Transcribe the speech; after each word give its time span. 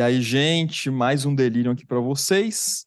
E 0.00 0.02
aí, 0.02 0.22
gente, 0.22 0.90
mais 0.90 1.26
um 1.26 1.34
delírio 1.34 1.70
aqui 1.70 1.84
para 1.84 2.00
vocês. 2.00 2.86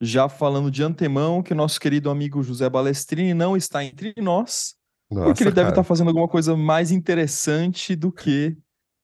Já 0.00 0.28
falando 0.28 0.70
de 0.70 0.84
antemão 0.84 1.42
que 1.42 1.52
o 1.52 1.56
nosso 1.56 1.80
querido 1.80 2.08
amigo 2.08 2.44
José 2.44 2.70
Balestrini 2.70 3.34
não 3.34 3.56
está 3.56 3.82
entre 3.84 4.14
nós, 4.18 4.76
Nossa, 5.10 5.24
porque 5.26 5.42
ele 5.42 5.50
deve 5.50 5.62
cara, 5.62 5.70
estar 5.70 5.82
fazendo 5.82 6.06
alguma 6.10 6.28
coisa 6.28 6.56
mais 6.56 6.92
interessante 6.92 7.96
do 7.96 8.12
que 8.12 8.56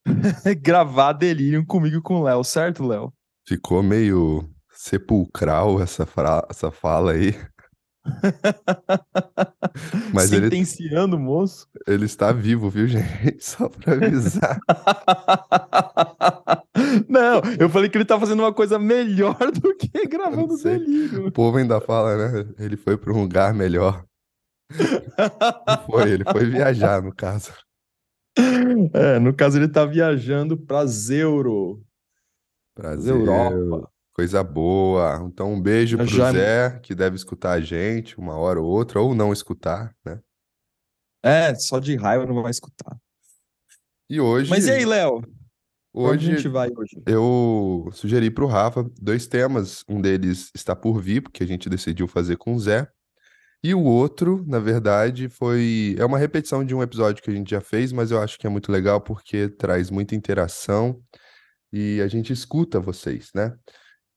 gravar 0.63 1.13
delírio 1.13 1.67
comigo 1.67 1.97
e 1.97 2.01
com 2.01 2.21
o 2.21 2.23
Léo, 2.23 2.45
certo, 2.45 2.87
Léo? 2.87 3.13
ficou 3.45 3.82
meio 3.82 4.48
sepulcral 4.73 5.82
essa, 5.82 6.07
fra- 6.07 6.46
essa 6.48 6.71
fala 6.71 7.14
aí, 7.14 7.35
mas 10.12 10.33
ele, 10.33 10.45
Sentenciando 10.45 11.16
o 11.16 11.21
moço. 11.21 11.69
ele 11.87 12.07
está 12.07 12.33
vivo, 12.33 12.71
viu, 12.71 12.87
gente? 12.87 13.37
Só 13.45 13.69
pra 13.69 13.95
avisar. 13.95 14.59
Não, 17.09 17.42
eu 17.59 17.69
falei 17.69 17.91
que 17.91 17.98
ele 17.98 18.05
tá 18.05 18.19
fazendo 18.19 18.41
uma 18.41 18.52
coisa 18.52 18.78
melhor 18.78 19.37
do 19.52 19.77
que 19.77 20.06
gravando 20.06 20.56
sei. 20.56 20.78
delírio. 20.78 21.27
O 21.27 21.33
povo 21.33 21.59
ainda 21.59 21.80
fala, 21.80 22.16
né? 22.16 22.55
Ele 22.59 22.77
foi 22.77 22.97
para 22.97 23.12
um 23.12 23.20
lugar 23.20 23.52
melhor. 23.52 24.05
Não 25.67 25.87
foi, 25.87 26.11
ele 26.11 26.25
foi 26.25 26.47
viajar, 26.47 27.03
no 27.03 27.14
caso. 27.14 27.53
É, 28.95 29.19
no 29.19 29.34
caso 29.34 29.59
ele 29.59 29.69
tá 29.69 29.84
viajando 29.84 30.56
para 30.56 30.87
Zeuro, 30.87 31.83
Brasil, 32.77 33.17
Europa. 33.17 33.90
Coisa 34.20 34.45
boa. 34.45 35.23
Então, 35.27 35.55
um 35.55 35.60
beijo 35.60 35.97
pro 35.97 36.06
Já- 36.06 36.30
Zé, 36.30 36.78
que 36.83 36.95
deve 36.95 37.16
escutar 37.16 37.52
a 37.52 37.61
gente 37.61 38.19
uma 38.19 38.37
hora 38.37 38.61
ou 38.61 38.66
outra, 38.66 39.01
ou 39.01 39.15
não 39.15 39.33
escutar, 39.33 39.95
né? 40.05 40.20
É, 41.23 41.55
só 41.55 41.78
de 41.78 41.97
raiva 41.97 42.27
não 42.27 42.42
vai 42.42 42.51
escutar. 42.51 42.97
E 44.11 44.20
hoje, 44.20 44.51
Mas 44.51 44.66
e 44.66 44.73
aí, 44.73 44.84
Léo? 44.84 45.23
Hoje 45.92 46.36
gente 46.36 46.48
vai 46.48 46.69
hoje? 46.77 47.03
eu 47.06 47.89
sugeri 47.92 48.30
pro 48.30 48.47
Rafa 48.47 48.84
dois 49.00 49.27
temas. 49.27 49.83
Um 49.89 50.00
deles 50.00 50.50
está 50.55 50.77
por 50.77 51.00
vir, 51.00 51.23
porque 51.23 51.42
a 51.42 51.47
gente 51.47 51.69
decidiu 51.69 52.06
fazer 52.06 52.36
com 52.36 52.55
o 52.55 52.61
Zé. 52.61 52.86
E 53.64 53.75
o 53.75 53.83
outro, 53.83 54.45
na 54.47 54.58
verdade, 54.58 55.28
foi. 55.28 55.97
É 55.98 56.05
uma 56.05 56.19
repetição 56.19 56.64
de 56.64 56.75
um 56.75 56.83
episódio 56.83 57.23
que 57.23 57.30
a 57.30 57.34
gente 57.34 57.50
já 57.50 57.61
fez, 57.61 57.91
mas 57.91 58.11
eu 58.11 58.20
acho 58.20 58.39
que 58.39 58.47
é 58.47 58.50
muito 58.50 58.70
legal 58.70 59.00
porque 59.00 59.48
traz 59.48 59.91
muita 59.91 60.14
interação 60.14 61.00
e 61.73 62.00
a 62.00 62.08
gente 62.08 62.33
escuta 62.33 62.80
vocês, 62.80 63.30
né? 63.34 63.55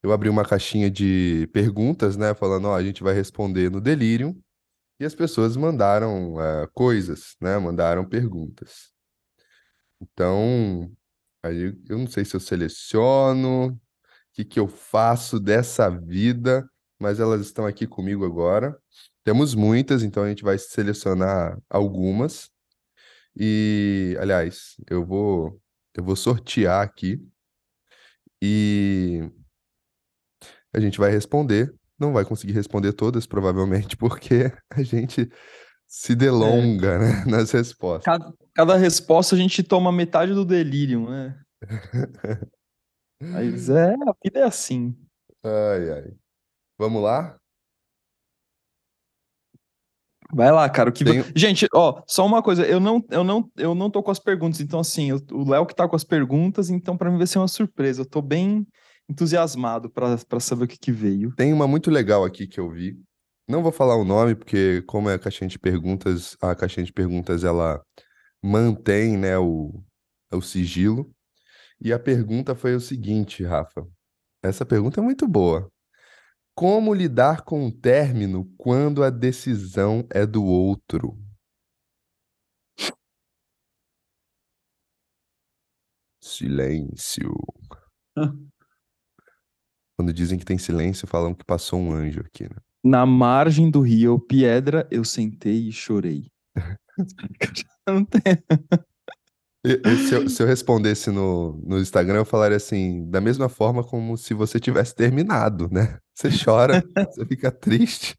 Eu 0.03 0.11
abri 0.11 0.29
uma 0.29 0.45
caixinha 0.45 0.91
de 0.91 1.47
perguntas, 1.53 2.17
né? 2.17 2.33
Falando, 2.33 2.67
ó, 2.67 2.75
a 2.75 2.83
gente 2.83 3.01
vai 3.01 3.13
responder 3.13 3.71
no 3.71 3.79
Delirium. 3.81 4.37
E 4.99 5.05
as 5.05 5.15
pessoas 5.15 5.57
mandaram 5.57 6.41
eh, 6.41 6.67
coisas, 6.73 7.35
né? 7.41 7.57
Mandaram 7.59 8.05
perguntas. 8.07 8.91
Então, 10.01 10.91
aí 11.43 11.75
eu 11.89 11.97
não 11.97 12.07
sei 12.07 12.25
se 12.25 12.35
eu 12.35 12.39
seleciono, 12.39 13.67
o 13.69 13.79
que 14.33 14.45
que 14.45 14.59
eu 14.59 14.67
faço 14.67 15.39
dessa 15.39 15.89
vida, 15.89 16.67
mas 16.99 17.19
elas 17.19 17.41
estão 17.41 17.65
aqui 17.65 17.87
comigo 17.87 18.25
agora. 18.25 18.77
Temos 19.23 19.55
muitas, 19.55 20.03
então 20.03 20.23
a 20.23 20.29
gente 20.29 20.43
vai 20.43 20.57
selecionar 20.57 21.57
algumas. 21.69 22.49
E, 23.37 24.17
aliás, 24.21 24.75
eu 24.89 25.05
vou 25.05 25.59
eu 25.95 26.03
vou 26.03 26.15
sortear 26.15 26.83
aqui 26.83 27.21
e 28.41 29.29
a 30.73 30.79
gente 30.79 30.97
vai 30.99 31.11
responder. 31.11 31.73
Não 31.99 32.11
vai 32.11 32.25
conseguir 32.25 32.53
responder 32.53 32.93
todas, 32.93 33.25
provavelmente, 33.25 33.95
porque 33.97 34.51
a 34.69 34.81
gente 34.83 35.29
se 35.87 36.15
delonga, 36.15 36.97
né, 36.99 37.23
nas 37.27 37.51
respostas. 37.51 38.05
Cada, 38.05 38.33
cada 38.55 38.75
resposta 38.77 39.35
a 39.35 39.37
gente 39.37 39.61
toma 39.63 39.91
metade 39.91 40.33
do 40.33 40.43
delírio, 40.43 41.07
né? 41.09 41.39
Mas 43.21 43.69
é, 43.69 43.93
a 43.93 44.13
vida 44.23 44.39
é 44.39 44.43
assim. 44.43 44.97
Ai, 45.43 45.89
ai. 45.91 46.13
Vamos 46.77 47.01
lá? 47.01 47.37
Vai 50.33 50.51
lá, 50.51 50.67
cara. 50.69 50.91
Que... 50.91 51.05
Tenho- 51.05 51.25
Gente, 51.35 51.67
ó, 51.73 52.01
só 52.07 52.25
uma 52.25 52.41
coisa, 52.41 52.65
eu 52.65 52.79
não, 52.79 53.03
eu 53.11 53.23
não, 53.23 53.49
eu 53.55 53.75
não 53.75 53.89
tô 53.89 54.01
com 54.01 54.09
as 54.11 54.19
perguntas, 54.19 54.59
então 54.59 54.79
assim, 54.79 55.11
eu- 55.11 55.21
o 55.31 55.47
Léo 55.49 55.65
que 55.65 55.75
tá 55.75 55.87
com 55.87 55.95
as 55.95 56.03
perguntas, 56.03 56.69
então 56.69 56.97
pra 56.97 57.11
mim 57.11 57.17
vai 57.17 57.27
ser 57.27 57.37
uma 57.37 57.47
surpresa. 57.47 58.01
Eu 58.01 58.05
tô 58.09 58.21
bem 58.21 58.65
entusiasmado 59.09 59.89
pra 59.89 60.17
pra 60.17 60.39
saber 60.39 60.65
o 60.65 60.67
que 60.67 60.77
que 60.77 60.91
veio. 60.91 61.33
Tem 61.35 61.53
uma 61.53 61.67
muito 61.67 61.89
legal 61.91 62.23
aqui 62.23 62.47
que 62.47 62.59
eu 62.59 62.69
vi. 62.69 62.97
Não 63.47 63.61
vou 63.61 63.71
falar 63.71 63.95
o 63.97 64.05
nome, 64.05 64.35
porque 64.35 64.81
como 64.83 65.09
é 65.09 65.15
a 65.15 65.19
caixinha 65.19 65.49
de 65.49 65.59
perguntas, 65.59 66.37
a 66.41 66.55
caixinha 66.55 66.85
de 66.85 66.93
perguntas 66.93 67.43
ela 67.43 67.81
mantém, 68.41 69.17
né, 69.17 69.37
o, 69.37 69.83
o 70.31 70.41
sigilo. 70.41 71.13
E 71.81 71.91
a 71.91 71.99
pergunta 71.99 72.55
foi 72.55 72.75
o 72.75 72.79
seguinte, 72.79 73.43
Rafa. 73.43 73.85
Essa 74.41 74.65
pergunta 74.65 74.99
é 75.01 75.03
muito 75.03 75.27
boa. 75.27 75.69
Como 76.55 76.93
lidar 76.93 77.41
com 77.43 77.65
um 77.65 77.71
término 77.71 78.45
quando 78.57 79.03
a 79.03 79.09
decisão 79.09 80.07
é 80.09 80.25
do 80.25 80.43
outro? 80.43 81.17
Silêncio. 86.21 87.33
Quando 89.97 90.13
dizem 90.13 90.39
que 90.39 90.45
tem 90.45 90.57
silêncio, 90.57 91.07
falam 91.07 91.33
que 91.33 91.45
passou 91.45 91.79
um 91.79 91.91
anjo 91.93 92.21
aqui, 92.21 92.43
né? 92.43 92.57
Na 92.83 93.05
margem 93.05 93.69
do 93.69 93.79
rio 93.81 94.19
Piedra, 94.19 94.87
eu 94.91 95.03
sentei 95.03 95.67
e 95.69 95.71
chorei. 95.71 96.27
Não 97.87 98.03
tem- 98.05 98.21
se 100.07 100.13
eu, 100.13 100.29
se 100.29 100.43
eu 100.43 100.47
respondesse 100.47 101.09
no, 101.09 101.53
no 101.65 101.79
Instagram, 101.79 102.19
eu 102.19 102.25
falaria 102.25 102.57
assim, 102.57 103.09
da 103.09 103.21
mesma 103.21 103.47
forma 103.47 103.83
como 103.83 104.17
se 104.17 104.33
você 104.33 104.59
tivesse 104.59 104.93
terminado, 104.93 105.69
né? 105.71 105.99
Você 106.13 106.29
chora, 106.43 106.83
você 107.09 107.25
fica 107.25 107.49
triste. 107.49 108.15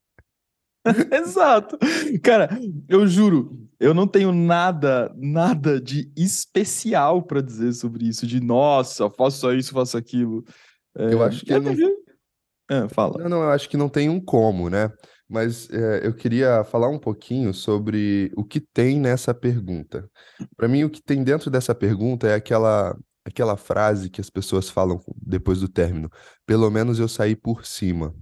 Exato. 1.12 1.78
Cara, 2.22 2.48
eu 2.88 3.06
juro, 3.06 3.68
eu 3.78 3.92
não 3.92 4.06
tenho 4.06 4.32
nada, 4.32 5.14
nada 5.16 5.80
de 5.80 6.10
especial 6.16 7.22
pra 7.22 7.42
dizer 7.42 7.72
sobre 7.74 8.06
isso, 8.06 8.26
de 8.26 8.40
nossa, 8.40 9.10
faço 9.10 9.40
só 9.40 9.52
isso, 9.52 9.72
faço 9.72 9.96
aquilo. 9.96 10.44
Eu 10.94 11.22
É, 11.22 11.26
acho 11.26 11.44
que 11.44 11.52
eu 11.52 11.60
não- 11.62 11.70
devia- 11.72 11.94
É, 12.70 12.88
fala. 12.88 13.18
Não, 13.22 13.28
não, 13.28 13.42
eu 13.42 13.50
acho 13.50 13.68
que 13.68 13.76
não 13.76 13.88
tem 13.88 14.08
um 14.08 14.20
como, 14.20 14.70
né? 14.70 14.90
Mas 15.28 15.68
é, 15.70 16.06
eu 16.06 16.14
queria 16.14 16.64
falar 16.64 16.88
um 16.88 16.98
pouquinho 16.98 17.52
sobre 17.52 18.30
o 18.36 18.44
que 18.44 18.60
tem 18.60 18.98
nessa 18.98 19.34
pergunta. 19.34 20.08
Para 20.56 20.68
mim, 20.68 20.84
o 20.84 20.90
que 20.90 21.02
tem 21.02 21.22
dentro 21.24 21.50
dessa 21.50 21.74
pergunta 21.74 22.26
é 22.28 22.34
aquela, 22.34 22.96
aquela 23.24 23.56
frase 23.56 24.08
que 24.08 24.20
as 24.20 24.30
pessoas 24.30 24.70
falam 24.70 25.00
depois 25.16 25.60
do 25.60 25.68
término. 25.68 26.10
Pelo 26.46 26.70
menos 26.70 26.98
eu 26.98 27.08
saí 27.08 27.34
por 27.36 27.66
cima. 27.66 28.14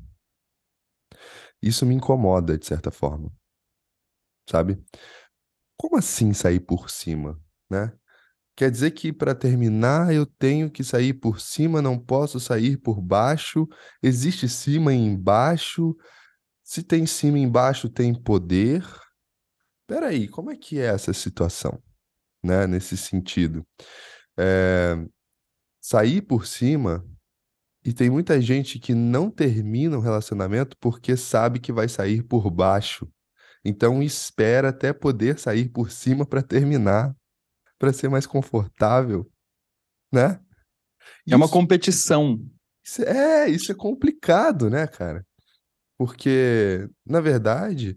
Isso 1.61 1.87
me 1.87 1.95
incomoda, 1.95 2.59
de 2.59 2.67
certa 2.67 2.91
forma. 2.91 3.31
Sabe? 4.49 4.83
Como 5.77 5.97
assim 5.97 6.33
sair 6.33 6.61
por 6.61 6.91
cima, 6.91 7.41
né? 7.71 7.93
Quer 8.55 8.71
dizer 8.71 8.91
que 8.91 9.13
para 9.13 9.35
terminar 9.35 10.15
eu 10.15 10.27
tenho 10.27 10.71
que 10.71 10.85
sair 10.85 11.15
por 11.15 11.41
cima, 11.41 11.81
não 11.81 11.99
posso 11.99 12.39
sair 12.39 12.77
por 12.77 13.01
baixo. 13.01 13.67
Existe 14.03 14.49
cima 14.49 14.93
e 14.93 14.99
embaixo. 14.99 15.97
Se 16.63 16.83
tem 16.83 17.07
cima 17.07 17.39
e 17.39 17.43
embaixo, 17.43 17.89
tem 17.89 18.15
poder. 18.15 18.85
Peraí, 19.87 20.29
como 20.29 20.51
é 20.51 20.57
que 20.57 20.79
é 20.79 20.87
essa 20.87 21.13
situação, 21.13 21.83
né? 22.43 22.67
Nesse 22.67 22.97
sentido. 22.97 23.67
É, 24.39 24.97
sair 25.81 26.23
por 26.23 26.47
cima, 26.47 27.05
e 27.85 27.93
tem 27.93 28.09
muita 28.09 28.41
gente 28.41 28.79
que 28.79 28.95
não 28.95 29.29
termina 29.29 29.97
um 29.99 30.01
relacionamento 30.01 30.77
porque 30.79 31.17
sabe 31.17 31.59
que 31.59 31.73
vai 31.73 31.89
sair 31.89 32.23
por 32.23 32.49
baixo. 32.49 33.11
Então 33.65 34.03
espera 34.03 34.69
até 34.69 34.93
poder 34.93 35.39
sair 35.39 35.69
por 35.69 35.91
cima 35.91 36.25
para 36.25 36.43
terminar, 36.43 37.15
para 37.83 37.93
ser 37.93 38.09
mais 38.09 38.29
confortável, 38.29 39.29
né? 40.13 40.41
É 41.29 41.35
uma 41.35 41.47
Isso- 41.47 41.53
competição. 41.53 42.39
isso 42.87 43.03
é, 43.03 43.49
isso 43.51 43.73
é 43.73 43.75
complicado, 43.75 44.71
né, 44.71 44.87
cara? 44.87 45.27
Porque, 45.99 46.89
na 47.05 47.21
verdade, 47.21 47.97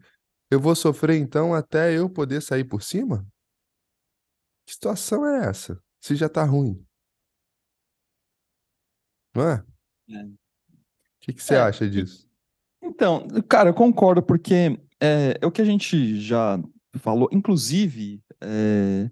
eu 0.50 0.60
vou 0.60 0.76
sofrer 0.76 1.18
então 1.18 1.54
até 1.54 1.96
eu 1.96 2.10
poder 2.10 2.42
sair 2.42 2.64
por 2.64 2.82
cima? 2.82 3.28
Que 4.66 4.74
situação 4.74 5.24
é 5.24 5.46
essa? 5.50 5.80
Se 6.02 6.16
já 6.16 6.28
tá 6.28 6.44
ruim. 6.44 6.84
Não 9.36 9.48
é? 9.50 9.64
É. 10.10 10.24
O 10.24 10.36
que 11.22 11.34
que 11.34 11.44
você 11.44 11.54
É, 11.54 11.60
acha 11.60 11.88
disso? 11.88 12.28
Então, 12.82 13.28
cara, 13.48 13.70
eu 13.70 13.74
concordo, 13.76 14.24
porque 14.24 14.80
é, 15.00 15.38
é 15.40 15.46
o 15.46 15.52
que 15.52 15.62
a 15.62 15.66
gente 15.66 16.20
já 16.20 16.58
falou, 16.98 17.30
inclusive, 17.32 18.24
é, 18.42 19.12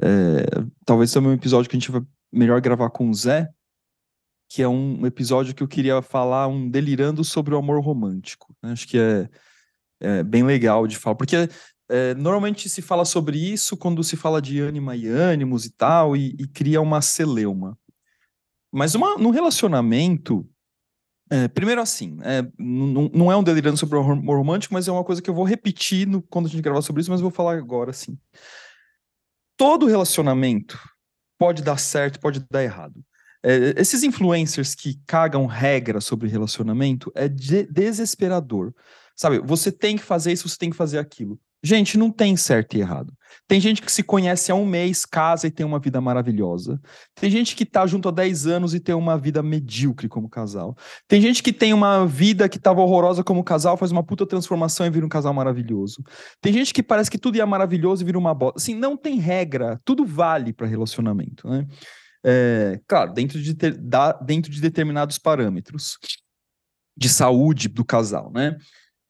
é, 0.00 0.44
talvez 0.86 1.10
seja 1.10 1.26
um 1.26 1.32
episódio 1.32 1.68
que 1.68 1.76
a 1.76 1.80
gente 1.80 1.90
vai 1.90 2.02
melhor 2.32 2.60
gravar 2.60 2.90
com 2.90 3.10
o 3.10 3.14
Zé, 3.14 3.48
que 4.48 4.62
é 4.62 4.68
um 4.68 5.06
episódio 5.06 5.54
que 5.54 5.62
eu 5.62 5.68
queria 5.68 6.00
falar, 6.02 6.46
um 6.46 6.68
delirando 6.68 7.24
sobre 7.24 7.54
o 7.54 7.58
amor 7.58 7.82
romântico. 7.82 8.54
né? 8.62 8.72
Acho 8.72 8.86
que 8.86 8.98
é, 8.98 9.28
é 10.00 10.22
bem 10.22 10.42
legal 10.42 10.86
de 10.86 10.96
falar, 10.96 11.16
porque 11.16 11.48
é, 11.88 12.14
normalmente 12.14 12.68
se 12.68 12.80
fala 12.80 13.04
sobre 13.04 13.38
isso 13.38 13.76
quando 13.76 14.02
se 14.04 14.16
fala 14.16 14.40
de 14.40 14.60
ânima 14.60 14.96
e 14.96 15.06
ânimos 15.08 15.64
e 15.64 15.70
tal, 15.70 16.16
e, 16.16 16.36
e 16.38 16.46
cria 16.46 16.80
uma 16.80 17.00
celeuma. 17.00 17.78
Mas 18.72 18.94
uma, 18.94 19.18
num 19.18 19.30
relacionamento, 19.30 20.48
é, 21.30 21.48
primeiro 21.48 21.80
assim, 21.80 22.18
é, 22.22 22.46
não, 22.58 23.30
é 23.30 23.36
um 23.36 23.42
delirando 23.42 23.76
sobre 23.76 23.98
o 23.98 24.00
amor 24.02 24.38
romântico, 24.38 24.72
mas 24.72 24.88
é 24.88 24.92
uma 24.92 25.04
coisa 25.04 25.20
que 25.20 25.28
eu 25.28 25.34
vou 25.34 25.44
repetir 25.44 26.06
no, 26.06 26.22
quando 26.22 26.46
a 26.46 26.48
gente 26.48 26.62
gravar 26.62 26.82
sobre 26.82 27.02
isso, 27.02 27.10
mas 27.10 27.20
vou 27.20 27.30
falar 27.30 27.58
agora, 27.58 27.90
assim. 27.90 28.18
Todo 29.56 29.86
relacionamento 29.86 30.78
pode 31.38 31.62
dar 31.62 31.78
certo, 31.78 32.20
pode 32.20 32.44
dar 32.50 32.62
errado. 32.62 33.04
É, 33.42 33.74
esses 33.76 34.02
influencers 34.02 34.74
que 34.74 35.00
cagam 35.06 35.46
regras 35.46 36.04
sobre 36.04 36.28
relacionamento 36.28 37.10
é 37.14 37.28
de 37.28 37.64
desesperador. 37.64 38.72
Sabe, 39.16 39.40
você 39.40 39.72
tem 39.72 39.96
que 39.96 40.02
fazer 40.04 40.32
isso, 40.32 40.48
você 40.48 40.56
tem 40.56 40.70
que 40.70 40.76
fazer 40.76 40.98
aquilo. 40.98 41.38
Gente, 41.64 41.96
não 41.96 42.10
tem 42.10 42.36
certo 42.36 42.76
e 42.76 42.80
errado. 42.80 43.12
Tem 43.46 43.60
gente 43.60 43.82
que 43.82 43.92
se 43.92 44.02
conhece 44.02 44.50
há 44.50 44.54
um 44.54 44.66
mês, 44.66 45.04
casa 45.04 45.46
e 45.46 45.50
tem 45.50 45.64
uma 45.64 45.78
vida 45.78 46.00
maravilhosa. 46.00 46.80
Tem 47.14 47.30
gente 47.30 47.54
que 47.54 47.64
tá 47.64 47.86
junto 47.86 48.08
há 48.08 48.12
10 48.12 48.46
anos 48.46 48.74
e 48.74 48.80
tem 48.80 48.94
uma 48.94 49.16
vida 49.16 49.42
medíocre 49.42 50.08
como 50.08 50.28
casal. 50.28 50.76
Tem 51.06 51.20
gente 51.20 51.42
que 51.42 51.52
tem 51.52 51.72
uma 51.72 52.06
vida 52.06 52.48
que 52.48 52.58
tava 52.58 52.80
horrorosa 52.80 53.22
como 53.22 53.44
casal, 53.44 53.76
faz 53.76 53.92
uma 53.92 54.02
puta 54.02 54.26
transformação 54.26 54.86
e 54.86 54.90
vira 54.90 55.06
um 55.06 55.08
casal 55.08 55.32
maravilhoso. 55.32 56.02
Tem 56.40 56.52
gente 56.52 56.74
que 56.74 56.82
parece 56.82 57.10
que 57.10 57.18
tudo 57.18 57.36
ia 57.36 57.46
maravilhoso 57.46 58.02
e 58.02 58.06
vira 58.06 58.18
uma 58.18 58.34
bosta. 58.34 58.58
Assim, 58.58 58.74
não 58.74 58.96
tem 58.96 59.18
regra, 59.18 59.80
tudo 59.84 60.04
vale 60.04 60.52
para 60.52 60.66
relacionamento, 60.66 61.48
né? 61.48 61.66
É, 62.24 62.80
claro, 62.86 63.12
dentro 63.12 63.40
de, 63.40 63.54
ter, 63.54 63.76
da, 63.76 64.12
dentro 64.12 64.50
de 64.50 64.60
determinados 64.60 65.18
parâmetros 65.18 65.98
de 66.96 67.08
saúde 67.08 67.68
do 67.68 67.84
casal, 67.84 68.30
né? 68.32 68.56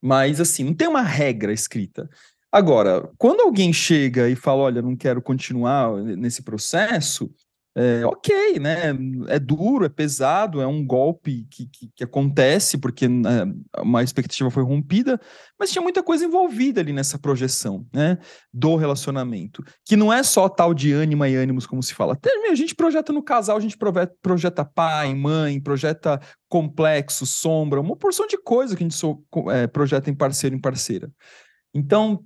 Mas 0.03 0.41
assim, 0.41 0.65
não 0.65 0.75
tem 0.75 0.89
uma 0.89 1.03
regra 1.03 1.53
escrita. 1.53 2.09
Agora, 2.53 3.11
quando 3.17 3.41
alguém 3.41 3.73
chega 3.73 4.29
e 4.29 4.37
fala, 4.37 4.65
olha, 4.65 4.83
não 4.83 4.95
quero 4.95 5.23
continuar 5.23 5.97
nesse 6.03 6.43
processo, 6.43 7.33
é, 7.75 8.05
ok, 8.05 8.59
né? 8.59 8.95
É 9.29 9.39
duro, 9.39 9.87
é 9.87 9.89
pesado, 9.89 10.61
é 10.61 10.67
um 10.67 10.85
golpe 10.85 11.47
que, 11.51 11.67
que, 11.67 11.91
que 11.97 12.05
acontece 12.05 12.77
porque 12.77 13.09
né, 13.09 13.47
uma 13.79 14.03
expectativa 14.03 14.51
foi 14.51 14.63
rompida, 14.63 15.19
mas 15.59 15.71
tinha 15.71 15.81
muita 15.81 16.03
coisa 16.03 16.27
envolvida 16.27 16.83
ali 16.83 16.93
nessa 16.93 17.19
projeção, 17.19 17.87
né? 17.91 18.19
Do 18.53 18.77
relacionamento, 18.77 19.65
que 19.87 19.97
não 19.97 20.13
é 20.13 20.23
só 20.23 20.51
tal 20.51 20.75
de 20.75 20.93
ânima 20.93 21.31
e 21.31 21.35
ânimos, 21.35 21.67
como 21.67 21.83
se 21.83 21.95
fala. 21.95 22.19
A 22.51 22.55
gente 22.55 22.75
projeta 22.75 23.11
no 23.11 23.23
casal, 23.23 23.57
a 23.57 23.61
gente 23.61 23.79
projeta 24.21 24.63
pai, 24.63 25.15
mãe, 25.15 25.59
projeta 25.59 26.21
complexo, 26.51 27.25
sombra, 27.25 27.81
uma 27.81 27.97
porção 27.97 28.27
de 28.27 28.37
coisa 28.37 28.77
que 28.77 28.83
a 28.83 28.87
gente 28.87 28.95
so, 28.95 29.25
é, 29.51 29.67
projeta 29.67 30.11
em 30.11 30.15
parceiro, 30.15 30.55
em 30.55 30.61
parceira. 30.61 31.11
Então, 31.75 32.23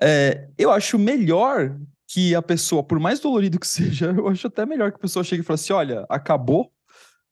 é, 0.00 0.48
eu 0.58 0.70
acho 0.70 0.98
melhor 0.98 1.76
que 2.08 2.34
a 2.34 2.42
pessoa, 2.42 2.82
por 2.82 2.98
mais 2.98 3.20
dolorido 3.20 3.58
que 3.58 3.66
seja, 3.68 4.14
eu 4.16 4.28
acho 4.28 4.46
até 4.46 4.64
melhor 4.66 4.90
que 4.90 4.96
a 4.96 5.00
pessoa 5.00 5.24
chegue 5.24 5.42
e 5.42 5.44
fale 5.44 5.54
assim: 5.54 5.72
olha, 5.72 6.06
acabou, 6.08 6.70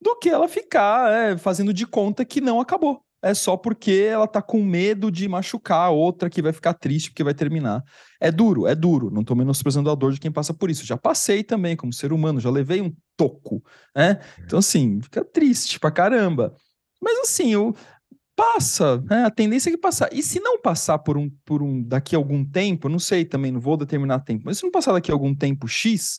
do 0.00 0.18
que 0.18 0.28
ela 0.28 0.48
ficar 0.48 1.10
é, 1.10 1.36
fazendo 1.36 1.72
de 1.72 1.86
conta 1.86 2.24
que 2.24 2.40
não 2.40 2.60
acabou. 2.60 3.02
É 3.24 3.34
só 3.34 3.56
porque 3.56 4.08
ela 4.10 4.26
tá 4.26 4.42
com 4.42 4.60
medo 4.64 5.08
de 5.08 5.28
machucar 5.28 5.86
a 5.86 5.90
outra 5.90 6.28
que 6.28 6.42
vai 6.42 6.52
ficar 6.52 6.74
triste 6.74 7.10
porque 7.10 7.22
vai 7.22 7.32
terminar. 7.32 7.84
É 8.20 8.32
duro, 8.32 8.66
é 8.66 8.74
duro. 8.74 9.12
Não 9.12 9.22
tô 9.22 9.36
menosprezando 9.36 9.88
a 9.88 9.94
dor 9.94 10.12
de 10.12 10.18
quem 10.18 10.32
passa 10.32 10.52
por 10.52 10.68
isso. 10.68 10.84
Já 10.84 10.96
passei 10.96 11.44
também 11.44 11.76
como 11.76 11.92
ser 11.92 12.12
humano, 12.12 12.40
já 12.40 12.50
levei 12.50 12.80
um 12.80 12.92
toco, 13.16 13.62
né? 13.94 14.18
Então, 14.40 14.58
assim, 14.58 15.00
fica 15.00 15.24
triste 15.24 15.78
pra 15.78 15.92
caramba. 15.92 16.52
Mas 17.00 17.18
assim, 17.20 17.52
eu, 17.52 17.74
passa, 18.36 18.98
né? 19.02 19.24
A 19.24 19.30
tendência 19.30 19.70
é 19.70 19.72
que 19.72 19.78
passar. 19.78 20.08
E 20.12 20.22
se 20.22 20.40
não 20.40 20.60
passar 20.60 20.98
por 20.98 21.16
um, 21.16 21.30
por 21.44 21.62
um 21.62 21.82
daqui 21.82 22.14
a 22.14 22.18
algum 22.18 22.44
tempo, 22.44 22.88
não 22.88 22.98
sei 22.98 23.24
também, 23.24 23.52
não 23.52 23.60
vou 23.60 23.76
determinar 23.76 24.20
tempo, 24.20 24.44
mas 24.46 24.58
se 24.58 24.64
não 24.64 24.70
passar 24.70 24.92
daqui 24.92 25.10
a 25.10 25.14
algum 25.14 25.34
tempo 25.34 25.68
X, 25.68 26.18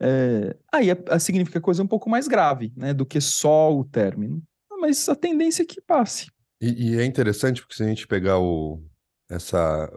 é, 0.00 0.56
aí 0.72 0.90
a, 0.90 0.96
a 1.10 1.18
significa 1.18 1.60
coisa 1.60 1.82
um 1.82 1.86
pouco 1.86 2.08
mais 2.08 2.28
grave, 2.28 2.72
né? 2.76 2.94
Do 2.94 3.06
que 3.06 3.20
só 3.20 3.74
o 3.74 3.84
término. 3.84 4.42
Mas 4.80 5.08
a 5.08 5.16
tendência 5.16 5.62
é 5.62 5.66
que 5.66 5.80
passe. 5.80 6.30
E, 6.60 6.92
e 6.92 6.98
é 6.98 7.04
interessante 7.04 7.60
porque 7.60 7.74
se 7.74 7.82
a 7.82 7.88
gente 7.88 8.06
pegar 8.06 8.38
o, 8.38 8.82
essa 9.28 9.90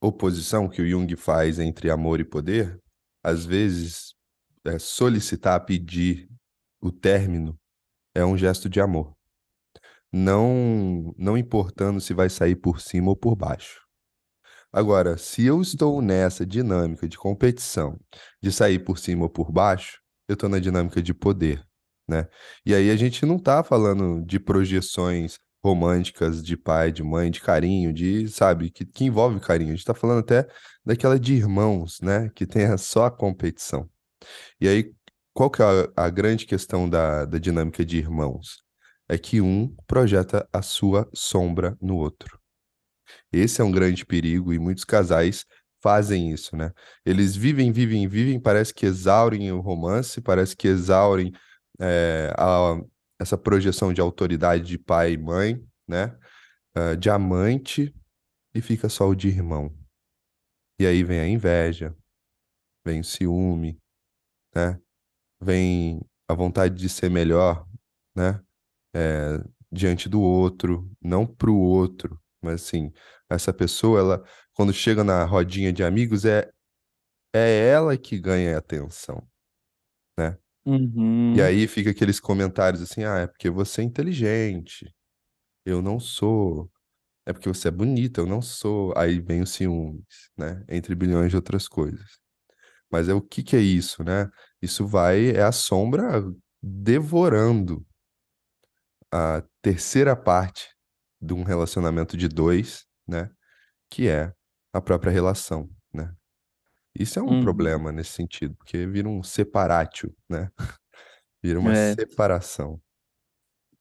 oposição 0.00 0.68
que 0.68 0.80
o 0.80 0.88
Jung 0.88 1.14
faz 1.16 1.58
entre 1.58 1.90
amor 1.90 2.20
e 2.20 2.24
poder, 2.24 2.80
às 3.22 3.44
vezes 3.44 4.14
é, 4.64 4.78
solicitar, 4.78 5.64
pedir 5.64 6.28
o 6.80 6.92
término 6.92 7.58
é 8.14 8.24
um 8.24 8.38
gesto 8.38 8.68
de 8.68 8.80
amor 8.80 9.17
não, 10.12 11.14
não 11.16 11.36
importando 11.36 12.00
se 12.00 12.14
vai 12.14 12.28
sair 12.30 12.56
por 12.56 12.80
cima 12.80 13.10
ou 13.10 13.16
por 13.16 13.36
baixo. 13.36 13.80
Agora, 14.72 15.16
se 15.16 15.44
eu 15.46 15.62
estou 15.62 16.02
nessa 16.02 16.44
dinâmica 16.44 17.08
de 17.08 17.16
competição, 17.16 17.98
de 18.42 18.52
sair 18.52 18.78
por 18.78 18.98
cima 18.98 19.22
ou 19.24 19.30
por 19.30 19.50
baixo, 19.50 19.98
eu 20.28 20.34
estou 20.34 20.48
na 20.48 20.58
dinâmica 20.58 21.02
de 21.02 21.14
poder, 21.14 21.64
né? 22.06 22.28
E 22.66 22.74
aí 22.74 22.90
a 22.90 22.96
gente 22.96 23.24
não 23.24 23.36
está 23.36 23.64
falando 23.64 24.22
de 24.24 24.38
projeções 24.38 25.38
românticas 25.64 26.42
de 26.42 26.56
pai, 26.56 26.92
de 26.92 27.02
mãe, 27.02 27.30
de 27.30 27.40
carinho, 27.40 27.92
de, 27.92 28.28
sabe, 28.28 28.70
que, 28.70 28.84
que 28.84 29.04
envolve 29.04 29.40
carinho. 29.40 29.70
A 29.70 29.72
gente 29.72 29.80
está 29.80 29.94
falando 29.94 30.20
até 30.20 30.46
daquela 30.84 31.18
de 31.18 31.34
irmãos, 31.34 31.98
né? 32.02 32.30
Que 32.34 32.46
tem 32.46 32.76
só 32.76 33.06
a 33.06 33.10
competição. 33.10 33.88
E 34.60 34.68
aí, 34.68 34.92
qual 35.32 35.50
que 35.50 35.62
é 35.62 35.64
a, 35.64 36.04
a 36.06 36.10
grande 36.10 36.46
questão 36.46 36.88
da, 36.88 37.24
da 37.24 37.38
dinâmica 37.38 37.84
de 37.84 37.98
irmãos? 37.98 38.67
É 39.08 39.16
que 39.16 39.40
um 39.40 39.74
projeta 39.86 40.48
a 40.52 40.62
sua 40.62 41.08
sombra 41.14 41.76
no 41.80 41.96
outro. 41.96 42.38
Esse 43.32 43.60
é 43.60 43.64
um 43.64 43.72
grande 43.72 44.04
perigo 44.04 44.52
e 44.52 44.58
muitos 44.58 44.84
casais 44.84 45.46
fazem 45.82 46.32
isso, 46.32 46.56
né? 46.56 46.72
Eles 47.04 47.36
vivem, 47.36 47.72
vivem, 47.72 48.06
vivem, 48.06 48.40
parece 48.40 48.74
que 48.74 48.84
exaurem 48.84 49.50
o 49.52 49.60
romance, 49.60 50.20
parece 50.20 50.56
que 50.56 50.68
exaurem 50.68 51.32
é, 51.80 52.32
a, 52.36 52.80
essa 53.18 53.38
projeção 53.38 53.92
de 53.92 54.00
autoridade 54.00 54.64
de 54.64 54.78
pai 54.78 55.12
e 55.12 55.18
mãe, 55.18 55.64
né? 55.86 56.16
Uh, 56.76 56.96
de 56.96 57.08
amante, 57.10 57.94
e 58.54 58.60
fica 58.60 58.88
só 58.88 59.08
o 59.08 59.14
de 59.14 59.28
irmão. 59.28 59.74
E 60.78 60.86
aí 60.86 61.02
vem 61.02 61.20
a 61.20 61.28
inveja, 61.28 61.96
vem 62.84 63.00
o 63.00 63.04
ciúme, 63.04 63.80
né? 64.54 64.80
Vem 65.40 66.00
a 66.28 66.34
vontade 66.34 66.74
de 66.74 66.88
ser 66.88 67.10
melhor, 67.10 67.66
né? 68.14 68.40
É, 68.94 69.42
diante 69.70 70.08
do 70.08 70.20
outro, 70.20 70.90
não 71.02 71.26
para 71.26 71.50
o 71.50 71.58
outro, 71.58 72.20
mas 72.42 72.62
assim, 72.62 72.92
essa 73.30 73.52
pessoa, 73.52 74.00
ela, 74.00 74.24
quando 74.54 74.72
chega 74.72 75.04
na 75.04 75.24
rodinha 75.24 75.72
de 75.72 75.82
amigos, 75.84 76.24
é, 76.24 76.50
é 77.34 77.68
ela 77.68 77.96
que 77.96 78.18
ganha 78.18 78.56
atenção, 78.56 79.26
né? 80.18 80.38
Uhum. 80.66 81.34
E 81.34 81.42
aí 81.42 81.66
fica 81.66 81.90
aqueles 81.90 82.20
comentários 82.20 82.82
assim, 82.82 83.04
ah, 83.04 83.18
é 83.18 83.26
porque 83.26 83.50
você 83.50 83.80
é 83.80 83.84
inteligente, 83.84 84.94
eu 85.64 85.82
não 85.82 86.00
sou, 86.00 86.70
é 87.26 87.32
porque 87.32 87.48
você 87.48 87.68
é 87.68 87.70
bonita, 87.70 88.22
eu 88.22 88.26
não 88.26 88.40
sou. 88.40 88.94
Aí 88.96 89.20
vem 89.20 89.42
o 89.42 89.46
ciúmes, 89.46 90.30
né? 90.36 90.64
Entre 90.68 90.94
bilhões 90.94 91.30
de 91.30 91.36
outras 91.36 91.68
coisas. 91.68 92.18
Mas 92.90 93.08
é 93.08 93.14
o 93.14 93.20
que 93.22 93.42
que 93.42 93.56
é 93.56 93.60
isso, 93.60 94.02
né? 94.04 94.30
Isso 94.62 94.86
vai, 94.86 95.30
é 95.30 95.42
a 95.42 95.52
sombra 95.52 96.24
devorando 96.62 97.86
a 99.12 99.42
terceira 99.62 100.14
parte 100.14 100.68
de 101.20 101.34
um 101.34 101.42
relacionamento 101.42 102.16
de 102.16 102.28
dois, 102.28 102.84
né? 103.06 103.30
Que 103.90 104.08
é 104.08 104.32
a 104.72 104.80
própria 104.80 105.10
relação, 105.10 105.68
né? 105.92 106.12
Isso 106.94 107.18
é 107.18 107.22
um 107.22 107.26
uhum. 107.26 107.42
problema 107.42 107.92
nesse 107.92 108.12
sentido, 108.12 108.54
porque 108.56 108.86
vira 108.86 109.08
um 109.08 109.22
separatio, 109.22 110.14
né? 110.28 110.50
Vira 111.40 111.60
uma 111.60 111.72
é. 111.72 111.94
separação. 111.94 112.80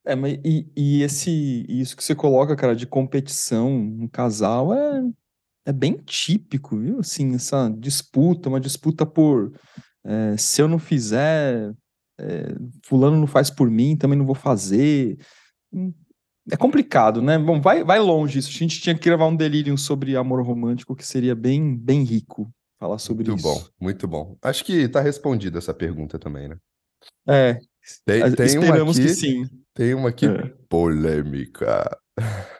É, 0.06 0.16
mas 0.16 0.40
e, 0.46 0.72
e 0.76 1.02
esse 1.02 1.66
isso 1.68 1.98
que 1.98 2.04
você 2.04 2.14
coloca, 2.14 2.56
cara, 2.56 2.76
de 2.76 2.86
competição 2.86 3.80
no 3.80 4.08
casal 4.08 4.72
é, 4.72 5.04
é 5.66 5.74
bem 5.74 5.98
típico, 5.98 6.78
viu? 6.78 7.00
Assim, 7.00 7.34
essa 7.34 7.70
disputa, 7.70 8.48
uma 8.48 8.60
disputa 8.60 9.06
por 9.06 9.52
é, 10.06 10.38
se 10.38 10.62
eu 10.62 10.68
não 10.68 10.80
fizer, 10.80 11.74
é, 12.20 12.56
fulano 12.84 13.18
não 13.18 13.28
faz 13.28 13.50
por 13.50 13.70
mim, 13.70 13.96
também 13.96 14.18
não 14.18 14.26
vou 14.26 14.36
fazer. 14.36 15.18
É 16.50 16.58
complicado, 16.58 17.22
né? 17.22 17.38
Bom, 17.38 17.62
vai, 17.62 17.84
vai 17.84 18.00
longe 18.00 18.40
isso. 18.40 18.50
A 18.50 18.54
gente 18.54 18.82
tinha 18.82 18.96
que 18.96 19.04
gravar 19.04 19.28
um 19.28 19.36
delírio 19.36 19.78
sobre 19.78 20.16
amor 20.16 20.42
romântico 20.46 20.96
que 20.96 21.06
seria 21.06 21.36
bem, 21.36 21.76
bem 21.76 22.04
rico 22.04 22.50
falar 22.80 22.98
sobre 23.00 23.28
muito 23.28 23.40
isso. 23.40 23.48
Muito 23.48 23.60
bom, 23.60 23.70
muito 23.80 24.08
bom. 24.08 24.38
Acho 24.42 24.64
que 24.64 24.74
está 24.74 25.02
respondida 25.02 25.58
essa 25.58 25.74
pergunta 25.74 26.18
também, 26.18 26.48
né? 26.48 26.58
É. 27.28 27.60
Tem, 28.06 28.32
tem 28.34 28.46
esperamos 28.46 28.98
aqui, 28.98 29.08
que 29.08 29.14
sim. 29.14 29.46
Tem 29.74 29.94
uma 29.94 30.10
aqui 30.10 30.26
é. 30.26 30.54
polêmica. 30.68 31.98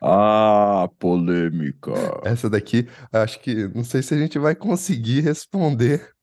Ah, 0.02 0.88
polêmica. 1.00 1.92
Essa 2.24 2.50
daqui, 2.50 2.88
acho 3.12 3.40
que 3.40 3.68
não 3.70 3.84
sei 3.84 4.02
se 4.02 4.14
a 4.14 4.18
gente 4.18 4.38
vai 4.38 4.56
conseguir 4.56 5.22
responder 5.22 6.14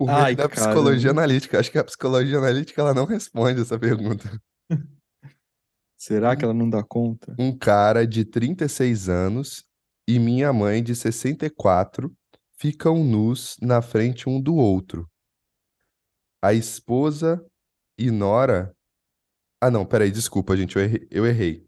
por 0.00 0.06
meio 0.06 0.18
Ai, 0.18 0.34
da 0.34 0.48
psicologia 0.48 1.10
analítica. 1.10 1.60
Acho 1.60 1.70
que 1.70 1.78
a 1.78 1.84
psicologia 1.84 2.38
analítica 2.38 2.80
ela 2.80 2.94
não 2.94 3.04
responde 3.04 3.60
essa 3.60 3.78
pergunta. 3.78 4.40
Será 5.98 6.34
que 6.34 6.42
ela 6.42 6.54
não 6.54 6.70
dá 6.70 6.82
conta? 6.82 7.36
Um 7.38 7.54
cara 7.54 8.06
de 8.06 8.24
36 8.24 9.10
anos 9.10 9.62
e 10.08 10.18
minha 10.18 10.54
mãe 10.54 10.82
de 10.82 10.96
64 10.96 12.10
ficam 12.58 13.04
nus 13.04 13.58
na 13.60 13.82
frente 13.82 14.26
um 14.26 14.40
do 14.40 14.54
outro. 14.54 15.06
A 16.42 16.54
esposa 16.54 17.44
e 17.98 18.10
nora. 18.10 18.74
Ah, 19.60 19.70
não, 19.70 19.84
peraí, 19.84 20.10
desculpa, 20.10 20.56
gente, 20.56 20.76
eu 20.76 20.82
errei. 20.82 21.08
Eu 21.10 21.26
errei. 21.26 21.66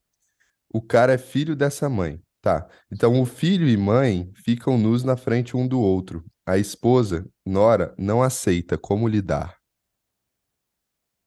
O 0.72 0.80
cara 0.80 1.12
é 1.12 1.18
filho 1.18 1.54
dessa 1.54 1.86
mãe. 1.90 2.18
Tá. 2.40 2.66
Então, 2.90 3.20
o 3.20 3.26
filho 3.26 3.68
e 3.68 3.76
mãe 3.76 4.32
ficam 4.42 4.78
nus 4.78 5.04
na 5.04 5.18
frente 5.18 5.54
um 5.54 5.68
do 5.68 5.78
outro. 5.78 6.24
A 6.52 6.58
esposa, 6.58 7.26
nora, 7.46 7.94
não 7.98 8.22
aceita 8.22 8.76
como 8.76 9.08
lidar. 9.08 9.58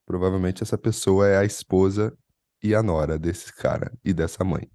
Provavelmente 0.05 0.63
essa 0.63 0.77
pessoa 0.79 1.27
é 1.27 1.37
a 1.37 1.45
esposa 1.45 2.17
e 2.63 2.73
a 2.73 2.81
nora 2.81 3.19
desse 3.19 3.53
cara 3.53 3.91
e 4.03 4.13
dessa 4.13 4.43
mãe. 4.43 4.67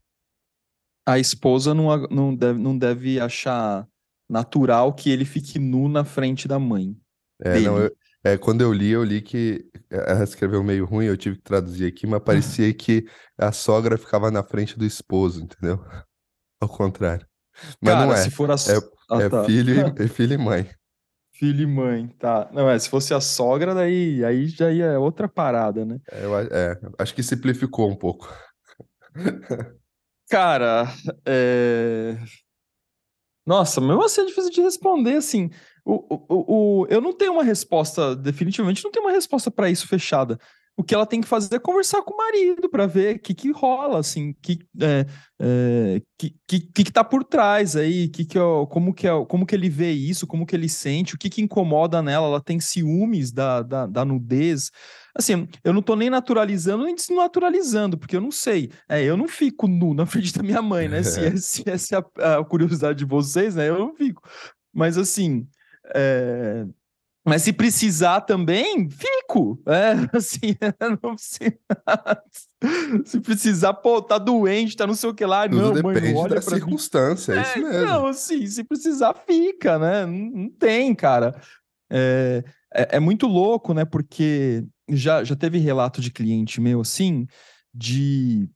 A 1.06 1.18
esposa 1.18 1.74
não, 1.74 1.96
não, 2.08 2.34
deve, 2.34 2.58
não 2.58 2.76
deve 2.76 3.20
achar 3.20 3.86
natural 4.28 4.94
que 4.94 5.10
ele 5.10 5.24
fique 5.24 5.58
nu 5.58 5.88
na 5.88 6.04
frente 6.04 6.46
da 6.46 6.58
mãe 6.58 6.96
É, 7.42 7.60
não, 7.60 7.78
eu- 7.78 7.96
é, 8.24 8.36
quando 8.36 8.60
eu 8.60 8.72
li, 8.72 8.90
eu 8.90 9.02
li 9.02 9.22
que 9.22 9.64
ela 9.90 10.22
escreveu 10.24 10.62
meio 10.62 10.84
ruim, 10.84 11.06
eu 11.06 11.16
tive 11.16 11.36
que 11.36 11.42
traduzir 11.42 11.86
aqui, 11.86 12.06
mas 12.06 12.22
parecia 12.22 12.72
que 12.74 13.06
a 13.38 13.50
sogra 13.52 13.96
ficava 13.96 14.30
na 14.30 14.42
frente 14.44 14.78
do 14.78 14.84
esposo, 14.84 15.42
entendeu? 15.42 15.78
Ao 16.60 16.68
contrário. 16.68 17.28
Mas 17.80 17.94
não 17.96 18.08
Cara, 18.08 18.12
é. 18.12 18.16
se 18.16 18.30
for 18.30 18.50
a. 18.50 18.54
É, 18.54 18.90
Ah, 19.10 19.22
é 19.22 19.28
tá. 19.28 19.44
filho 19.44 19.74
e, 19.74 19.80
é 20.04 20.08
filho 20.08 20.34
e 20.34 20.38
mãe. 20.38 20.70
Filho 21.32 21.62
e 21.62 21.66
mãe, 21.66 22.08
tá. 22.18 22.50
Não, 22.52 22.68
é, 22.68 22.78
se 22.78 22.88
fosse 22.88 23.14
a 23.14 23.20
sogra, 23.20 23.74
daí 23.74 24.22
aí 24.24 24.46
já 24.48 24.70
ia 24.70 24.98
outra 25.00 25.28
parada, 25.28 25.84
né? 25.84 25.98
É, 26.12 26.24
eu 26.24 26.38
é, 26.38 26.78
acho 26.98 27.14
que 27.14 27.22
simplificou 27.22 27.88
um 27.90 27.96
pouco. 27.96 28.28
Cara, 30.28 30.86
é... 31.26 32.16
Nossa, 33.46 33.80
mesmo 33.80 34.04
assim 34.04 34.20
é 34.20 34.26
difícil 34.26 34.50
de 34.50 34.60
responder, 34.60 35.16
assim. 35.16 35.50
O, 35.84 36.14
o, 36.14 36.82
o- 36.82 36.86
eu 36.88 37.00
não 37.00 37.12
tenho 37.12 37.32
uma 37.32 37.42
resposta, 37.42 38.14
definitivamente 38.14 38.84
não 38.84 38.90
tenho 38.90 39.06
uma 39.06 39.12
resposta 39.12 39.50
para 39.50 39.70
isso 39.70 39.88
fechada. 39.88 40.38
O 40.80 40.82
que 40.82 40.94
ela 40.94 41.04
tem 41.04 41.20
que 41.20 41.28
fazer 41.28 41.56
é 41.56 41.58
conversar 41.58 42.00
com 42.02 42.14
o 42.14 42.16
marido 42.16 42.70
para 42.70 42.86
ver 42.86 43.16
o 43.16 43.18
que, 43.20 43.34
que 43.34 43.50
rola, 43.50 43.98
assim, 43.98 44.34
que, 44.40 44.58
é, 44.80 45.04
é, 45.38 46.02
que, 46.16 46.34
que, 46.48 46.60
que 46.60 46.90
tá 46.90 47.04
por 47.04 47.22
trás 47.22 47.76
aí, 47.76 48.08
que 48.08 48.24
que 48.24 48.38
é, 48.38 48.42
o- 48.42 48.66
como, 48.66 48.94
que 48.94 49.06
é, 49.06 49.10
como 49.26 49.44
que 49.44 49.54
ele 49.54 49.68
vê 49.68 49.90
isso, 49.92 50.26
como 50.26 50.46
que 50.46 50.56
ele 50.56 50.70
sente, 50.70 51.14
o 51.14 51.18
que 51.18 51.28
que 51.28 51.42
incomoda 51.42 52.00
nela, 52.00 52.26
ela 52.28 52.40
tem 52.40 52.58
ciúmes 52.58 53.30
da, 53.30 53.60
da, 53.62 53.86
da 53.86 54.04
nudez. 54.06 54.70
Assim, 55.14 55.46
eu 55.62 55.74
não 55.74 55.82
tô 55.82 55.94
nem 55.94 56.08
naturalizando 56.08 56.84
nem 56.84 56.94
desnaturalizando, 56.94 57.98
porque 57.98 58.16
eu 58.16 58.20
não 58.22 58.30
sei. 58.30 58.70
É, 58.88 59.02
eu 59.04 59.18
não 59.18 59.28
fico 59.28 59.68
nu 59.68 59.92
na 59.92 60.06
frente 60.06 60.32
da 60.32 60.42
minha 60.42 60.62
mãe, 60.62 60.88
né? 60.88 61.02
Se, 61.04 61.20
É. 61.20 61.36
se 61.36 61.62
essa 61.68 61.96
é 62.18 62.22
a, 62.24 62.38
a 62.38 62.44
curiosidade 62.44 62.98
de 62.98 63.04
vocês, 63.04 63.54
né? 63.54 63.68
Eu 63.68 63.78
não 63.78 63.94
fico. 63.94 64.22
Mas 64.72 64.96
assim, 64.96 65.46
é, 65.94 66.64
mas 67.24 67.42
se 67.42 67.52
precisar 67.52 68.22
também, 68.22 68.88
fico. 68.88 69.62
É, 69.66 69.92
assim, 70.16 70.56
não 71.02 71.14
precisa. 71.14 71.58
Se 73.04 73.20
precisar, 73.20 73.74
pô, 73.74 74.00
tá 74.00 74.18
doente, 74.18 74.76
tá 74.76 74.86
não 74.86 74.94
sei 74.94 75.10
o 75.10 75.14
que 75.14 75.24
lá. 75.24 75.48
Tudo 75.48 75.56
não, 75.56 75.82
mãe, 75.82 75.82
não 75.82 75.92
depende 75.92 76.14
olha 76.18 76.34
da 76.36 76.42
circunstância, 76.42 77.34
é 77.34 77.42
isso 77.42 77.58
É, 77.58 77.62
mesmo. 77.62 77.86
Não, 77.86 78.06
assim, 78.06 78.46
se 78.46 78.64
precisar, 78.64 79.14
fica, 79.26 79.78
né? 79.78 80.06
Não, 80.06 80.30
não 80.42 80.50
tem, 80.50 80.94
cara. 80.94 81.38
É, 81.90 82.44
é, 82.74 82.96
é 82.96 83.00
muito 83.00 83.26
louco, 83.26 83.74
né? 83.74 83.84
Porque 83.84 84.64
já, 84.88 85.22
já 85.22 85.36
teve 85.36 85.58
relato 85.58 86.00
de 86.00 86.10
cliente 86.10 86.60
meu, 86.60 86.80
assim, 86.80 87.26
de, 87.74 88.48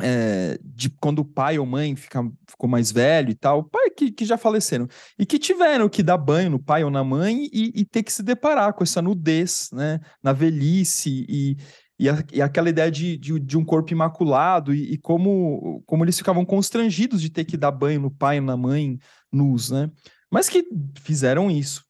é, 0.00 0.58
de 0.64 0.90
quando 0.90 1.20
o 1.20 1.24
pai 1.24 1.58
ou 1.58 1.66
mãe 1.66 1.94
fica, 1.96 2.22
ficou 2.48 2.68
mais 2.68 2.92
velho 2.92 3.30
e 3.30 3.34
tal, 3.34 3.64
pai 3.64 3.90
que, 3.90 4.10
que 4.12 4.24
já 4.24 4.36
faleceram, 4.38 4.86
e 5.18 5.26
que 5.26 5.38
tiveram 5.38 5.88
que 5.88 6.02
dar 6.02 6.16
banho 6.18 6.50
no 6.50 6.58
pai 6.62 6.84
ou 6.84 6.90
na 6.90 7.02
mãe 7.02 7.48
e, 7.52 7.72
e 7.74 7.84
ter 7.84 8.02
que 8.02 8.12
se 8.12 8.22
deparar 8.22 8.72
com 8.74 8.84
essa 8.84 9.02
nudez, 9.02 9.68
né? 9.72 10.00
Na 10.22 10.32
velhice 10.32 11.26
e. 11.28 11.56
E, 12.00 12.08
a- 12.08 12.24
e 12.32 12.40
aquela 12.40 12.70
ideia 12.70 12.92
de, 12.92 13.18
de, 13.18 13.40
de 13.40 13.58
um 13.58 13.64
corpo 13.64 13.92
imaculado 13.92 14.72
e, 14.72 14.92
e 14.92 14.98
como, 14.98 15.82
como 15.84 16.04
eles 16.04 16.16
ficavam 16.16 16.44
constrangidos 16.44 17.20
de 17.20 17.28
ter 17.28 17.44
que 17.44 17.56
dar 17.56 17.72
banho 17.72 18.00
no 18.00 18.08
pai 18.08 18.36
e 18.36 18.40
na 18.40 18.56
mãe 18.56 19.00
nus, 19.32 19.72
né? 19.72 19.90
Mas 20.30 20.48
que 20.48 20.64
fizeram 21.00 21.50
isso, 21.50 21.84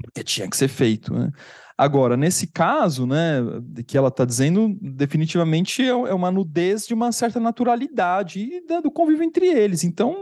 porque 0.00 0.22
tinha 0.22 0.48
que 0.48 0.56
ser 0.56 0.68
feito, 0.68 1.12
né? 1.12 1.30
Agora, 1.82 2.16
nesse 2.16 2.46
caso, 2.46 3.08
né, 3.08 3.40
que 3.88 3.98
ela 3.98 4.06
está 4.06 4.24
dizendo, 4.24 4.78
definitivamente 4.80 5.82
é 5.82 5.88
é 5.88 6.14
uma 6.14 6.30
nudez 6.30 6.86
de 6.86 6.94
uma 6.94 7.10
certa 7.10 7.40
naturalidade 7.40 8.38
e 8.38 8.80
do 8.80 8.88
convívio 8.88 9.24
entre 9.24 9.46
eles. 9.46 9.82
Então, 9.82 10.14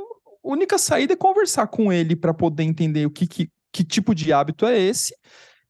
a 0.43 0.49
única 0.49 0.79
saída 0.79 1.13
é 1.13 1.17
conversar 1.17 1.67
com 1.67 1.93
ele 1.93 2.17
para 2.17 2.33
poder 2.33 2.63
entender 2.63 3.05
o 3.05 3.11
que, 3.11 3.27
que, 3.27 3.51
que 3.71 3.85
tipo 3.85 4.15
de 4.15 4.33
hábito 4.33 4.65
é 4.65 4.79
esse 4.79 5.15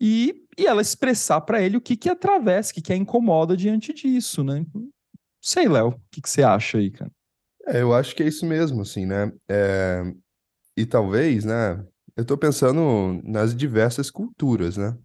e, 0.00 0.46
e 0.56 0.64
ela 0.64 0.80
expressar 0.80 1.40
para 1.40 1.60
ele 1.60 1.76
o 1.76 1.80
que 1.80 1.96
que 1.96 2.08
atravessa, 2.08 2.70
o 2.70 2.74
que 2.74 2.82
que 2.82 2.92
a 2.92 2.96
incomoda 2.96 3.56
diante 3.56 3.92
disso, 3.92 4.44
né? 4.44 4.64
Sei, 5.42 5.68
Léo, 5.68 5.88
o 5.88 6.00
que 6.12 6.22
que 6.22 6.30
você 6.30 6.44
acha 6.44 6.78
aí, 6.78 6.92
cara? 6.92 7.10
É, 7.66 7.82
eu 7.82 7.92
acho 7.92 8.14
que 8.14 8.22
é 8.22 8.28
isso 8.28 8.46
mesmo, 8.46 8.82
assim, 8.82 9.06
né? 9.06 9.32
É, 9.50 10.04
e 10.76 10.86
talvez, 10.86 11.44
né? 11.44 11.84
Eu 12.16 12.24
tô 12.24 12.38
pensando 12.38 13.20
nas 13.24 13.56
diversas 13.56 14.08
culturas, 14.08 14.76
né? 14.76 14.96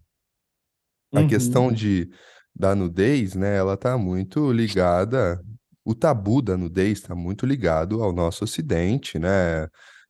A 1.16 1.24
Uhum, 1.24 1.24
questão 1.24 1.72
de, 1.72 2.10
da 2.54 2.74
nudez, 2.74 3.34
né? 3.34 3.56
Ela 3.56 3.76
tá 3.76 3.96
muito 3.98 4.52
ligada. 4.52 5.40
O 5.84 5.94
tabu 5.94 6.42
da 6.42 6.56
nudez 6.56 6.98
está 7.00 7.14
muito 7.14 7.46
ligado 7.46 8.02
ao 8.02 8.12
nosso 8.12 8.44
Ocidente, 8.44 9.18
né? 9.18 9.68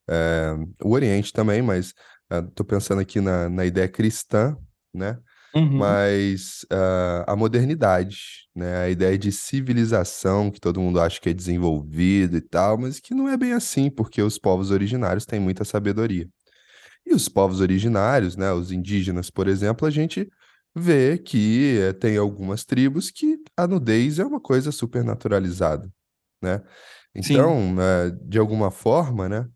É, 0.08 0.54
o 0.84 0.90
Oriente 0.92 1.32
também, 1.32 1.62
mas 1.62 1.94
ah, 2.30 2.42
tô 2.54 2.64
pensando 2.64 3.00
aqui 3.00 3.20
na, 3.20 3.48
na 3.48 3.64
ideia 3.66 3.88
cristã, 3.88 4.56
né? 4.94 5.18
uhum, 5.54 5.98
Mas 5.98 6.66
ah, 6.72 7.24
a 7.32 7.36
modernidade, 7.36 8.48
né? 8.54 8.78
A 8.84 8.90
ideia 8.90 9.18
de 9.18 9.32
civilização 9.32 10.50
que 10.50 10.60
todo 10.60 10.80
mundo 10.80 11.00
acha 11.00 11.20
que 11.20 11.30
é 11.30 11.34
desenvolvido 11.34 12.36
e 12.36 12.40
tal, 12.42 12.78
mas 12.78 13.00
que 13.00 13.14
não 13.14 13.28
é 13.28 13.36
bem 13.36 13.52
assim, 13.52 13.90
porque 13.90 14.22
os 14.22 14.38
povos 14.38 14.70
originários 14.70 15.26
têm 15.26 15.40
muita 15.40 15.64
sabedoria. 15.64 16.28
E 17.06 17.14
os 17.14 17.28
povos 17.28 17.60
originários, 17.60 18.36
né? 18.36 18.52
Os 18.52 18.72
indígenas, 18.72 19.30
por 19.30 19.48
exemplo, 19.48 19.86
a 19.86 19.90
gente 19.90 20.28
vê 20.76 21.16
que 21.16 21.78
eh, 21.78 21.92
tem 21.94 22.18
algumas 22.18 22.64
tribos 22.64 23.10
que 23.10 23.38
a 23.56 23.66
nudez 23.66 24.18
é 24.18 24.24
uma 24.24 24.40
coisa 24.40 24.70
super 24.70 25.02
naturalizada, 25.02 25.90
né? 26.42 26.62
Então, 27.14 27.74
eh, 27.80 28.10
de 28.22 28.38
alguma 28.38 28.70
forma, 28.70 29.26
né? 29.28 29.48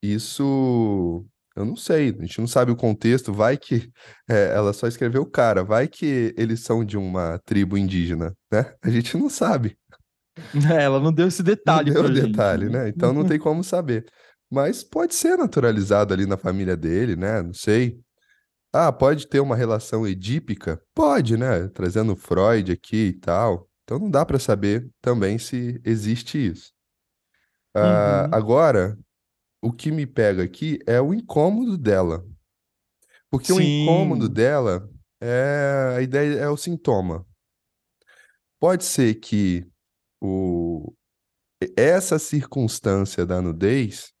Isso, 0.00 1.26
eu 1.56 1.64
não 1.64 1.74
sei, 1.74 2.14
a 2.16 2.22
gente 2.22 2.38
não 2.38 2.46
sabe 2.46 2.70
o 2.70 2.76
contexto, 2.76 3.32
vai 3.32 3.56
que 3.56 3.90
é, 4.28 4.52
ela 4.54 4.72
só 4.72 4.86
escreveu 4.86 5.22
o 5.22 5.30
cara, 5.30 5.64
vai 5.64 5.88
que 5.88 6.32
eles 6.38 6.60
são 6.60 6.84
de 6.84 6.96
uma 6.96 7.40
tribo 7.44 7.76
indígena, 7.76 8.32
né? 8.52 8.72
A 8.82 8.90
gente 8.90 9.16
não 9.16 9.28
sabe, 9.28 9.76
ela 10.70 11.00
não 11.00 11.12
deu 11.12 11.26
esse 11.26 11.42
não 11.42 11.46
detalhe 11.46 11.90
deu 11.90 12.04
pra 12.04 12.14
gente, 12.14 12.28
detalhe, 12.28 12.68
né? 12.68 12.88
Então 12.88 13.12
não 13.12 13.24
tem 13.24 13.38
como 13.38 13.64
saber. 13.64 14.06
Mas 14.50 14.84
pode 14.84 15.14
ser 15.14 15.36
naturalizado 15.36 16.14
ali 16.14 16.26
na 16.26 16.36
família 16.36 16.76
dele, 16.76 17.16
né? 17.16 17.42
Não 17.42 17.54
sei. 17.54 17.98
Ah, 18.74 18.90
pode 18.92 19.28
ter 19.28 19.38
uma 19.40 19.54
relação 19.56 20.06
edípica? 20.06 20.82
Pode, 20.94 21.36
né? 21.36 21.68
Trazendo 21.68 22.16
Freud 22.16 22.72
aqui 22.72 23.08
e 23.08 23.12
tal. 23.12 23.68
Então 23.84 23.98
não 23.98 24.10
dá 24.10 24.26
para 24.26 24.38
saber 24.38 24.90
também 25.00 25.38
se 25.38 25.80
existe 25.84 26.38
isso. 26.38 26.72
Ah, 27.74 28.28
Uhum, 28.28 28.36
agora, 28.36 28.98
o 29.62 29.72
que 29.72 29.92
me 29.92 30.06
pega 30.06 30.44
aqui 30.44 30.78
é 30.86 31.00
o 31.00 31.14
incômodo 31.14 31.78
dela. 31.78 32.24
Porque 33.30 33.52
o 33.52 33.60
incômodo 33.60 34.28
sim, 34.28 34.28
dela 34.28 34.88
é 35.20 35.94
a 35.96 36.02
ideia, 36.02 36.38
é 36.40 36.48
o 36.48 36.56
sintoma. 36.56 37.26
Pode 38.60 38.84
ser 38.84 39.16
que 39.16 39.66
o, 40.22 40.92
essa 41.76 42.18
circunstância 42.18 43.26
da 43.26 43.42
nudez 43.42 44.12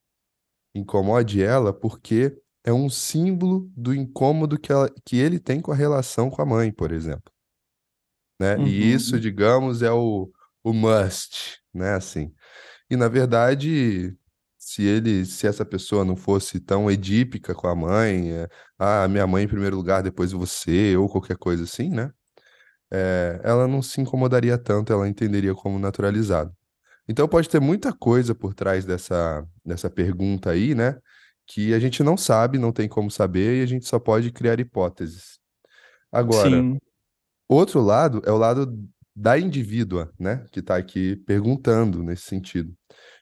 incomode 0.74 1.42
ela 1.42 1.72
porque 1.72 2.36
é 2.64 2.72
um 2.72 2.88
símbolo 2.88 3.70
do 3.76 3.94
incômodo 3.94 4.58
que, 4.58 4.72
ela, 4.72 4.90
que 5.04 5.16
ele 5.16 5.38
tem 5.38 5.60
com 5.60 5.70
a 5.70 5.76
relação 5.76 6.30
com 6.30 6.40
a 6.40 6.46
mãe, 6.46 6.72
por 6.72 6.90
exemplo, 6.90 7.30
né? 8.40 8.58
E 8.58 8.92
isso, 8.92 9.14
uhum, 9.14 9.20
digamos, 9.20 9.82
é 9.82 9.92
o, 9.92 10.30
o 10.62 10.72
must, 10.72 11.60
né? 11.72 11.94
Assim. 11.94 12.32
E 12.90 12.96
na 12.96 13.08
verdade, 13.08 14.16
se 14.58 14.82
ele, 14.82 15.24
se 15.26 15.46
essa 15.46 15.64
pessoa 15.64 16.04
não 16.04 16.16
fosse 16.16 16.58
tão 16.58 16.90
edípica 16.90 17.54
com 17.54 17.68
a 17.68 17.74
mãe, 17.74 18.32
é, 18.32 18.48
ah, 18.78 19.06
minha 19.08 19.26
mãe 19.26 19.44
em 19.44 19.48
primeiro 19.48 19.76
lugar, 19.76 20.02
depois 20.02 20.32
você, 20.32 20.96
ou 20.96 21.08
qualquer 21.08 21.36
coisa 21.36 21.64
assim, 21.64 21.90
né? 21.90 22.10
É, 22.90 23.40
ela 23.44 23.68
não 23.68 23.82
se 23.82 24.00
incomodaria 24.00 24.56
tanto, 24.56 24.92
ela 24.92 25.08
entenderia 25.08 25.54
como 25.54 25.78
naturalizado. 25.78 26.54
Então 27.08 27.28
pode 27.28 27.48
ter 27.48 27.60
muita 27.60 27.92
coisa 27.92 28.34
por 28.34 28.54
trás 28.54 28.84
dessa, 28.84 29.46
dessa 29.64 29.90
pergunta 29.90 30.50
aí, 30.50 30.74
né? 30.74 30.98
Que 31.46 31.74
a 31.74 31.78
gente 31.78 32.02
não 32.02 32.16
sabe, 32.16 32.58
não 32.58 32.72
tem 32.72 32.88
como 32.88 33.10
saber, 33.10 33.60
e 33.60 33.62
a 33.62 33.66
gente 33.66 33.86
só 33.86 33.98
pode 33.98 34.30
criar 34.32 34.58
hipóteses. 34.58 35.38
Agora, 36.10 36.48
sim, 36.50 36.78
outro 37.48 37.80
lado 37.80 38.22
é 38.24 38.30
o 38.32 38.38
lado 38.38 38.66
da 39.14 39.38
indivídua, 39.38 40.12
né? 40.18 40.46
Que 40.50 40.60
está 40.60 40.76
aqui 40.76 41.16
perguntando 41.16 42.02
nesse 42.02 42.24
sentido 42.24 42.74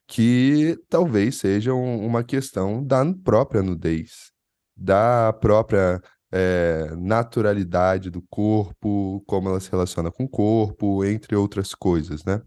que 0.07 0.77
talvez 0.91 1.37
seja 1.37 1.73
um- 1.73 2.05
uma 2.05 2.23
questão 2.23 2.85
da 2.85 3.03
própria 3.25 3.63
nudez, 3.63 4.31
da 4.77 5.33
própria 5.33 6.01
é, 6.35 6.95
naturalidade 6.97 8.09
do 8.09 8.23
corpo, 8.31 9.23
como 9.27 9.51
ela 9.51 9.61
se 9.61 9.71
relaciona 9.71 10.11
com 10.11 10.25
o 10.25 10.29
corpo, 10.29 11.05
entre 11.05 11.37
outras 11.37 11.75
coisas, 11.75 12.25
né? 12.25 12.41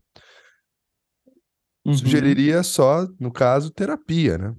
Uhum. 1.85 1.93
Sugeriria 1.95 2.63
só, 2.63 3.07
no 3.19 3.31
caso, 3.31 3.69
terapia, 3.69 4.39
né? 4.39 4.55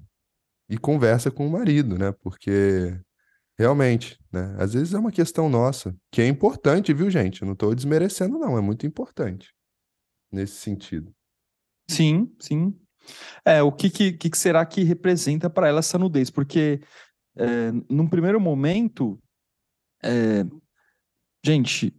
E 0.69 0.77
conversa 0.77 1.31
com 1.31 1.47
o 1.47 1.51
marido, 1.51 1.97
né? 1.97 2.11
Porque 2.11 2.99
realmente, 3.57 4.19
né? 4.31 4.55
Às 4.59 4.73
vezes 4.73 4.93
é 4.93 4.99
uma 4.99 5.11
questão 5.11 5.49
nossa, 5.49 5.95
que 6.11 6.21
é 6.21 6.27
importante, 6.27 6.93
viu, 6.93 7.09
gente? 7.09 7.41
Eu 7.41 7.45
não 7.45 7.53
estou 7.53 7.73
desmerecendo, 7.73 8.37
não, 8.37 8.57
é 8.57 8.61
muito 8.61 8.85
importante 8.85 9.53
nesse 10.31 10.55
sentido. 10.55 11.11
Sim, 11.89 12.31
sim. 12.39 12.77
É, 13.45 13.63
o 13.63 13.71
que, 13.71 13.89
que, 13.89 14.11
que 14.11 14.37
será 14.37 14.65
que 14.65 14.83
representa 14.83 15.49
para 15.49 15.67
ela 15.67 15.79
essa 15.79 15.97
nudez? 15.97 16.29
Porque, 16.29 16.81
é, 17.37 17.71
num 17.89 18.07
primeiro 18.07 18.39
momento, 18.39 19.17
é, 20.03 20.43
gente, 21.43 21.95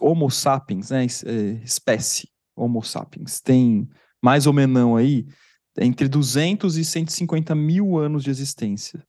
Homo 0.00 0.30
sapiens, 0.30 0.90
né, 0.90 1.04
é, 1.04 1.64
espécie 1.64 2.30
Homo 2.54 2.82
sapiens, 2.82 3.40
tem 3.40 3.88
mais 4.22 4.46
ou 4.46 4.52
menos 4.52 4.96
aí 4.98 5.26
entre 5.78 6.08
200 6.08 6.76
e 6.76 6.84
150 6.84 7.54
mil 7.54 7.98
anos 7.98 8.24
de 8.24 8.30
existência. 8.30 9.02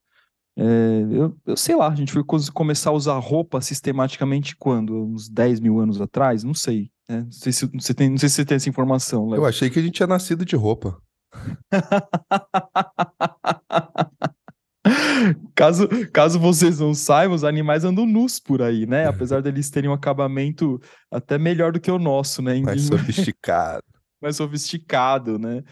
É, 0.56 0.62
eu, 1.10 1.36
eu, 1.46 1.56
sei 1.56 1.74
lá, 1.74 1.88
a 1.88 1.94
gente 1.94 2.12
foi 2.12 2.22
começar 2.52 2.90
a 2.90 2.94
usar 2.94 3.18
roupa 3.18 3.60
sistematicamente 3.60 4.56
quando? 4.56 5.04
Uns 5.04 5.28
10 5.28 5.60
mil 5.60 5.80
anos 5.80 6.00
atrás? 6.00 6.44
Não 6.44 6.54
sei. 6.54 6.90
Né? 7.08 7.22
Não, 7.22 7.32
sei 7.32 7.52
se, 7.52 7.66
você 7.66 7.92
tem, 7.92 8.10
não 8.10 8.18
sei 8.18 8.28
se 8.28 8.36
você 8.36 8.44
tem 8.44 8.56
essa 8.56 8.68
informação. 8.68 9.28
Léo. 9.28 9.40
Eu 9.40 9.46
achei 9.46 9.68
que 9.68 9.78
a 9.78 9.82
gente 9.82 9.94
tinha 9.94 10.06
nascido 10.06 10.44
de 10.44 10.56
roupa. 10.56 10.96
caso, 15.54 15.88
caso 16.12 16.38
vocês 16.38 16.78
não 16.78 16.94
saibam, 16.94 17.34
os 17.34 17.44
animais 17.44 17.84
andam 17.84 18.06
nus 18.06 18.38
por 18.38 18.62
aí, 18.62 18.86
né? 18.86 19.06
Apesar 19.06 19.42
deles 19.42 19.70
terem 19.70 19.90
um 19.90 19.94
acabamento 19.94 20.80
até 21.10 21.36
melhor 21.36 21.72
do 21.72 21.80
que 21.80 21.90
o 21.90 21.98
nosso, 21.98 22.40
né? 22.40 22.60
Mais 22.60 22.82
sofisticado. 22.86 23.82
mais 24.22 24.36
sofisticado, 24.36 25.38
né? 25.38 25.64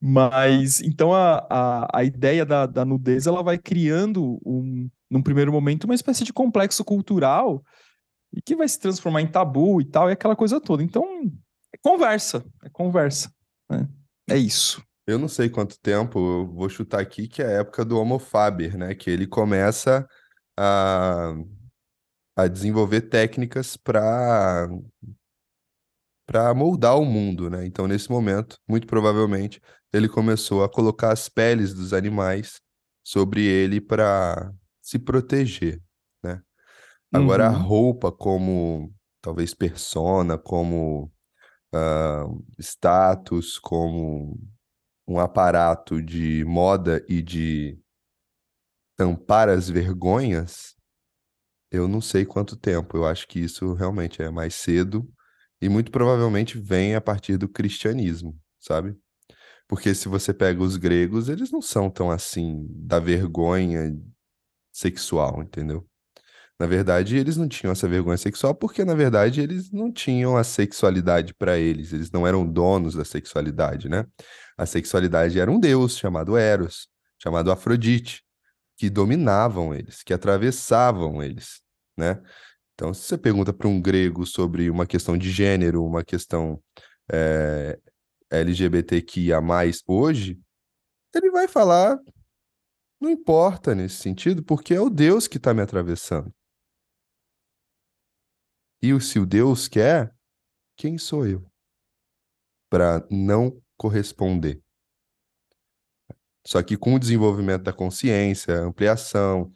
Mas 0.00 0.80
então 0.80 1.12
a, 1.14 1.46
a, 1.48 1.98
a 2.00 2.04
ideia 2.04 2.44
da, 2.44 2.66
da 2.66 2.84
nudez 2.84 3.26
ela 3.26 3.42
vai 3.42 3.56
criando 3.56 4.38
um, 4.44 4.88
num 5.10 5.22
primeiro 5.22 5.50
momento 5.50 5.84
uma 5.84 5.94
espécie 5.94 6.24
de 6.24 6.32
complexo 6.32 6.84
cultural 6.84 7.64
e 8.32 8.42
que 8.42 8.54
vai 8.54 8.68
se 8.68 8.78
transformar 8.78 9.22
em 9.22 9.26
tabu 9.26 9.80
e 9.80 9.84
tal, 9.84 10.10
e 10.10 10.12
aquela 10.12 10.36
coisa 10.36 10.60
toda. 10.60 10.82
Então, 10.82 11.04
é 11.74 11.78
conversa, 11.82 12.44
é 12.62 12.68
conversa. 12.68 13.32
Né? 13.70 13.88
É 14.28 14.36
isso. 14.36 14.84
Eu 15.06 15.18
não 15.18 15.28
sei 15.28 15.48
quanto 15.48 15.80
tempo, 15.80 16.18
eu 16.18 16.46
vou 16.52 16.68
chutar 16.68 17.00
aqui 17.00 17.28
que 17.28 17.40
é 17.40 17.46
a 17.46 17.60
época 17.60 17.84
do 17.84 17.98
Homo 17.98 18.18
faber, 18.18 18.76
né? 18.76 18.94
Que 18.94 19.08
ele 19.08 19.26
começa 19.26 20.06
a, 20.58 21.32
a 22.36 22.48
desenvolver 22.48 23.02
técnicas 23.02 23.76
para 23.76 24.68
para 26.28 26.52
moldar 26.52 26.98
o 26.98 27.04
mundo, 27.04 27.48
né? 27.48 27.64
Então, 27.64 27.86
nesse 27.86 28.10
momento, 28.10 28.58
muito 28.68 28.84
provavelmente, 28.84 29.62
ele 29.92 30.08
começou 30.08 30.64
a 30.64 30.68
colocar 30.68 31.12
as 31.12 31.28
peles 31.28 31.74
dos 31.74 31.92
animais 31.92 32.60
sobre 33.04 33.44
ele 33.44 33.80
para 33.80 34.52
se 34.82 34.98
proteger, 34.98 35.82
né? 36.22 36.42
Agora, 37.12 37.48
a 37.48 37.50
Uhum. 37.50 37.56
roupa 37.56 38.12
como 38.12 38.92
talvez 39.22 39.54
persona, 39.54 40.38
como 40.38 41.12
ah, 41.74 42.26
status, 42.60 43.58
como 43.58 44.38
um 45.08 45.18
aparato 45.20 46.02
de 46.02 46.44
moda 46.46 47.04
e 47.08 47.22
de 47.22 47.78
tampar 48.96 49.48
as 49.48 49.68
vergonhas, 49.68 50.74
eu 51.70 51.88
não 51.88 52.00
sei 52.00 52.24
quanto 52.26 52.56
tempo. 52.56 52.96
Eu 52.96 53.06
acho 53.06 53.26
que 53.28 53.40
isso 53.40 53.74
realmente 53.74 54.22
é 54.22 54.30
mais 54.30 54.54
cedo 54.54 55.08
e 55.60 55.68
muito 55.68 55.90
provavelmente 55.90 56.58
vem 56.58 56.94
a 56.94 57.00
partir 57.00 57.36
do 57.38 57.48
cristianismo, 57.48 58.38
sabe? 58.60 58.96
Porque 59.68 59.94
se 59.94 60.08
você 60.08 60.32
pega 60.32 60.62
os 60.62 60.76
gregos, 60.76 61.28
eles 61.28 61.50
não 61.50 61.60
são 61.60 61.90
tão 61.90 62.10
assim 62.10 62.66
da 62.70 63.00
vergonha 63.00 63.96
sexual, 64.72 65.42
entendeu? 65.42 65.86
Na 66.58 66.66
verdade, 66.66 67.16
eles 67.16 67.36
não 67.36 67.48
tinham 67.48 67.72
essa 67.72 67.86
vergonha 67.88 68.16
sexual 68.16 68.54
porque, 68.54 68.84
na 68.84 68.94
verdade, 68.94 69.40
eles 69.42 69.70
não 69.70 69.92
tinham 69.92 70.36
a 70.36 70.44
sexualidade 70.44 71.34
para 71.34 71.58
eles, 71.58 71.92
eles 71.92 72.10
não 72.10 72.26
eram 72.26 72.46
donos 72.46 72.94
da 72.94 73.04
sexualidade, 73.04 73.88
né? 73.88 74.06
A 74.56 74.64
sexualidade 74.64 75.38
era 75.38 75.50
um 75.50 75.60
deus 75.60 75.98
chamado 75.98 76.36
Eros, 76.36 76.88
chamado 77.22 77.50
Afrodite, 77.50 78.22
que 78.76 78.88
dominavam 78.88 79.74
eles, 79.74 80.02
que 80.02 80.14
atravessavam 80.14 81.22
eles, 81.22 81.60
né? 81.96 82.22
Então, 82.74 82.92
se 82.94 83.02
você 83.02 83.18
pergunta 83.18 83.52
para 83.52 83.68
um 83.68 83.80
grego 83.80 84.26
sobre 84.26 84.70
uma 84.70 84.86
questão 84.86 85.16
de 85.16 85.30
gênero, 85.30 85.84
uma 85.84 86.04
questão 86.04 86.60
é, 87.10 87.78
LGBTQIA+, 88.30 89.40
hoje, 89.86 90.40
ele 91.14 91.30
vai 91.30 91.48
falar, 91.48 91.98
não 93.00 93.10
importa 93.10 93.74
nesse 93.74 93.96
sentido, 93.96 94.42
porque 94.44 94.74
é 94.74 94.80
o 94.80 94.90
Deus 94.90 95.26
que 95.26 95.36
está 95.36 95.54
me 95.54 95.62
atravessando. 95.62 96.32
E 98.82 99.00
se 99.00 99.18
o 99.18 99.26
Deus 99.26 99.68
quer, 99.68 100.14
quem 100.76 100.98
sou 100.98 101.26
eu 101.26 101.44
para 102.70 103.06
não 103.10 103.60
corresponder? 103.76 104.62
Só 106.46 106.62
que 106.62 106.76
com 106.76 106.94
o 106.94 106.98
desenvolvimento 106.98 107.64
da 107.64 107.72
consciência, 107.72 108.60
a 108.60 108.64
ampliação, 108.64 109.50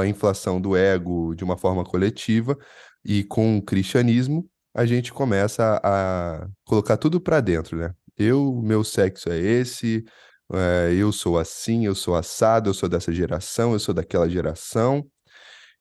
a 0.00 0.06
inflação 0.06 0.60
do 0.60 0.76
ego 0.76 1.34
de 1.36 1.44
uma 1.44 1.56
forma 1.56 1.84
coletiva 1.84 2.58
e 3.04 3.22
com 3.22 3.58
o 3.58 3.62
cristianismo, 3.62 4.50
a 4.76 4.84
gente 4.84 5.10
começa 5.10 5.80
a 5.82 6.46
colocar 6.66 6.98
tudo 6.98 7.18
para 7.18 7.40
dentro, 7.40 7.78
né? 7.78 7.94
Eu, 8.14 8.60
meu 8.62 8.84
sexo 8.84 9.30
é 9.30 9.38
esse, 9.38 10.04
é, 10.52 10.92
eu 10.94 11.10
sou 11.12 11.38
assim, 11.38 11.86
eu 11.86 11.94
sou 11.94 12.14
assado, 12.14 12.68
eu 12.68 12.74
sou 12.74 12.86
dessa 12.86 13.10
geração, 13.10 13.72
eu 13.72 13.78
sou 13.78 13.94
daquela 13.94 14.28
geração. 14.28 15.10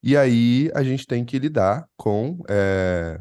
E 0.01 0.15
aí 0.15 0.71
a 0.73 0.81
gente 0.81 1.05
tem 1.05 1.25
que 1.25 1.37
lidar 1.37 1.85
com 1.97 2.41
é, 2.49 3.19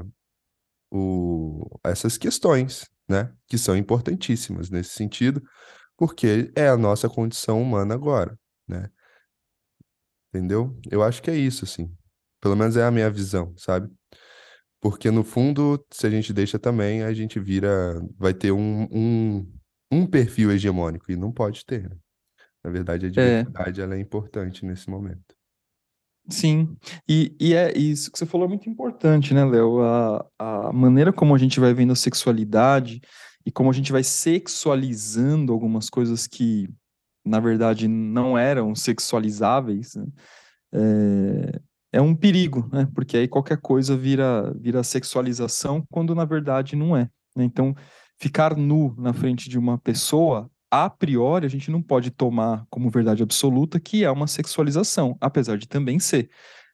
o, 0.93 1.69
essas 1.83 2.17
questões, 2.17 2.89
né? 3.09 3.33
Que 3.49 3.59
são 3.59 3.77
importantíssimas 3.77 4.71
nesse 4.71 4.91
sentido, 4.91 5.43
porque 5.97 6.53
é 6.55 6.69
a 6.69 6.77
nossa 6.77 7.09
condição 7.09 7.61
humana 7.61 7.95
agora, 7.95 8.39
né? 8.69 8.89
Entendeu? 10.29 10.79
Eu 10.89 11.03
acho 11.03 11.21
que 11.21 11.31
é 11.33 11.37
isso, 11.37 11.65
assim. 11.65 11.93
Pelo 12.41 12.55
menos 12.55 12.77
é 12.77 12.85
a 12.85 12.93
minha 12.93 13.11
visão, 13.11 13.53
sabe? 13.57 13.91
Porque 14.85 15.11
no 15.11 15.25
fundo, 15.25 15.83
se 15.91 16.07
a 16.07 16.11
gente 16.11 16.33
deixa 16.35 16.59
também, 16.59 17.03
a 17.05 17.15
gente 17.15 17.41
vira, 17.41 18.01
vai 18.19 18.35
ter 18.35 18.53
um, 18.53 18.85
um, 18.93 19.53
um 19.91 20.07
perfil 20.07 20.53
hegemônico, 20.53 21.11
e 21.11 21.17
não 21.17 21.33
pode 21.33 21.65
ter, 21.65 21.89
né? 21.89 21.97
Na 22.65 22.71
verdade, 22.71 23.07
a 23.07 23.11
É, 23.17 23.47
diversidade 23.51 23.81
ela 23.81 23.97
é 23.97 24.01
importante 24.01 24.67
nesse 24.67 24.91
momento. 24.91 25.37
sim. 26.31 26.77
E, 27.09 27.35
e 27.41 27.55
é 27.55 27.77
isso 27.77 28.11
que 28.11 28.19
você 28.19 28.27
falou 28.27 28.47
é 28.47 28.49
muito 28.49 28.69
importante, 28.69 29.35
né, 29.35 29.45
Léo? 29.45 29.83
A, 29.83 30.27
a 30.39 30.73
maneira 30.73 31.13
como 31.13 31.35
a 31.35 31.39
gente 31.39 31.61
vai 31.61 31.75
vendo 31.75 31.93
a 31.93 31.97
sexualidade 31.97 33.01
e 33.47 33.51
como 33.53 33.71
a 33.71 33.73
gente 33.73 33.93
vai 33.93 34.03
sexualizando 34.03 35.53
algumas 35.53 35.91
coisas 35.91 36.27
que, 36.27 36.69
na 37.25 37.41
verdade, 37.41 37.89
não 37.89 38.39
eram 38.39 38.75
sexualizáveis, 38.75 39.95
né? 39.97 40.07
É, 40.75 41.61
é 41.95 42.01
um 42.01 42.13
perigo, 42.13 42.69
né? 42.73 42.89
Porque 42.93 43.17
aí 43.17 43.29
qualquer 43.29 43.59
coisa 43.59 43.97
vira, 43.97 44.53
vira 44.59 44.83
sexualização, 44.83 45.87
quando 45.93 46.13
na 46.13 46.25
verdade 46.25 46.75
não 46.75 46.97
é. 46.97 47.09
né? 47.37 47.45
Então, 47.45 47.73
ficar 48.19 48.57
nu 48.57 48.93
na 48.99 49.13
frente 49.13 49.49
de 49.49 49.57
uma 49.57 49.79
pessoa, 49.79 50.51
a 50.69 50.91
priori, 50.91 51.47
a 51.47 51.49
gente 51.49 51.71
não 51.71 51.81
pode 51.81 52.11
tomar 52.11 52.67
como 52.69 52.91
verdade 52.91 53.23
absoluta 53.23 53.79
que 53.79 54.03
é 54.03 54.11
uma 54.11 54.27
sexualização, 54.27 55.17
apesar 55.21 55.57
de 55.57 55.69
também 55.69 56.01
ser, 56.01 56.29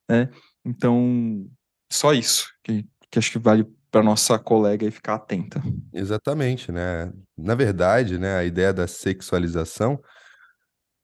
né? 0.08 0.30
Então, 0.64 1.46
só 1.92 2.14
isso, 2.14 2.48
que, 2.64 2.86
que 3.10 3.18
acho 3.18 3.30
que 3.30 3.38
vale 3.38 3.66
para 3.90 4.02
nossa 4.02 4.38
colega 4.38 4.86
aí 4.86 4.90
ficar 4.90 5.16
atenta. 5.16 5.62
Exatamente, 5.92 6.72
né? 6.72 7.12
Na 7.36 7.54
verdade, 7.54 8.16
né, 8.16 8.36
a 8.36 8.44
ideia 8.44 8.72
da 8.72 8.86
sexualização, 8.86 10.00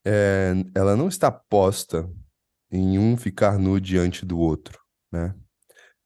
é, 0.07 0.55
ela 0.75 0.97
não 0.97 1.09
está 1.09 1.31
posta 1.31 2.09
em 2.71 2.99
um 2.99 3.17
ficar 3.17 3.59
nu 3.59 3.81
diante 3.81 4.25
do 4.27 4.39
outro, 4.39 4.79
né? 5.13 5.35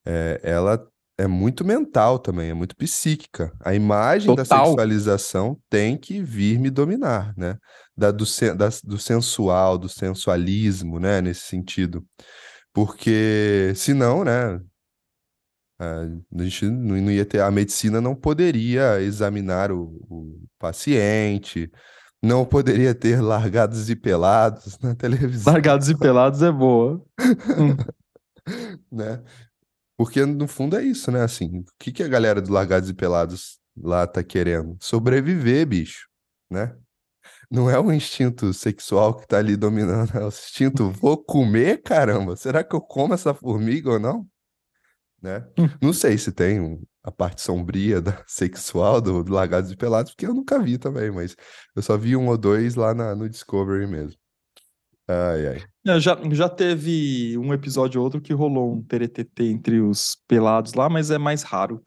É, 0.07 0.41
ela 0.43 0.87
é 1.19 1.27
muito 1.27 1.65
mental 1.65 2.19
também, 2.19 2.51
é 2.51 2.55
muito 2.55 2.75
psíquica. 2.77 3.53
A 3.61 3.75
imagem 3.75 4.35
da 4.35 4.45
Total. 4.45 4.67
sexualização 4.67 5.61
tem 5.69 5.97
que 5.99 6.23
vir 6.23 6.59
me 6.59 6.71
dominar, 6.71 7.35
né? 7.37 7.57
Da, 7.97 8.11
do, 8.11 8.25
da- 8.57 8.69
do 8.85 8.99
sensual, 8.99 9.77
do 9.77 9.89
sensualismo, 9.89 10.99
né? 10.99 11.21
Nesse 11.21 11.43
sentido. 11.43 12.05
Porque 12.73 13.73
senão, 13.77 14.25
né? 14.25 14.61
A 15.79 16.43
gente 16.43 16.67
não 16.67 16.97
não 17.01 17.11
ia 17.11 17.25
ter, 17.25 17.41
a 17.41 17.51
medicina 17.51 18.01
não 18.01 18.15
poderia 18.15 19.01
examinar 19.01 19.73
o, 19.73 19.85
o 20.11 20.43
paciente, 20.59 21.71
não 22.23 22.45
poderia 22.45 22.95
ter 22.95 23.21
largados 23.21 23.89
e 23.89 23.97
pelados 23.97 24.79
na 24.79 24.95
televisão. 24.95 25.53
Largados 25.53 25.89
e 25.89 25.97
pelados 25.97 26.43
é 26.43 26.53
boa. 26.53 27.03
Hum. 28.49 28.57
né? 28.91 29.23
Porque 29.97 30.25
no 30.25 30.49
fundo 30.49 30.77
é 30.77 30.83
isso, 30.83 31.11
né? 31.13 31.23
Assim, 31.23 31.59
o 31.59 31.65
que 31.79 31.93
que 31.93 32.03
a 32.03 32.09
galera 32.09 32.41
do 32.41 32.51
Largados 32.51 32.89
e 32.89 32.95
Pelados 32.95 33.59
lá 33.77 34.07
tá 34.07 34.25
querendo? 34.25 34.79
Sobreviver, 34.81 35.67
bicho, 35.67 36.09
né? 36.51 36.75
Não 37.51 37.69
é 37.69 37.79
o 37.79 37.93
instinto 37.93 38.53
sexual 38.55 39.15
que 39.15 39.27
tá 39.27 39.37
ali 39.37 39.57
dominando, 39.57 40.17
é 40.17 40.25
o 40.25 40.29
instinto 40.29 40.91
vou 40.91 41.23
comer, 41.23 41.83
caramba. 41.83 42.35
Será 42.35 42.65
que 42.65 42.75
eu 42.75 42.81
como 42.81 43.13
essa 43.13 43.35
formiga 43.35 43.91
ou 43.91 43.99
não? 43.99 44.27
Né? 45.21 45.47
Não 45.83 45.93
sei 45.93 46.17
se 46.17 46.33
tem 46.33 46.61
um, 46.61 46.83
a 47.03 47.11
parte 47.11 47.41
sombria 47.41 48.01
da 48.01 48.23
sexual 48.29 49.01
do, 49.01 49.23
do 49.25 49.33
Largados 49.33 49.71
e 49.71 49.77
Pelados, 49.77 50.13
porque 50.13 50.27
eu 50.27 50.35
nunca 50.35 50.59
vi 50.61 50.77
também, 50.79 51.11
mas 51.11 51.35
eu 51.75 51.83
só 51.83 51.97
vi 51.97 52.17
um 52.17 52.29
ou 52.29 52.37
dois 52.39 52.75
lá 52.75 52.93
na, 52.95 53.15
no 53.15 53.29
Discovery 53.29 53.87
mesmo. 53.87 54.19
Ai, 55.09 55.47
ai. 55.49 55.65
É, 55.87 55.99
já, 55.99 56.17
já 56.31 56.49
teve 56.49 57.37
um 57.39 57.53
episódio 57.53 58.01
ou 58.01 58.05
outro 58.05 58.21
que 58.21 58.33
rolou 58.33 58.75
um 58.75 58.83
teretetê 58.83 59.45
entre 59.51 59.81
os 59.81 60.17
pelados 60.29 60.75
lá, 60.75 60.89
mas 60.89 61.11
é 61.11 61.19
mais 61.19 61.43
raro. 61.43 61.83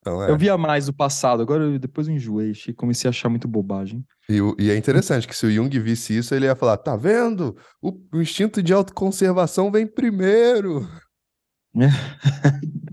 Então, 0.00 0.22
é. 0.22 0.30
Eu 0.30 0.36
via 0.36 0.58
mais 0.58 0.84
do 0.84 0.92
passado, 0.92 1.40
agora 1.40 1.64
eu- 1.64 1.78
depois 1.78 2.06
eu 2.06 2.14
enjoei, 2.14 2.50
achei- 2.50 2.74
comecei 2.74 3.08
a 3.08 3.10
achar 3.10 3.30
muito 3.30 3.48
bobagem. 3.48 4.04
E, 4.28 4.38
e 4.58 4.70
é 4.70 4.76
interessante 4.76 5.26
que 5.26 5.34
se 5.34 5.46
o 5.46 5.50
Jung 5.50 5.70
visse 5.80 6.14
isso, 6.18 6.34
ele 6.34 6.44
ia 6.44 6.54
falar: 6.54 6.76
tá 6.76 6.94
vendo? 6.94 7.56
O, 7.80 7.90
o 8.12 8.20
instinto 8.20 8.62
de 8.62 8.74
autoconservação 8.74 9.70
vem 9.72 9.86
primeiro. 9.86 10.86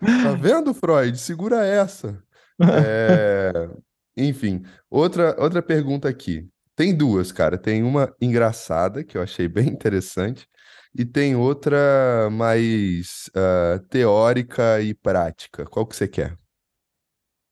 Tá 0.00 0.32
vendo, 0.40 0.72
Freud? 0.72 1.16
Segura 1.18 1.64
essa. 1.64 2.22
É, 2.60 3.68
Enfim, 4.16 4.62
outra, 4.90 5.34
outra 5.38 5.60
pergunta 5.62 6.08
aqui. 6.08 6.48
Tem 6.76 6.94
duas, 6.96 7.30
cara. 7.32 7.58
Tem 7.58 7.82
uma 7.82 8.14
engraçada, 8.20 9.04
que 9.04 9.16
eu 9.16 9.22
achei 9.22 9.48
bem 9.48 9.68
interessante, 9.68 10.46
e 10.94 11.04
tem 11.04 11.34
outra 11.36 12.28
mais 12.30 13.30
ah, 13.34 13.80
teórica 13.90 14.80
e 14.80 14.94
prática. 14.94 15.64
Qual 15.66 15.86
que 15.86 15.96
você 15.96 16.08
quer? 16.08 16.36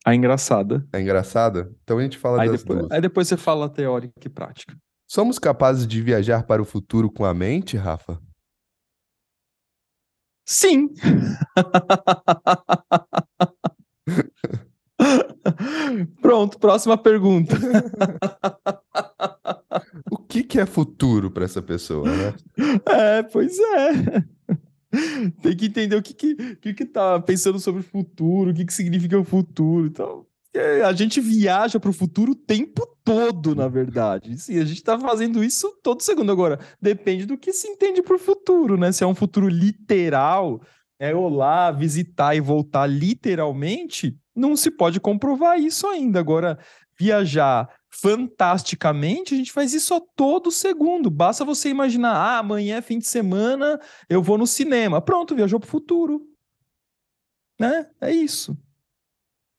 A 0.04 0.14
engraçada. 0.14 0.84
É 0.92 1.00
engraçada? 1.00 1.70
Então 1.82 1.98
a 1.98 2.02
gente 2.02 2.18
fala 2.18 2.42
Aí 2.42 2.48
das 2.48 2.60
depois, 2.60 2.78
duas. 2.80 2.90
aí 2.90 3.00
depois 3.00 3.28
você 3.28 3.36
fala 3.36 3.68
teórica 3.68 4.12
e 4.24 4.28
prática. 4.28 4.76
Somos 5.08 5.38
capazes 5.38 5.86
de 5.86 6.00
viajar 6.00 6.44
para 6.44 6.62
o 6.62 6.64
futuro 6.64 7.10
com 7.10 7.24
a 7.24 7.34
mente, 7.34 7.76
Rafa? 7.76 8.18
Sim! 10.52 10.90
Pronto, 16.20 16.58
próxima 16.58 16.98
pergunta. 16.98 17.56
O 20.10 20.18
que 20.18 20.42
que 20.44 20.60
é 20.60 20.66
futuro 20.66 21.30
para 21.30 21.44
essa 21.44 21.60
pessoa, 21.60 22.08
né? 22.08 22.34
É, 22.86 23.22
pois 23.22 23.58
é. 23.58 24.24
Tem 25.42 25.56
que 25.56 25.66
entender 25.66 25.96
o 25.96 26.02
que 26.02 26.14
que, 26.14 26.56
que, 26.56 26.74
que 26.74 26.84
tá 26.86 27.20
pensando 27.20 27.58
sobre 27.58 27.80
o 27.80 27.84
futuro, 27.84 28.50
o 28.50 28.54
que, 28.54 28.64
que 28.64 28.72
significa 28.72 29.18
o 29.18 29.24
futuro. 29.24 29.86
Então, 29.86 30.26
a 30.84 30.92
gente 30.92 31.20
viaja 31.20 31.80
para 31.80 31.90
o 31.90 31.94
futuro 31.94 32.32
o 32.32 32.36
tempo 32.36 32.86
todo, 33.02 33.54
na 33.54 33.68
verdade. 33.68 34.36
Sim, 34.38 34.58
a 34.58 34.64
gente 34.64 34.78
está 34.78 34.98
fazendo 34.98 35.42
isso 35.42 35.78
todo 35.82 36.02
segundo. 36.02 36.30
Agora, 36.30 36.58
depende 36.80 37.24
do 37.24 37.38
que 37.38 37.52
se 37.52 37.68
entende 37.68 38.02
por 38.02 38.18
futuro, 38.18 38.76
né? 38.76 38.92
Se 38.92 39.02
é 39.02 39.06
um 39.06 39.14
futuro 39.14 39.48
literal, 39.48 40.60
é 40.98 41.14
olá, 41.14 41.70
visitar 41.70 42.34
e 42.36 42.40
voltar 42.40 42.86
literalmente, 42.86 44.16
não 44.36 44.54
se 44.54 44.70
pode 44.70 45.00
comprovar 45.00 45.58
isso 45.58 45.86
ainda. 45.86 46.20
Agora, 46.20 46.58
viajar 46.98 47.68
fantasticamente, 47.90 49.34
a 49.34 49.36
gente 49.36 49.52
faz 49.52 49.72
isso 49.72 49.94
a 49.94 50.00
todo 50.14 50.50
segundo. 50.50 51.10
Basta 51.10 51.44
você 51.44 51.70
imaginar, 51.70 52.14
ah, 52.14 52.38
amanhã 52.38 52.76
é 52.76 52.82
fim 52.82 52.98
de 52.98 53.06
semana, 53.06 53.80
eu 54.08 54.22
vou 54.22 54.38
no 54.38 54.46
cinema. 54.46 55.00
Pronto, 55.00 55.34
viajou 55.34 55.58
para 55.58 55.66
o 55.66 55.70
futuro. 55.70 56.26
Né? 57.58 57.90
É 58.00 58.12
isso. 58.12 58.56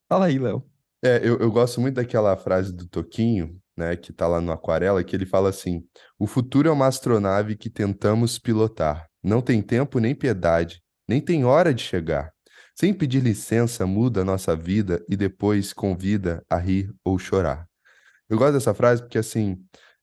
Fala 0.08 0.25
aí, 0.25 0.38
Léo. 0.38 0.72
É, 1.03 1.17
eu, 1.21 1.37
eu 1.39 1.51
gosto 1.51 1.81
muito 1.81 1.95
daquela 1.95 2.35
frase 2.37 2.71
do 2.71 2.87
Toquinho, 2.87 3.59
né, 3.77 3.95
que 3.95 4.13
tá 4.13 4.25
lá 4.25 4.39
no 4.39 4.53
Aquarela, 4.53 5.03
que 5.03 5.13
ele 5.15 5.25
fala 5.25 5.49
assim: 5.49 5.83
o 6.17 6.25
futuro 6.25 6.69
é 6.69 6.71
uma 6.71 6.87
astronave 6.87 7.57
que 7.57 7.69
tentamos 7.69 8.39
pilotar. 8.39 9.07
Não 9.21 9.41
tem 9.41 9.61
tempo 9.61 9.99
nem 9.99 10.15
piedade, 10.15 10.81
nem 11.07 11.19
tem 11.19 11.43
hora 11.43 11.73
de 11.73 11.83
chegar. 11.83 12.31
Sem 12.75 12.93
pedir 12.93 13.21
licença, 13.21 13.85
muda 13.85 14.21
a 14.21 14.25
nossa 14.25 14.55
vida 14.55 15.03
e 15.09 15.15
depois 15.15 15.73
convida 15.73 16.43
a 16.49 16.57
rir 16.57 16.89
ou 17.03 17.19
chorar. 17.19 17.67
Eu 18.29 18.37
gosto 18.37 18.53
dessa 18.53 18.73
frase 18.73 19.01
porque, 19.01 19.17
assim, 19.17 19.57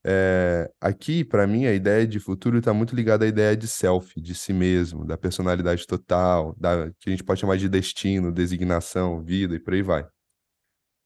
é, 0.05 0.71
aqui, 0.81 1.25
para 1.25 1.47
mim, 1.47 1.67
a 1.67 1.73
ideia 1.73 2.07
de 2.07 2.21
futuro 2.21 2.59
está 2.59 2.73
muito 2.75 2.95
ligada 2.95 3.25
à 3.25 3.29
ideia 3.29 3.57
de 3.57 3.67
self, 3.69 4.21
de 4.21 4.35
si 4.35 4.53
mesmo, 4.53 5.07
da 5.07 5.19
personalidade 5.19 5.87
total, 5.87 6.55
da, 6.59 6.91
que 7.01 7.09
a 7.09 7.11
gente 7.11 7.25
pode 7.25 7.41
chamar 7.41 7.57
de 7.57 7.69
destino, 7.69 8.33
designação, 8.33 9.23
vida 9.23 9.57
e 9.57 9.59
por 9.61 9.75
aí 9.75 9.83
vai. 9.83 10.07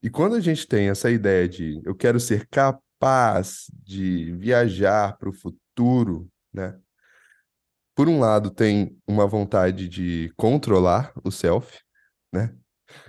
E 0.05 0.11
quando 0.11 0.37
a 0.37 0.41
gente 0.41 0.69
tem 0.69 0.89
essa 0.89 1.11
ideia 1.11 1.49
de 1.49 1.81
eu 1.85 1.95
quero 1.95 2.21
ser 2.21 2.47
capaz 2.49 3.65
de 3.83 4.33
viajar 4.33 5.17
para 5.17 5.29
o 5.29 5.33
futuro, 5.33 6.31
né? 6.53 6.79
Por 7.97 8.09
um 8.09 8.21
lado, 8.21 8.51
tem 8.51 8.97
uma 9.07 9.27
vontade 9.27 9.89
de 9.89 10.33
controlar 10.37 11.13
o 11.25 11.31
self, 11.31 11.81
né? 12.33 12.55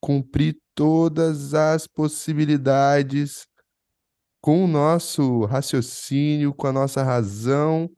cumprir 0.07 0.57
todas 0.73 1.53
as 1.53 1.85
possibilidades 1.85 3.45
com 4.41 4.63
o 4.63 4.67
nosso 4.67 5.43
raciocínio, 5.43 6.53
com 6.53 6.65
a 6.65 6.71
nossa 6.71 7.03
razão, 7.03 7.93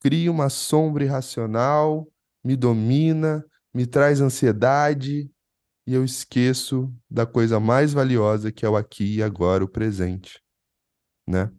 cria 0.00 0.32
uma 0.32 0.50
sombra 0.50 1.04
irracional, 1.04 2.10
me 2.42 2.56
domina, 2.56 3.46
me 3.72 3.86
traz 3.86 4.20
ansiedade 4.20 5.30
e 5.86 5.94
eu 5.94 6.04
esqueço 6.04 6.92
da 7.08 7.24
coisa 7.24 7.60
mais 7.60 7.92
valiosa 7.92 8.50
que 8.50 8.66
é 8.66 8.68
o 8.68 8.74
aqui 8.74 9.18
e 9.18 9.22
agora, 9.22 9.62
o 9.62 9.68
presente, 9.68 10.42
né? 11.24 11.52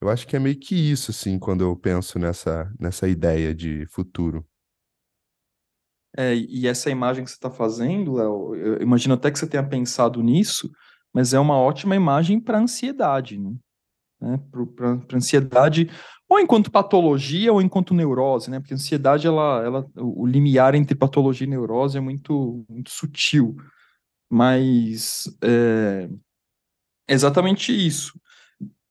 Eu 0.00 0.08
acho 0.08 0.26
que 0.26 0.34
é 0.34 0.40
meio 0.40 0.58
que 0.58 0.74
isso, 0.74 1.12
assim, 1.12 1.38
quando 1.38 1.62
eu 1.62 1.76
penso 1.76 2.18
nessa, 2.18 2.68
nessa 2.80 3.06
ideia 3.06 3.54
de 3.54 3.86
futuro. 3.86 4.44
É, 6.18 6.34
e 6.34 6.66
essa 6.66 6.90
imagem 6.90 7.22
que 7.22 7.30
você 7.30 7.36
está 7.36 7.48
fazendo, 7.48 8.14
Léo, 8.14 8.56
eu 8.56 8.82
imagino 8.82 9.14
até 9.14 9.30
que 9.30 9.38
você 9.38 9.46
tenha 9.46 9.62
pensado 9.62 10.20
nisso, 10.20 10.68
mas 11.14 11.32
é 11.32 11.38
uma 11.38 11.56
ótima 11.56 11.94
imagem 11.94 12.40
para 12.40 12.58
ansiedade, 12.58 13.38
né? 13.38 13.54
né? 14.20 14.40
Para 14.74 15.16
ansiedade, 15.16 15.88
ou 16.28 16.40
enquanto 16.40 16.72
patologia, 16.72 17.52
ou 17.52 17.62
enquanto 17.62 17.94
neurose, 17.94 18.50
né? 18.50 18.58
Porque 18.58 18.74
ansiedade, 18.74 19.28
ela, 19.28 19.62
ela, 19.64 19.86
o 19.94 20.26
limiar 20.26 20.74
entre 20.74 20.96
patologia 20.96 21.46
e 21.46 21.50
neurose 21.50 21.96
é 21.96 22.00
muito, 22.00 22.64
muito 22.68 22.90
sutil. 22.90 23.54
Mas 24.28 25.28
é 25.40 26.08
exatamente 27.06 27.70
isso. 27.70 28.20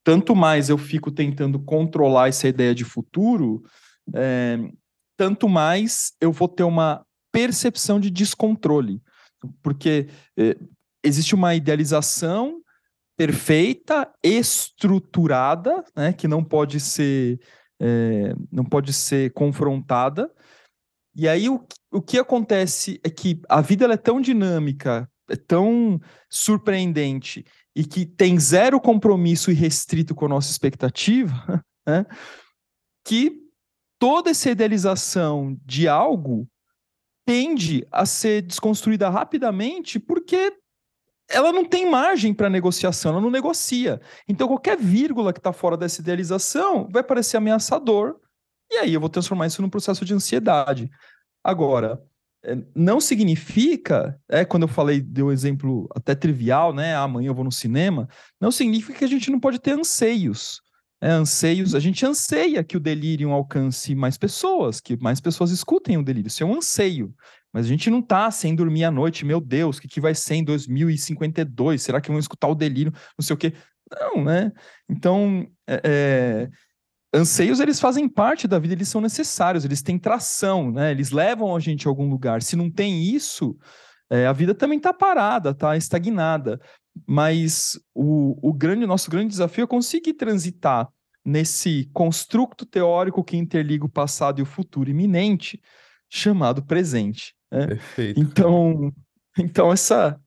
Tanto 0.01 0.33
mais 0.33 0.69
eu 0.69 0.77
fico 0.77 1.11
tentando 1.11 1.59
controlar 1.59 2.29
essa 2.29 2.47
ideia 2.47 2.73
de 2.73 2.85
futuro, 2.85 3.63
é, 4.15 4.57
tanto 5.17 5.49
mais 5.49 6.13
eu 6.21 6.31
vou 6.31 6.47
ter 6.47 6.63
uma 6.63 7.05
percepção 7.38 8.00
de 8.00 8.10
descontrole. 8.10 9.00
Porque 9.62 10.10
é, 10.36 10.58
existe 11.04 11.36
uma 11.36 11.54
idealização 11.54 12.63
perfeita, 13.15 14.12
estruturada, 14.23 15.84
né, 15.95 16.13
que 16.13 16.28
não 16.28 16.43
pode 16.43 16.80
ser 16.80 17.39
é, 17.80 18.34
não 18.52 18.65
pode 18.65 18.91
ser 18.91 19.32
confrontada. 19.34 20.32
E 21.15 21.28
aí 21.28 21.47
o, 21.47 21.63
o 21.91 22.02
que 22.02 22.17
acontece 22.17 23.00
é 23.04 23.10
que 23.10 23.39
a 23.47 23.62
vida 23.62 23.86
é 23.86 23.97
tão 23.97 24.19
dinâmica, 24.19 25.08
é 25.30 25.36
tão 25.36 26.02
surpreendente 26.28 27.45
e 27.76 27.86
que 27.86 28.04
tem 28.04 28.39
zero 28.39 28.82
compromisso 28.82 29.52
e 29.52 29.54
restrito 29.54 30.15
com 30.15 30.26
a 30.26 30.30
nossa 30.30 30.50
expectativa, 30.50 31.63
né, 31.88 32.04
que 33.06 33.43
toda 34.00 34.32
essa 34.32 34.50
idealização 34.50 35.56
de 35.63 35.88
algo 35.88 36.50
tende 37.27 37.85
a 37.91 38.05
ser 38.05 38.41
desconstruída 38.41 39.09
rapidamente 39.09 39.99
porque 39.99 40.53
ela 41.29 41.51
não 41.51 41.65
tem 41.65 41.85
margem 41.91 42.33
para 42.33 42.49
negociação, 42.49 43.11
ela 43.11 43.19
não 43.19 43.29
negocia. 43.29 43.99
Então, 44.29 44.47
qualquer 44.47 44.77
vírgula 44.77 45.33
que 45.33 45.39
está 45.39 45.51
fora 45.51 45.75
dessa 45.75 45.99
idealização 45.99 46.87
vai 46.89 47.03
parecer 47.03 47.35
ameaçador, 47.35 48.15
e 48.71 48.77
aí 48.77 48.93
eu 48.93 49.01
vou 49.01 49.09
transformar 49.09 49.45
isso 49.47 49.61
num 49.61 49.69
processo 49.69 50.05
de 50.05 50.13
ansiedade. 50.13 50.89
Agora, 51.43 52.01
é, 52.45 52.57
não 52.73 53.01
significa, 53.01 54.17
é, 54.29 54.45
quando 54.45 54.63
eu 54.63 54.69
falei, 54.69 55.01
deu 55.01 55.27
um 55.27 55.31
exemplo 55.33 55.85
até 55.93 56.15
trivial, 56.15 56.73
né? 56.73 56.95
Ah, 56.95 57.03
amanhã 57.03 57.27
eu 57.27 57.35
vou 57.35 57.43
no 57.43 57.51
cinema, 57.51 58.07
não 58.39 58.51
significa 58.51 58.99
que 58.99 59.05
a 59.05 59.09
gente 59.09 59.29
não 59.29 59.39
pode 59.39 59.59
ter 59.59 59.77
anseios. 59.77 60.61
É, 60.99 61.10
anseios, 61.10 61.75
a 61.75 61.79
gente 61.79 62.03
anseia 62.05 62.63
que 62.63 62.75
o 62.75 62.79
delírio 62.79 63.31
alcance 63.31 63.93
mais 63.93 64.17
pessoas, 64.17 64.81
que 64.81 64.97
mais 64.97 65.21
pessoas 65.21 65.51
escutem 65.51 65.97
o 65.97 66.03
delírio. 66.03 66.27
Isso 66.27 66.41
é 66.41 66.45
um 66.45 66.55
anseio. 66.55 67.13
Mas 67.53 67.65
a 67.65 67.69
gente 67.69 67.89
não 67.89 68.01
tá 68.01 68.29
sem 68.31 68.55
dormir 68.55 68.83
à 68.83 68.91
noite, 68.91 69.25
meu 69.25 69.39
Deus, 69.39 69.77
o 69.77 69.81
que, 69.81 69.88
que 69.88 70.01
vai 70.01 70.13
ser 70.13 70.36
em 70.36 70.43
2052? 70.43 71.81
Será 71.81 72.01
que 72.01 72.10
vão 72.10 72.19
escutar 72.19 72.47
o 72.47 72.55
delírio? 72.55 72.91
Não 73.17 73.23
sei 73.23 73.33
o 73.33 73.38
quê. 73.38 73.53
Não, 73.89 74.23
né? 74.23 74.51
Então, 74.89 75.47
é, 75.67 75.81
é, 75.83 76.49
anseios, 77.13 77.60
eles 77.60 77.79
fazem 77.79 78.10
parte 78.10 78.47
da 78.47 78.60
vida, 78.60 78.73
eles 78.73 78.89
são 78.89 78.99
necessários, 78.99 79.63
eles 79.63 79.81
têm 79.81 79.97
tração, 79.97 80.71
né? 80.71 80.91
Eles 80.91 81.12
levam 81.12 81.55
a 81.55 81.60
gente 81.60 81.88
a 81.88 81.89
algum 81.89 82.10
lugar. 82.10 82.41
Se 82.41 82.55
não 82.55 82.69
tem 82.69 83.03
isso, 83.03 83.57
é, 84.10 84.25
a 84.27 84.33
vida 84.33 84.53
também 84.53 84.79
tá 84.79 84.93
parada, 84.93 85.53
tá 85.53 85.75
estagnada. 85.77 86.60
Mas 87.05 87.79
o, 87.93 88.38
o 88.41 88.53
grande, 88.53 88.86
nosso 88.86 89.10
grande 89.12 89.29
desafio 89.29 89.63
é 89.63 89.67
conseguir 89.67 90.13
transitar 90.13 90.88
nesse 91.23 91.89
construto 91.93 92.65
teórico 92.65 93.23
que 93.23 93.36
interliga 93.36 93.86
o 93.86 93.89
passado 93.89 94.39
e 94.39 94.41
o 94.41 94.45
futuro 94.45 94.89
iminente, 94.89 95.62
chamado 96.10 96.63
presente. 96.63 97.36
Né? 97.51 97.67
Perfeito. 97.67 98.19
Então, 98.19 98.93
então 99.38 99.71
essa, 99.71 100.19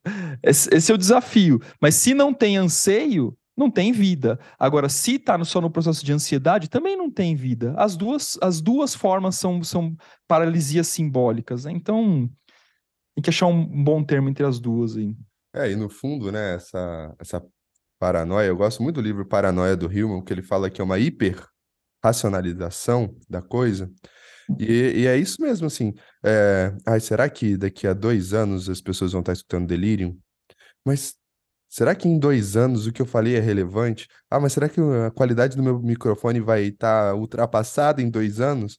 esse 0.42 0.92
é 0.92 0.94
o 0.94 0.98
desafio. 0.98 1.59
Mas 1.80 1.94
se 1.94 2.12
não 2.12 2.35
tem 2.35 2.59
anseio, 2.59 3.37
não 3.56 3.70
tem 3.70 3.92
vida. 3.92 4.38
Agora, 4.59 4.88
se 4.88 5.16
está 5.16 5.42
só 5.44 5.61
no 5.61 5.70
processo 5.70 6.04
de 6.04 6.12
ansiedade, 6.12 6.68
também 6.68 6.96
não 6.96 7.11
tem 7.11 7.35
vida. 7.35 7.74
As 7.76 7.96
duas, 7.96 8.38
as 8.42 8.61
duas 8.61 8.94
formas 8.94 9.37
são, 9.37 9.62
são 9.62 9.96
paralisias 10.26 10.88
simbólicas. 10.88 11.64
Né? 11.64 11.72
Então, 11.72 12.28
tem 13.14 13.22
que 13.22 13.30
achar 13.30 13.46
um 13.46 13.85
bom 13.85 14.02
termo 14.02 14.28
entre 14.28 14.44
as 14.44 14.59
duas. 14.59 14.96
Aí. 14.96 15.14
É, 15.54 15.70
e 15.70 15.76
no 15.76 15.88
fundo, 15.88 16.30
né, 16.30 16.54
essa, 16.54 17.14
essa 17.18 17.44
paranoia, 17.98 18.46
eu 18.46 18.56
gosto 18.56 18.82
muito 18.82 18.96
do 18.96 19.02
livro 19.02 19.26
Paranoia 19.26 19.76
do 19.76 19.92
Hillman, 19.92 20.22
que 20.24 20.32
ele 20.32 20.42
fala 20.42 20.70
que 20.70 20.80
é 20.80 20.84
uma 20.84 20.98
hiper 20.98 21.44
racionalização 22.02 23.14
da 23.28 23.42
coisa. 23.42 23.90
E, 24.58 25.02
e, 25.02 25.06
é 25.06 25.16
isso 25.16 25.40
mesmo, 25.40 25.66
assim. 25.66 25.94
É... 26.24 26.74
Ai, 26.86 27.00
será 27.00 27.28
que 27.28 27.56
daqui 27.56 27.86
a 27.86 27.92
dois 27.92 28.32
anos 28.32 28.68
as 28.68 28.80
pessoas 28.80 29.12
vão 29.12 29.20
estar 29.20 29.32
escutando 29.32 29.66
Delirium? 29.66 30.18
Mas 30.84 31.14
será 31.68 31.94
que 31.94 32.08
em 32.08 32.18
dois 32.18 32.56
anos 32.56 32.86
o 32.86 32.92
que 32.92 33.02
eu 33.02 33.06
falei 33.06 33.36
é 33.36 33.40
relevante? 33.40 34.08
Ah, 34.30 34.40
mas 34.40 34.52
será 34.52 34.68
que 34.68 34.80
a 34.80 35.10
qualidade 35.10 35.56
do 35.56 35.62
meu 35.62 35.78
microfone 35.80 36.40
vai 36.40 36.64
estar 36.64 37.14
ultrapassada 37.14 38.02
em 38.02 38.10
dois 38.10 38.40
anos? 38.40 38.78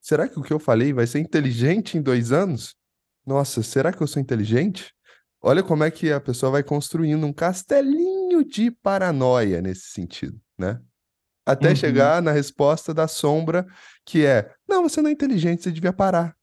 Será 0.00 0.28
que 0.28 0.38
o 0.38 0.42
que 0.42 0.52
eu 0.52 0.58
falei 0.58 0.92
vai 0.92 1.06
ser 1.06 1.20
inteligente 1.20 1.96
em 1.96 2.02
dois 2.02 2.32
anos? 2.32 2.74
Nossa, 3.24 3.62
será 3.62 3.92
que 3.92 4.02
eu 4.02 4.06
sou 4.06 4.20
inteligente? 4.20 4.95
Olha 5.48 5.62
como 5.62 5.84
é 5.84 5.92
que 5.92 6.10
a 6.10 6.20
pessoa 6.20 6.50
vai 6.50 6.64
construindo 6.64 7.24
um 7.24 7.32
castelinho 7.32 8.44
de 8.44 8.68
paranoia 8.68 9.62
nesse 9.62 9.92
sentido, 9.92 10.36
né? 10.58 10.80
Até 11.46 11.68
uhum. 11.68 11.76
chegar 11.76 12.20
na 12.20 12.32
resposta 12.32 12.92
da 12.92 13.06
sombra, 13.06 13.64
que 14.04 14.26
é: 14.26 14.52
não, 14.68 14.82
você 14.82 15.00
não 15.00 15.08
é 15.08 15.12
inteligente, 15.12 15.62
você 15.62 15.70
devia 15.70 15.92
parar. 15.92 16.34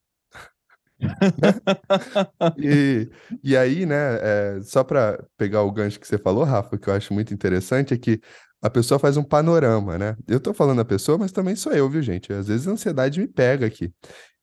e, 2.57 3.09
e 3.43 3.57
aí, 3.57 3.85
né, 3.85 4.19
é, 4.21 4.61
só 4.63 4.85
para 4.85 5.21
pegar 5.37 5.63
o 5.63 5.71
gancho 5.73 5.99
que 5.99 6.07
você 6.07 6.17
falou, 6.17 6.45
Rafa, 6.45 6.77
que 6.77 6.87
eu 6.87 6.93
acho 6.93 7.13
muito 7.13 7.33
interessante, 7.33 7.93
é 7.93 7.97
que 7.97 8.21
a 8.61 8.69
pessoa 8.69 8.97
faz 8.97 9.17
um 9.17 9.23
panorama, 9.23 9.97
né? 9.97 10.15
Eu 10.25 10.39
tô 10.39 10.53
falando 10.53 10.79
a 10.79 10.85
pessoa, 10.85 11.17
mas 11.17 11.33
também 11.33 11.57
sou 11.57 11.73
eu, 11.73 11.89
viu, 11.89 12.01
gente? 12.01 12.31
Às 12.31 12.47
vezes 12.47 12.69
a 12.69 12.71
ansiedade 12.71 13.19
me 13.19 13.27
pega 13.27 13.65
aqui. 13.65 13.91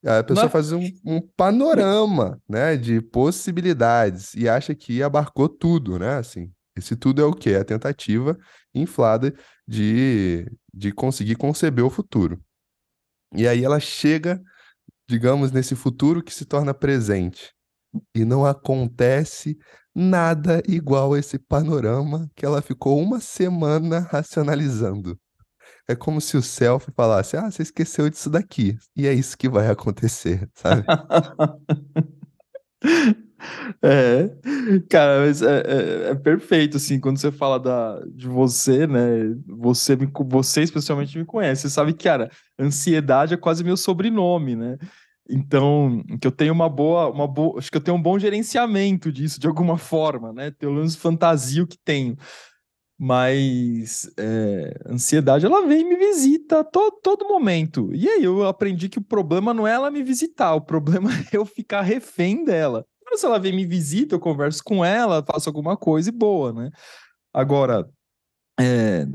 A 0.05 0.23
pessoa 0.23 0.45
mas... 0.45 0.53
faz 0.53 0.73
um, 0.73 0.83
um, 1.05 1.21
panorama, 1.21 2.41
né, 2.49 2.77
de 2.77 3.03
possibilidades 3.03 4.35
e 4.35 4.49
acha 4.49 4.75
que 4.75 5.03
abarcou 5.03 5.49
tudo, 5.49 5.99
né? 5.99 6.17
Assim, 6.17 6.51
esse 6.75 6.97
tudo 6.97 7.21
é 7.21 7.25
o 7.25 7.35
quê? 7.35 7.51
É 7.51 7.59
a 7.59 7.65
tentativa 7.65 8.39
inflada 8.75 9.35
de, 9.69 10.51
de 10.73 10.91
conseguir 10.91 11.37
conceber 11.37 11.85
o 11.85 11.91
futuro. 11.91 12.43
E 13.35 13.47
aí 13.47 13.63
ela 13.63 13.79
chega, 13.79 14.41
digamos, 15.09 15.53
nesse 15.53 15.77
futuro 15.77 16.23
que 16.23 16.33
se 16.33 16.47
torna 16.47 16.73
presente. 16.73 17.53
E 18.15 18.25
não 18.25 18.47
acontece 18.47 19.59
nada 19.95 20.63
igual 20.67 21.13
a 21.13 21.19
esse 21.19 21.39
panorama 21.39 22.31
que 22.35 22.47
ela 22.47 22.63
ficou 22.63 22.99
uma 22.99 23.21
semana 23.21 24.01
racionalizando. 24.01 25.20
É 25.91 25.97
como 25.97 26.21
se 26.21 26.37
o 26.37 26.43
self 26.43 26.91
falasse: 26.93 27.37
Ah, 27.37 27.51
você 27.51 27.63
esqueceu 27.63 28.09
disso 28.09 28.31
daqui. 28.31 28.79
E 28.97 29.07
é 29.07 29.13
isso 29.13 29.37
que 29.37 29.49
vai 29.49 29.69
acontecer, 29.69 30.49
sabe? 30.55 30.85
É, 33.83 34.31
cara, 34.91 35.21
mas 35.21 35.41
é, 35.41 35.61
é, 35.61 36.11
é, 36.11 36.15
perfeito, 36.15 36.77
assim, 36.77 37.01
quando 37.01 37.19
você 37.19 37.33
fala 37.33 37.59
da, 37.59 37.99
de 38.15 38.29
você, 38.29 38.87
né, 38.87 39.35
você, 39.47 39.97
me, 39.97 40.07
você 40.27 40.63
especialmente 40.63 41.17
me 41.17 41.25
conhece, 41.25 41.63
você 41.63 41.71
sabe 41.71 41.95
que, 41.95 42.05
cara, 42.05 42.31
ansiedade 42.59 43.33
é 43.33 43.39
quase 43.39 43.65
meu 43.65 43.79
sobrenome, 43.79 44.55
né, 44.55 44.77
então, 45.29 46.05
que 46.21 46.27
eu 46.27 46.33
tenho 46.33 46.53
uma 46.53 46.69
boa, 46.69 47.09
uma 47.11 47.27
boa, 47.27 47.59
acho 47.59 47.71
que 47.71 47.77
eu 47.77 47.81
tenho 47.81 47.97
um 47.97 48.03
bom 48.03 48.19
gerenciamento 48.19 49.11
disso, 49.11 49.41
de 49.41 49.47
alguma 49.47 49.79
forma, 49.79 50.33
né, 50.33 50.51
pelo 50.51 50.75
menos 50.75 50.95
fantasia 50.95 51.67
que 51.67 51.79
tenho, 51.83 52.17
mas 53.03 54.13
é, 54.19 54.75
ansiedade, 54.87 55.47
ela 55.47 55.67
vem 55.67 55.81
e 55.81 55.85
me 55.85 55.97
visita 55.97 56.63
todo, 56.63 57.01
todo 57.03 57.27
momento, 57.27 57.89
e 57.95 58.07
aí 58.07 58.23
eu 58.23 58.47
aprendi 58.47 58.91
que 58.91 58.99
o 58.99 59.03
problema 59.03 59.55
não 59.55 59.67
é 59.67 59.73
ela 59.73 59.91
me 59.91 60.03
visitar, 60.03 60.55
o 60.55 60.61
problema 60.61 61.09
é 61.33 61.37
eu 61.39 61.47
ficar 61.47 61.81
refém 61.81 62.45
dela, 62.45 62.85
se 63.15 63.25
ela 63.25 63.39
vem 63.39 63.55
me 63.55 63.65
visita, 63.65 64.15
eu 64.15 64.21
converso 64.21 64.63
com 64.63 64.85
ela, 64.85 65.25
faço 65.27 65.49
alguma 65.49 65.79
coisa 65.79 66.11
e 66.11 66.13
boa, 66.13 66.53
né? 66.53 66.71
Agora, 67.33 67.89
é, 68.61 69.07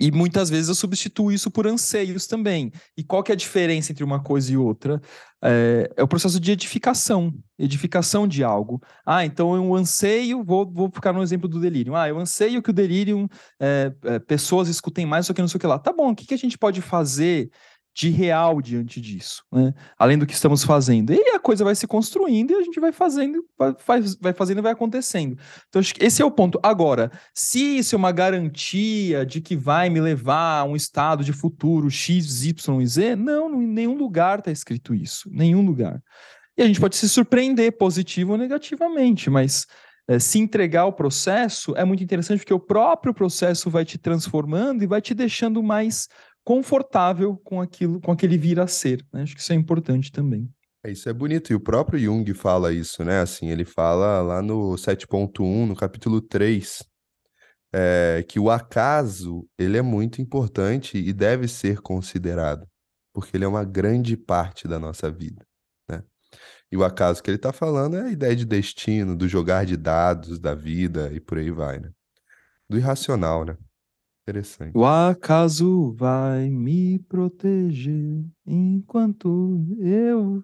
e 0.00 0.10
muitas 0.10 0.48
vezes 0.48 0.68
eu 0.70 0.74
substituo 0.74 1.30
isso 1.30 1.50
por 1.50 1.66
anseios 1.66 2.26
também. 2.26 2.72
E 2.96 3.04
qual 3.04 3.22
que 3.22 3.30
é 3.30 3.34
a 3.34 3.36
diferença 3.36 3.92
entre 3.92 4.02
uma 4.02 4.22
coisa 4.22 4.50
e 4.50 4.56
outra? 4.56 5.00
É, 5.42 5.90
é 5.94 6.02
o 6.02 6.08
processo 6.08 6.40
de 6.40 6.50
edificação, 6.50 7.34
edificação 7.58 8.26
de 8.26 8.42
algo. 8.42 8.80
Ah, 9.04 9.26
então 9.26 9.54
eu 9.54 9.74
anseio, 9.74 10.42
vou, 10.42 10.70
vou 10.70 10.90
ficar 10.90 11.12
no 11.12 11.22
exemplo 11.22 11.46
do 11.46 11.60
delírio. 11.60 11.94
Ah, 11.94 12.08
eu 12.08 12.18
anseio 12.18 12.62
que 12.62 12.70
o 12.70 12.72
delírio, 12.72 13.28
é, 13.60 13.92
é, 14.04 14.18
pessoas 14.18 14.68
escutem 14.68 15.04
mais, 15.04 15.26
só 15.26 15.34
que 15.34 15.40
não 15.42 15.48
sei 15.48 15.58
o 15.58 15.60
que 15.60 15.66
lá. 15.66 15.78
Tá 15.78 15.92
bom, 15.92 16.10
o 16.10 16.16
que, 16.16 16.26
que 16.26 16.34
a 16.34 16.38
gente 16.38 16.56
pode 16.56 16.80
fazer 16.80 17.50
de 17.94 18.08
real 18.10 18.60
diante 18.62 19.00
disso, 19.00 19.42
né? 19.52 19.74
Além 19.98 20.16
do 20.16 20.26
que 20.26 20.32
estamos 20.32 20.62
fazendo. 20.64 21.12
E 21.12 21.30
a 21.30 21.38
coisa 21.38 21.64
vai 21.64 21.74
se 21.74 21.86
construindo 21.86 22.52
e 22.52 22.54
a 22.54 22.62
gente 22.62 22.78
vai 22.78 22.92
fazendo, 22.92 23.44
vai, 23.58 24.00
vai 24.20 24.32
fazendo 24.32 24.58
e 24.58 24.62
vai 24.62 24.72
acontecendo. 24.72 25.36
Então, 25.68 25.80
acho 25.80 25.94
que 25.94 26.04
esse 26.04 26.22
é 26.22 26.24
o 26.24 26.30
ponto. 26.30 26.58
Agora, 26.62 27.10
se 27.34 27.78
isso 27.78 27.94
é 27.94 27.98
uma 27.98 28.12
garantia 28.12 29.26
de 29.26 29.40
que 29.40 29.56
vai 29.56 29.90
me 29.90 30.00
levar 30.00 30.60
a 30.60 30.64
um 30.64 30.76
estado 30.76 31.24
de 31.24 31.32
futuro 31.32 31.90
X, 31.90 32.44
Y 32.44 32.80
e 32.80 32.86
Z, 32.86 33.16
não, 33.16 33.60
em 33.60 33.66
nenhum 33.66 33.96
lugar 33.96 34.38
está 34.38 34.50
escrito 34.50 34.94
isso. 34.94 35.28
Nenhum 35.32 35.64
lugar. 35.64 36.00
E 36.56 36.62
a 36.62 36.66
gente 36.66 36.80
pode 36.80 36.96
se 36.96 37.08
surpreender 37.08 37.76
positivo 37.76 38.32
ou 38.32 38.38
negativamente, 38.38 39.28
mas 39.30 39.66
é, 40.10 40.18
se 40.18 40.40
entregar 40.40 40.82
ao 40.82 40.92
processo 40.92 41.72
é 41.76 41.84
muito 41.84 42.02
interessante 42.02 42.40
porque 42.40 42.52
o 42.52 42.58
próprio 42.58 43.14
processo 43.14 43.70
vai 43.70 43.84
te 43.84 43.96
transformando 43.96 44.82
e 44.82 44.86
vai 44.86 45.00
te 45.00 45.14
deixando 45.14 45.62
mais 45.62 46.08
confortável 46.50 47.36
com 47.44 47.60
aquilo, 47.60 48.00
com 48.00 48.10
aquele 48.10 48.36
vir 48.36 48.58
a 48.58 48.66
ser. 48.66 49.06
Né? 49.12 49.22
Acho 49.22 49.36
que 49.36 49.40
isso 49.40 49.52
é 49.52 49.54
importante 49.54 50.10
também. 50.10 50.52
É, 50.84 50.90
isso 50.90 51.08
é 51.08 51.12
bonito, 51.12 51.52
e 51.52 51.54
o 51.54 51.60
próprio 51.60 51.96
Jung 51.96 52.34
fala 52.34 52.72
isso, 52.72 53.04
né? 53.04 53.20
Assim, 53.20 53.50
ele 53.50 53.64
fala 53.64 54.20
lá 54.20 54.42
no 54.42 54.72
7.1, 54.72 55.68
no 55.68 55.76
capítulo 55.76 56.20
3, 56.20 56.82
é, 57.72 58.24
que 58.28 58.40
o 58.40 58.50
acaso 58.50 59.46
ele 59.56 59.78
é 59.78 59.82
muito 59.82 60.20
importante 60.20 60.98
e 60.98 61.12
deve 61.12 61.46
ser 61.46 61.80
considerado, 61.82 62.66
porque 63.14 63.36
ele 63.36 63.44
é 63.44 63.48
uma 63.48 63.62
grande 63.62 64.16
parte 64.16 64.66
da 64.66 64.80
nossa 64.80 65.08
vida. 65.08 65.46
Né? 65.88 66.02
E 66.72 66.76
o 66.76 66.82
acaso 66.82 67.22
que 67.22 67.30
ele 67.30 67.36
está 67.36 67.52
falando 67.52 67.96
é 67.96 68.06
a 68.06 68.10
ideia 68.10 68.34
de 68.34 68.44
destino, 68.44 69.14
do 69.14 69.28
jogar 69.28 69.64
de 69.64 69.76
dados 69.76 70.40
da 70.40 70.52
vida 70.52 71.12
e 71.12 71.20
por 71.20 71.38
aí 71.38 71.52
vai, 71.52 71.78
né? 71.78 71.90
Do 72.68 72.76
irracional, 72.76 73.44
né? 73.44 73.56
Interessante. 74.30 74.72
O 74.76 74.84
acaso 74.86 75.92
vai 75.92 76.48
me 76.48 76.98
proteger 77.08 78.24
enquanto 78.46 79.66
eu 79.80 80.42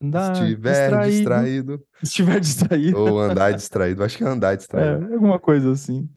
andar 0.00 0.32
Estiver 0.34 0.90
distraído. 0.90 1.10
distraído. 1.16 1.86
Estiver 2.02 2.40
distraído. 2.40 2.98
Ou 2.98 3.18
andar 3.18 3.52
distraído. 3.52 4.04
Acho 4.04 4.18
que 4.18 4.24
é 4.24 4.26
andar 4.26 4.52
É, 4.52 4.56
distraído. 4.56 5.14
alguma 5.14 5.38
coisa 5.38 5.72
assim. 5.72 6.08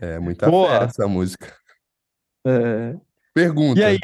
É, 0.00 0.18
muita 0.20 0.48
Boa. 0.48 0.84
essa 0.84 1.08
música. 1.08 1.52
É. 2.46 2.96
Pergunta: 3.34 3.80
E 3.80 3.84
aí? 3.84 3.98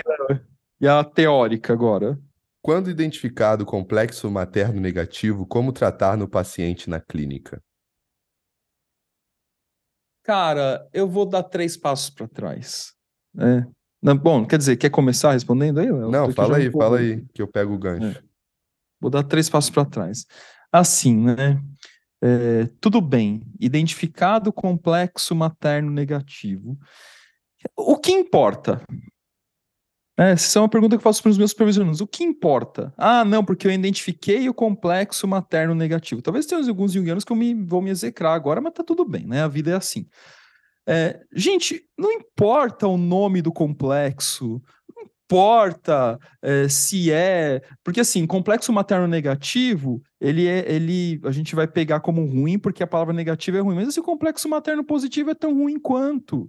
E 0.80 0.88
a 0.88 1.02
teórica 1.04 1.72
agora? 1.72 2.18
quando 2.60 2.90
identificado 2.90 3.62
o 3.62 3.66
complexo 3.66 4.30
materno 4.30 4.80
negativo, 4.80 5.46
como 5.46 5.70
tratar 5.70 6.16
no 6.16 6.26
paciente 6.26 6.88
na 6.88 6.98
clínica? 6.98 7.62
Cara, 10.24 10.88
eu 10.92 11.06
vou 11.06 11.26
dar 11.26 11.42
três 11.42 11.76
passos 11.76 12.08
para 12.08 12.26
trás. 12.26 12.94
né? 13.32 13.66
Não, 14.02 14.16
bom, 14.16 14.44
quer 14.44 14.58
dizer, 14.58 14.76
quer 14.76 14.90
começar 14.90 15.32
respondendo 15.32 15.80
aí? 15.80 15.86
Eu 15.86 16.10
Não, 16.10 16.30
fala 16.32 16.56
aí, 16.56 16.70
fala 16.70 16.98
aí, 16.98 17.24
que 17.32 17.40
eu 17.40 17.46
pego 17.46 17.74
o 17.74 17.78
gancho. 17.78 18.22
Vou 19.00 19.10
dar 19.10 19.22
três 19.22 19.48
passos 19.48 19.70
para 19.70 19.84
trás. 19.84 20.26
Assim, 20.72 21.16
né? 21.16 21.62
É, 22.22 22.66
tudo 22.80 23.00
bem, 23.02 23.42
identificado 23.60 24.48
o 24.48 24.52
complexo 24.52 25.34
materno 25.34 25.90
negativo. 25.90 26.78
O 27.76 27.98
que 27.98 28.12
importa? 28.12 28.82
É, 30.16 30.30
essa 30.30 30.58
é 30.58 30.62
uma 30.62 30.68
pergunta 30.68 30.96
que 30.96 31.00
eu 31.00 31.02
faço 31.02 31.22
para 31.22 31.30
os 31.30 31.38
meus 31.38 31.50
supervisionados. 31.50 32.00
O 32.00 32.06
que 32.06 32.22
importa? 32.22 32.92
Ah, 32.96 33.24
não, 33.24 33.44
porque 33.44 33.66
eu 33.66 33.72
identifiquei 33.72 34.48
o 34.48 34.54
complexo 34.54 35.26
materno 35.26 35.74
negativo. 35.74 36.22
Talvez 36.22 36.46
tenha 36.46 36.60
alguns 36.68 36.92
junguianos 36.92 37.24
que 37.24 37.32
eu 37.32 37.36
me, 37.36 37.54
vou 37.54 37.82
me 37.82 37.90
execrar 37.90 38.34
agora, 38.34 38.60
mas 38.60 38.72
tá 38.72 38.84
tudo 38.84 39.04
bem, 39.04 39.26
né? 39.26 39.42
A 39.42 39.48
vida 39.48 39.72
é 39.72 39.74
assim. 39.74 40.06
É, 40.86 41.20
gente, 41.32 41.82
não 41.98 42.12
importa 42.12 42.86
o 42.86 42.96
nome 42.96 43.40
do 43.40 43.50
complexo, 43.50 44.62
não 44.94 45.02
importa 45.04 46.18
é, 46.42 46.68
se 46.68 47.10
é. 47.10 47.60
Porque 47.82 48.00
assim, 48.00 48.26
complexo 48.26 48.72
materno 48.72 49.08
negativo, 49.08 50.00
ele 50.20 50.46
é. 50.46 50.70
Ele, 50.72 51.20
a 51.24 51.32
gente 51.32 51.56
vai 51.56 51.66
pegar 51.66 52.00
como 52.00 52.24
ruim, 52.24 52.58
porque 52.58 52.82
a 52.82 52.86
palavra 52.86 53.14
negativa 53.14 53.58
é 53.58 53.60
ruim, 53.60 53.74
mas 53.74 53.88
esse 53.88 54.02
complexo 54.02 54.48
materno 54.48 54.84
positivo 54.84 55.30
é 55.30 55.34
tão 55.34 55.54
ruim 55.54 55.78
quanto. 55.78 56.48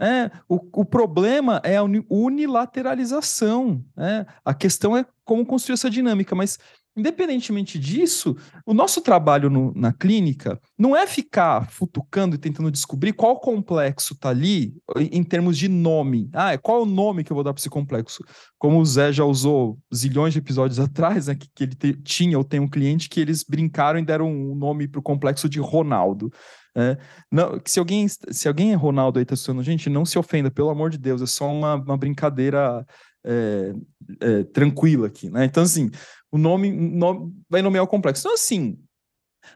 É, 0.00 0.30
o, 0.48 0.56
o 0.80 0.84
problema 0.84 1.60
é 1.64 1.76
a 1.76 1.82
uni- 1.82 2.04
unilateralização. 2.10 3.84
né? 3.96 4.26
A 4.44 4.52
questão 4.54 4.96
é 4.96 5.04
como 5.24 5.46
construir 5.46 5.74
essa 5.74 5.90
dinâmica, 5.90 6.34
mas 6.34 6.58
independentemente 6.96 7.76
disso, 7.76 8.36
o 8.64 8.72
nosso 8.72 9.00
trabalho 9.00 9.50
no- 9.50 9.72
na 9.74 9.92
clínica 9.92 10.60
não 10.78 10.96
é 10.96 11.06
ficar 11.08 11.68
futucando 11.70 12.36
e 12.36 12.38
tentando 12.38 12.70
descobrir 12.70 13.12
qual 13.12 13.40
complexo 13.40 14.14
está 14.14 14.28
ali 14.28 14.76
em, 14.96 15.18
em 15.18 15.24
termos 15.24 15.58
de 15.58 15.66
nome. 15.68 16.30
Ah, 16.32 16.52
é 16.52 16.58
qual 16.58 16.80
é 16.80 16.82
o 16.82 16.86
nome 16.86 17.24
que 17.24 17.32
eu 17.32 17.34
vou 17.34 17.42
dar 17.42 17.52
para 17.52 17.60
esse 17.60 17.70
complexo? 17.70 18.22
Como 18.58 18.78
o 18.78 18.84
Zé 18.84 19.12
já 19.12 19.24
usou 19.24 19.76
zilhões 19.92 20.32
de 20.34 20.38
episódios 20.38 20.78
atrás, 20.78 21.26
né, 21.26 21.34
que, 21.34 21.48
que 21.52 21.64
ele 21.64 21.74
te- 21.74 22.00
tinha 22.02 22.38
ou 22.38 22.44
tem 22.44 22.60
um 22.60 22.68
cliente 22.68 23.08
que 23.08 23.18
eles 23.20 23.42
brincaram 23.42 23.98
e 23.98 24.04
deram 24.04 24.30
um 24.30 24.54
nome 24.54 24.86
para 24.86 25.00
o 25.00 25.02
complexo 25.02 25.48
de 25.48 25.58
Ronaldo. 25.58 26.30
Né? 26.74 26.96
Não, 27.30 27.60
se 27.64 27.78
alguém, 27.78 28.06
se 28.08 28.48
alguém 28.48 28.72
é 28.72 28.74
Ronaldo 28.74 29.18
aí 29.18 29.24
tá 29.24 29.34
assistindo, 29.34 29.62
gente, 29.62 29.88
não 29.88 30.04
se 30.04 30.18
ofenda, 30.18 30.50
pelo 30.50 30.70
amor 30.70 30.90
de 30.90 30.98
Deus, 30.98 31.22
é 31.22 31.26
só 31.26 31.46
uma, 31.46 31.74
uma 31.76 31.96
brincadeira 31.96 32.84
é, 33.24 33.72
é, 34.20 34.44
tranquila 34.44 35.06
aqui, 35.06 35.30
né? 35.30 35.44
Então, 35.44 35.62
assim, 35.62 35.90
o 36.30 36.38
nome, 36.38 36.70
nome 36.70 37.32
vai 37.48 37.62
nomear 37.62 37.84
o 37.84 37.88
complexo. 37.88 38.22
Então, 38.22 38.34
assim, 38.34 38.76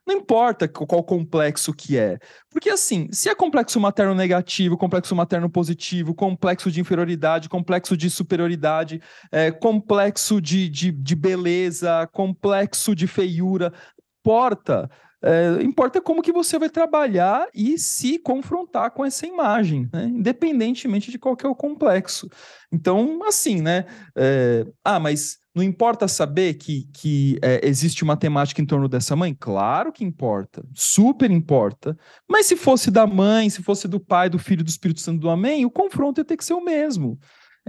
não 0.06 0.16
importa 0.16 0.68
qu- 0.68 0.86
qual 0.86 1.02
complexo 1.02 1.72
que 1.72 1.98
é. 1.98 2.18
Porque, 2.50 2.70
assim, 2.70 3.08
se 3.12 3.28
é 3.28 3.34
complexo 3.34 3.80
materno 3.80 4.14
negativo, 4.14 4.76
complexo 4.76 5.14
materno 5.14 5.50
positivo, 5.50 6.14
complexo 6.14 6.70
de 6.70 6.80
inferioridade, 6.80 7.48
complexo 7.48 7.96
de 7.96 8.08
superioridade, 8.08 9.00
é, 9.32 9.50
complexo 9.50 10.40
de, 10.40 10.68
de, 10.68 10.92
de 10.92 11.14
beleza, 11.14 12.06
complexo 12.12 12.94
de 12.94 13.06
feiura, 13.06 13.72
importa. 14.20 14.90
É, 15.22 15.62
importa 15.62 16.00
como 16.00 16.22
que 16.22 16.32
você 16.32 16.58
vai 16.58 16.70
trabalhar 16.70 17.48
e 17.52 17.76
se 17.76 18.18
confrontar 18.20 18.92
com 18.92 19.04
essa 19.04 19.26
imagem, 19.26 19.88
né? 19.92 20.04
independentemente 20.04 21.10
de 21.10 21.18
qual 21.18 21.36
que 21.36 21.44
é 21.44 21.48
o 21.48 21.56
complexo. 21.56 22.28
Então, 22.72 23.20
assim, 23.26 23.60
né? 23.60 23.84
é, 24.16 24.64
ah, 24.84 25.00
mas 25.00 25.38
não 25.58 25.64
importa 25.64 26.06
saber 26.06 26.54
que, 26.54 26.88
que 26.92 27.36
é, 27.42 27.66
existe 27.66 28.04
uma 28.04 28.16
temática 28.16 28.62
em 28.62 28.66
torno 28.66 28.88
dessa 28.88 29.16
mãe? 29.16 29.36
Claro 29.38 29.92
que 29.92 30.04
importa, 30.04 30.64
super 30.72 31.28
importa. 31.32 31.98
Mas 32.28 32.46
se 32.46 32.54
fosse 32.54 32.88
da 32.88 33.04
mãe, 33.04 33.50
se 33.50 33.60
fosse 33.60 33.88
do 33.88 33.98
pai, 33.98 34.30
do 34.30 34.38
filho, 34.38 34.62
do 34.62 34.68
Espírito 34.68 35.00
Santo, 35.00 35.18
do 35.18 35.28
Amém, 35.28 35.66
o 35.66 35.70
confronto 35.70 36.20
ia 36.20 36.24
ter 36.24 36.36
que 36.36 36.44
ser 36.44 36.54
o 36.54 36.64
mesmo. 36.64 37.18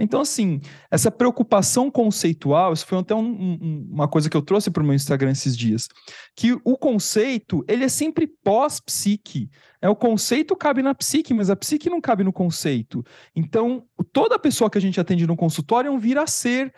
Então, 0.00 0.22
assim, 0.22 0.60
essa 0.90 1.10
preocupação 1.10 1.90
conceitual, 1.90 2.72
isso 2.72 2.86
foi 2.86 2.98
até 2.98 3.14
um- 3.14 3.20
um- 3.20 3.88
uma 3.92 4.08
coisa 4.08 4.30
que 4.30 4.36
eu 4.36 4.42
trouxe 4.42 4.70
para 4.70 4.82
o 4.82 4.86
meu 4.86 4.94
Instagram 4.94 5.30
esses 5.30 5.56
dias, 5.56 5.88
que 6.34 6.52
o 6.64 6.76
conceito, 6.76 7.64
ele 7.68 7.84
é 7.84 7.88
sempre 7.88 8.26
pós-psique. 8.26 9.50
É, 9.82 9.88
o 9.88 9.96
conceito 9.96 10.56
cabe 10.56 10.82
na 10.82 10.94
psique, 10.94 11.34
mas 11.34 11.50
a 11.50 11.56
psique 11.56 11.90
não 11.90 12.00
cabe 12.00 12.24
no 12.24 12.32
conceito. 12.32 13.04
Então, 13.36 13.84
toda 14.12 14.38
pessoa 14.38 14.70
que 14.70 14.78
a 14.78 14.80
gente 14.80 15.00
atende 15.00 15.26
no 15.26 15.36
consultório 15.36 15.88
é 15.88 15.90
um 15.90 15.98
vir 15.98 16.18
a 16.18 16.26
ser. 16.26 16.72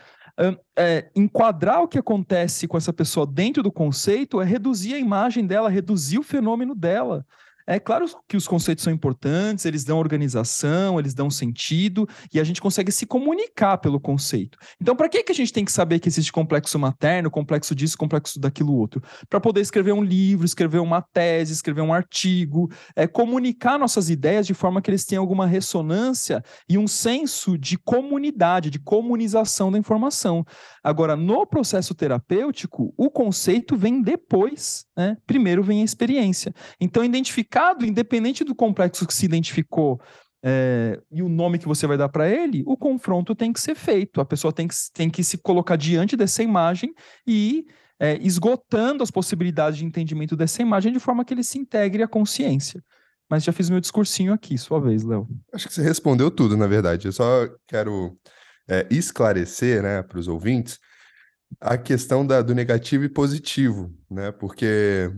É, 0.78 1.10
enquadrar 1.14 1.82
o 1.82 1.88
que 1.88 1.98
acontece 1.98 2.66
com 2.66 2.78
essa 2.78 2.90
pessoa 2.92 3.26
dentro 3.26 3.62
do 3.62 3.70
conceito 3.70 4.40
é 4.40 4.44
reduzir 4.44 4.94
a 4.94 4.98
imagem 4.98 5.46
dela, 5.46 5.68
reduzir 5.68 6.18
o 6.18 6.22
fenômeno 6.22 6.74
dela. 6.74 7.26
É 7.66 7.78
claro 7.78 8.06
que 8.28 8.36
os 8.36 8.46
conceitos 8.48 8.84
são 8.84 8.92
importantes, 8.92 9.64
eles 9.64 9.84
dão 9.84 9.98
organização, 9.98 10.98
eles 10.98 11.14
dão 11.14 11.30
sentido, 11.30 12.08
e 12.32 12.40
a 12.40 12.44
gente 12.44 12.60
consegue 12.60 12.90
se 12.90 13.06
comunicar 13.06 13.78
pelo 13.78 14.00
conceito. 14.00 14.58
Então, 14.80 14.96
para 14.96 15.08
que, 15.08 15.22
que 15.22 15.32
a 15.32 15.34
gente 15.34 15.52
tem 15.52 15.64
que 15.64 15.72
saber 15.72 15.98
que 15.98 16.08
existe 16.08 16.32
complexo 16.32 16.78
materno, 16.78 17.30
complexo 17.30 17.74
disso, 17.74 17.96
complexo 17.96 18.40
daquilo 18.40 18.74
outro? 18.74 19.02
Para 19.28 19.40
poder 19.40 19.60
escrever 19.60 19.92
um 19.92 20.02
livro, 20.02 20.44
escrever 20.44 20.78
uma 20.78 21.00
tese, 21.00 21.52
escrever 21.52 21.82
um 21.82 21.92
artigo, 21.92 22.70
é, 22.96 23.06
comunicar 23.06 23.78
nossas 23.78 24.10
ideias 24.10 24.46
de 24.46 24.54
forma 24.54 24.82
que 24.82 24.90
eles 24.90 25.04
tenham 25.04 25.22
alguma 25.22 25.46
ressonância 25.46 26.42
e 26.68 26.76
um 26.76 26.86
senso 26.86 27.56
de 27.56 27.78
comunidade, 27.78 28.70
de 28.70 28.78
comunização 28.78 29.70
da 29.70 29.78
informação. 29.78 30.44
Agora, 30.82 31.16
no 31.16 31.46
processo 31.46 31.94
terapêutico, 31.94 32.92
o 32.96 33.10
conceito 33.10 33.76
vem 33.76 34.02
depois, 34.02 34.84
né? 34.96 35.16
Primeiro 35.26 35.62
vem 35.62 35.82
a 35.82 35.84
experiência. 35.84 36.54
Então, 36.80 37.04
identificado, 37.52 37.84
independente 37.84 38.44
do 38.44 38.54
complexo 38.54 39.06
que 39.06 39.14
se 39.14 39.26
identificou 39.26 40.00
é, 40.44 41.00
e 41.10 41.22
o 41.22 41.28
nome 41.28 41.58
que 41.58 41.68
você 41.68 41.86
vai 41.86 41.96
dar 41.96 42.08
para 42.08 42.28
ele, 42.28 42.64
o 42.66 42.76
confronto 42.76 43.34
tem 43.34 43.52
que 43.52 43.60
ser 43.60 43.76
feito. 43.76 44.20
A 44.20 44.24
pessoa 44.24 44.52
tem 44.52 44.66
que, 44.66 44.74
tem 44.92 45.10
que 45.10 45.22
se 45.22 45.38
colocar 45.38 45.76
diante 45.76 46.16
dessa 46.16 46.42
imagem 46.42 46.92
e 47.26 47.66
é, 48.00 48.18
esgotando 48.20 49.02
as 49.02 49.10
possibilidades 49.10 49.78
de 49.78 49.84
entendimento 49.84 50.34
dessa 50.34 50.60
imagem 50.62 50.92
de 50.92 50.98
forma 50.98 51.24
que 51.24 51.32
ele 51.32 51.44
se 51.44 51.58
integre 51.58 52.02
à 52.02 52.08
consciência. 52.08 52.82
Mas 53.30 53.44
já 53.44 53.52
fiz 53.52 53.70
meu 53.70 53.80
discursinho 53.80 54.32
aqui, 54.32 54.58
sua 54.58 54.80
vez, 54.80 55.04
Léo. 55.04 55.28
Acho 55.54 55.68
que 55.68 55.74
você 55.74 55.82
respondeu 55.82 56.30
tudo, 56.30 56.56
na 56.56 56.66
verdade. 56.66 57.06
Eu 57.06 57.12
só 57.12 57.48
quero 57.68 58.18
é, 58.68 58.86
esclarecer, 58.90 59.82
né, 59.82 60.02
para 60.02 60.18
os 60.18 60.26
ouvintes 60.28 60.78
a 61.60 61.76
questão 61.76 62.26
da- 62.26 62.42
do 62.42 62.54
negativo 62.54 63.04
e 63.04 63.08
positivo, 63.08 63.94
né? 64.10 64.32
Porque 64.32 65.10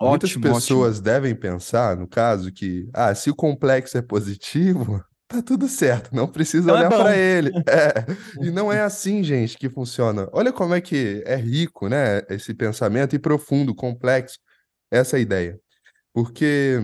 muitas 0.00 0.30
Ótimo, 0.30 0.54
pessoas 0.54 1.00
devem 1.00 1.34
pensar, 1.34 1.96
no 1.96 2.06
caso, 2.06 2.52
que 2.52 2.88
ah, 2.92 3.14
se 3.14 3.30
o 3.30 3.34
complexo 3.34 3.96
é 3.96 4.02
positivo, 4.02 5.02
tá 5.28 5.42
tudo 5.42 5.68
certo, 5.68 6.14
não 6.14 6.28
precisa 6.28 6.70
Então 6.70 6.76
é 6.76 6.80
olhar 6.80 6.90
para 6.90 7.16
ele. 7.16 7.50
É. 7.68 8.46
E 8.46 8.50
não 8.50 8.72
é 8.72 8.82
assim, 8.82 9.22
gente, 9.22 9.56
que 9.56 9.68
funciona. 9.68 10.28
Olha 10.32 10.52
como 10.52 10.74
é 10.74 10.80
que 10.80 11.22
é 11.26 11.36
rico, 11.36 11.88
né? 11.88 12.22
Esse 12.28 12.54
pensamento 12.54 13.14
e 13.16 13.18
profundo, 13.18 13.74
complexo, 13.74 14.38
essa 14.90 15.18
ideia. 15.18 15.58
Porque 16.12 16.80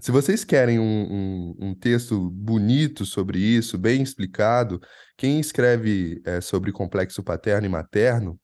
se 0.00 0.12
vocês 0.12 0.44
querem 0.44 0.78
um, 0.78 0.84
um, 1.60 1.68
um 1.70 1.74
texto 1.74 2.30
bonito 2.30 3.04
sobre 3.04 3.38
isso, 3.38 3.76
bem 3.76 4.02
explicado, 4.02 4.80
quem 5.16 5.40
escreve 5.40 6.22
é, 6.24 6.40
sobre 6.40 6.70
complexo 6.70 7.22
paterno 7.24 7.66
e 7.66 7.70
materno 7.70 8.39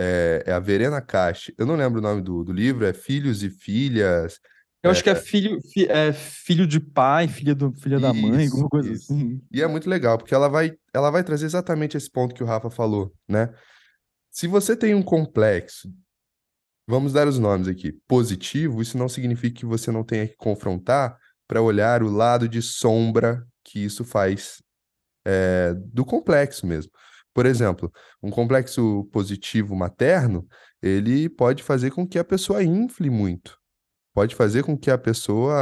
é, 0.00 0.44
é 0.46 0.52
a 0.52 0.58
Verena 0.58 1.00
Cash. 1.02 1.52
Eu 1.58 1.66
não 1.66 1.76
lembro 1.76 1.98
o 1.98 2.02
nome 2.02 2.22
do, 2.22 2.42
do 2.42 2.52
livro, 2.52 2.86
é 2.86 2.92
Filhos 2.94 3.42
e 3.42 3.50
Filhas. 3.50 4.40
Eu 4.82 4.90
acho 4.90 5.04
que 5.04 5.10
é 5.10 5.14
filho, 5.14 5.60
fi- 5.60 5.86
é 5.90 6.10
filho 6.10 6.66
de 6.66 6.80
pai, 6.80 7.28
filha, 7.28 7.54
do, 7.54 7.70
filha 7.74 8.00
da 8.00 8.14
mãe, 8.14 8.46
Isso, 8.46 8.54
alguma 8.54 8.70
coisa 8.70 8.90
isso. 8.90 9.12
assim. 9.12 9.38
E 9.52 9.60
é 9.60 9.66
muito 9.66 9.90
legal, 9.90 10.16
porque 10.16 10.34
ela 10.34 10.48
vai, 10.48 10.72
ela 10.94 11.10
vai 11.10 11.22
trazer 11.22 11.44
exatamente 11.44 11.98
esse 11.98 12.10
ponto 12.10 12.34
que 12.34 12.42
o 12.42 12.46
Rafa 12.46 12.70
falou, 12.70 13.12
né? 13.28 13.52
Se 14.30 14.46
você 14.46 14.74
tem 14.74 14.94
um 14.94 15.02
complexo, 15.02 15.92
vamos 16.88 17.12
dar 17.12 17.28
os 17.28 17.38
nomes 17.38 17.68
aqui, 17.68 17.92
positivo, 18.08 18.80
isso 18.80 18.96
não 18.96 19.08
significa 19.08 19.60
que 19.60 19.66
você 19.66 19.90
não 19.90 20.02
tenha 20.02 20.26
que 20.26 20.36
confrontar 20.36 21.18
para 21.46 21.60
olhar 21.60 22.02
o 22.02 22.08
lado 22.08 22.48
de 22.48 22.62
sombra 22.62 23.46
que 23.62 23.84
isso 23.84 24.02
faz 24.02 24.62
é, 25.26 25.74
do 25.74 26.06
complexo 26.06 26.66
mesmo. 26.66 26.90
Por 27.32 27.46
exemplo, 27.46 27.92
um 28.22 28.30
complexo 28.30 29.04
positivo 29.12 29.76
materno, 29.76 30.46
ele 30.82 31.28
pode 31.28 31.62
fazer 31.62 31.90
com 31.90 32.06
que 32.06 32.18
a 32.18 32.24
pessoa 32.24 32.62
infle 32.62 33.08
muito, 33.08 33.56
pode 34.12 34.34
fazer 34.34 34.62
com 34.64 34.76
que 34.76 34.90
a 34.90 34.98
pessoa 34.98 35.54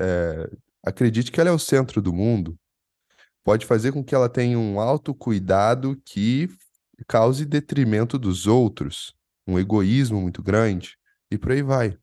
é, 0.00 0.50
acredite 0.84 1.30
que 1.30 1.40
ela 1.40 1.50
é 1.50 1.52
o 1.52 1.58
centro 1.58 2.02
do 2.02 2.12
mundo, 2.12 2.58
pode 3.44 3.66
fazer 3.66 3.92
com 3.92 4.02
que 4.02 4.14
ela 4.14 4.28
tenha 4.28 4.58
um 4.58 4.80
autocuidado 4.80 6.00
que 6.04 6.48
cause 7.06 7.44
detrimento 7.44 8.18
dos 8.18 8.46
outros, 8.46 9.14
um 9.46 9.58
egoísmo 9.58 10.20
muito 10.20 10.42
grande, 10.42 10.96
e 11.30 11.38
por 11.38 11.52
aí 11.52 11.62
vai. 11.62 11.96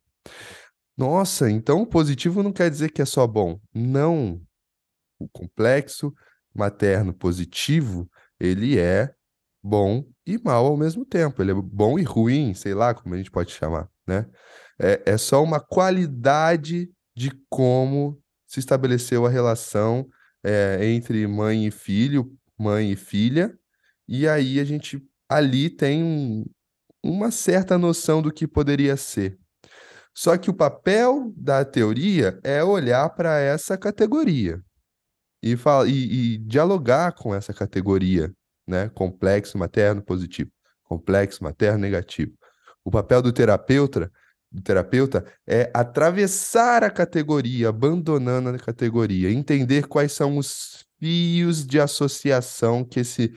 Nossa, 0.97 1.49
então 1.49 1.85
positivo 1.85 2.43
não 2.43 2.51
quer 2.51 2.69
dizer 2.69 2.91
que 2.91 3.01
é 3.01 3.05
só 3.05 3.25
bom. 3.25 3.59
Não. 3.73 4.41
O 5.17 5.29
complexo 5.29 6.13
materno 6.53 7.13
positivo, 7.13 8.09
ele 8.39 8.79
é 8.79 9.11
bom 9.63 10.05
e 10.25 10.37
mal 10.37 10.65
ao 10.65 10.77
mesmo 10.77 11.05
tempo. 11.05 11.41
Ele 11.41 11.51
é 11.51 11.53
bom 11.53 11.99
e 11.99 12.03
ruim, 12.03 12.53
sei 12.53 12.73
lá 12.73 12.93
como 12.93 13.13
a 13.13 13.17
gente 13.17 13.31
pode 13.31 13.51
chamar, 13.51 13.89
né? 14.07 14.25
É, 14.79 15.13
é 15.13 15.17
só 15.17 15.43
uma 15.43 15.59
qualidade 15.59 16.89
de 17.15 17.31
como 17.49 18.17
se 18.47 18.59
estabeleceu 18.59 19.25
a 19.25 19.29
relação 19.29 20.07
é, 20.43 20.79
entre 20.85 21.27
mãe 21.27 21.67
e 21.67 21.71
filho, 21.71 22.31
mãe 22.57 22.91
e 22.91 22.95
filha, 22.95 23.53
e 24.07 24.27
aí 24.27 24.59
a 24.59 24.63
gente 24.63 25.01
ali 25.27 25.69
tem 25.69 26.01
um- 26.03 26.45
uma 27.03 27.29
certa 27.31 27.77
noção 27.77 28.21
do 28.21 28.31
que 28.31 28.47
poderia 28.47 28.95
ser. 28.97 29.37
Só 30.15 30.37
que 30.37 30.49
o 30.49 30.53
papel 30.53 31.31
da 31.35 31.63
teoria 31.65 32.39
é 32.43 32.63
olhar 32.63 33.09
para 33.09 33.39
essa 33.39 33.77
categoria 33.77 34.61
e, 35.41 35.55
fala, 35.55 35.87
e, 35.87 35.93
e 36.33 36.37
dialogar 36.37 37.13
com 37.13 37.33
essa 37.33 37.53
categoria, 37.53 38.33
né? 38.67 38.89
Complexo 38.89 39.57
materno 39.57 40.01
positivo, 40.01 40.51
complexo 40.83 41.43
materno 41.43 41.79
negativo. 41.79 42.33
O 42.83 42.91
papel 42.91 43.21
do 43.21 43.31
terapeuta, 43.31 44.11
do 44.51 44.61
terapeuta 44.61 45.25
é 45.47 45.71
atravessar 45.73 46.83
a 46.83 46.89
categoria, 46.89 47.69
abandonando 47.69 48.49
a 48.49 48.59
categoria, 48.59 49.31
entender 49.31 49.87
quais 49.87 50.11
são 50.11 50.37
os 50.37 50.85
fios 50.99 51.65
de 51.65 51.79
associação 51.79 52.83
que 52.83 52.99
esse 52.99 53.33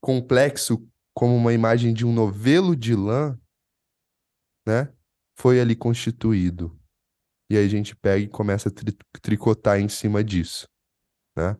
complexo, 0.00 0.86
como 1.12 1.34
uma 1.36 1.52
imagem 1.52 1.92
de 1.92 2.04
um 2.04 2.12
novelo 2.12 2.74
de 2.74 2.94
lã, 2.94 3.38
né? 4.66 4.90
Foi 5.36 5.60
ali 5.60 5.76
constituído. 5.76 6.76
E 7.50 7.56
aí 7.56 7.64
a 7.64 7.68
gente 7.68 7.94
pega 7.94 8.24
e 8.24 8.28
começa 8.28 8.68
a 8.68 8.72
tri- 8.72 8.96
tricotar 9.20 9.78
em 9.78 9.88
cima 9.88 10.24
disso, 10.24 10.66
né? 11.36 11.56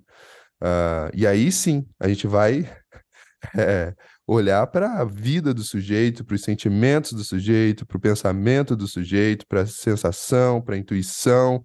Ah, 0.61 1.11
e 1.15 1.27
aí 1.27 1.51
sim, 1.53 1.87
a 2.01 2.09
gente 2.09 2.27
vai 2.27 2.71
é, 3.57 3.95
olhar 4.27 4.67
para 4.69 5.01
a 5.01 5.05
vida 5.05 5.53
do 5.53 5.63
sujeito, 5.63 6.25
para 6.25 6.35
os 6.35 6.43
sentimentos 6.43 7.13
do 7.13 7.25
sujeito, 7.25 7.87
para 7.87 7.97
o 7.97 8.01
pensamento 8.01 8.77
do 8.77 8.89
sujeito, 8.89 9.47
para 9.47 9.63
a 9.63 9.67
sensação, 9.67 10.63
para 10.63 10.75
a 10.75 10.79
intuição, 10.79 11.63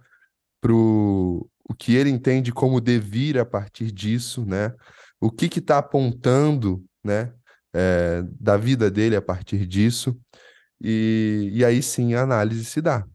para 0.62 0.74
o 0.74 1.50
que 1.78 1.96
ele 1.96 2.10
entende 2.10 2.52
como 2.52 2.82
devir 2.82 3.38
a 3.38 3.46
partir 3.46 3.92
disso, 3.92 4.46
né? 4.46 4.74
O 5.22 5.32
que 5.32 5.48
que 5.48 5.60
está 5.60 5.78
apontando, 5.78 6.84
né? 7.04 7.32
é, 7.74 8.24
da 8.40 8.58
vida 8.58 8.90
dele 8.90 9.16
a 9.16 9.22
partir 9.22 9.66
disso. 9.66 10.18
E, 10.82 11.50
e 11.54 11.66
aí 11.66 11.82
sim 11.82 12.14
a 12.14 12.22
análise 12.22 12.66
se 12.66 12.82
dá. 12.82 13.06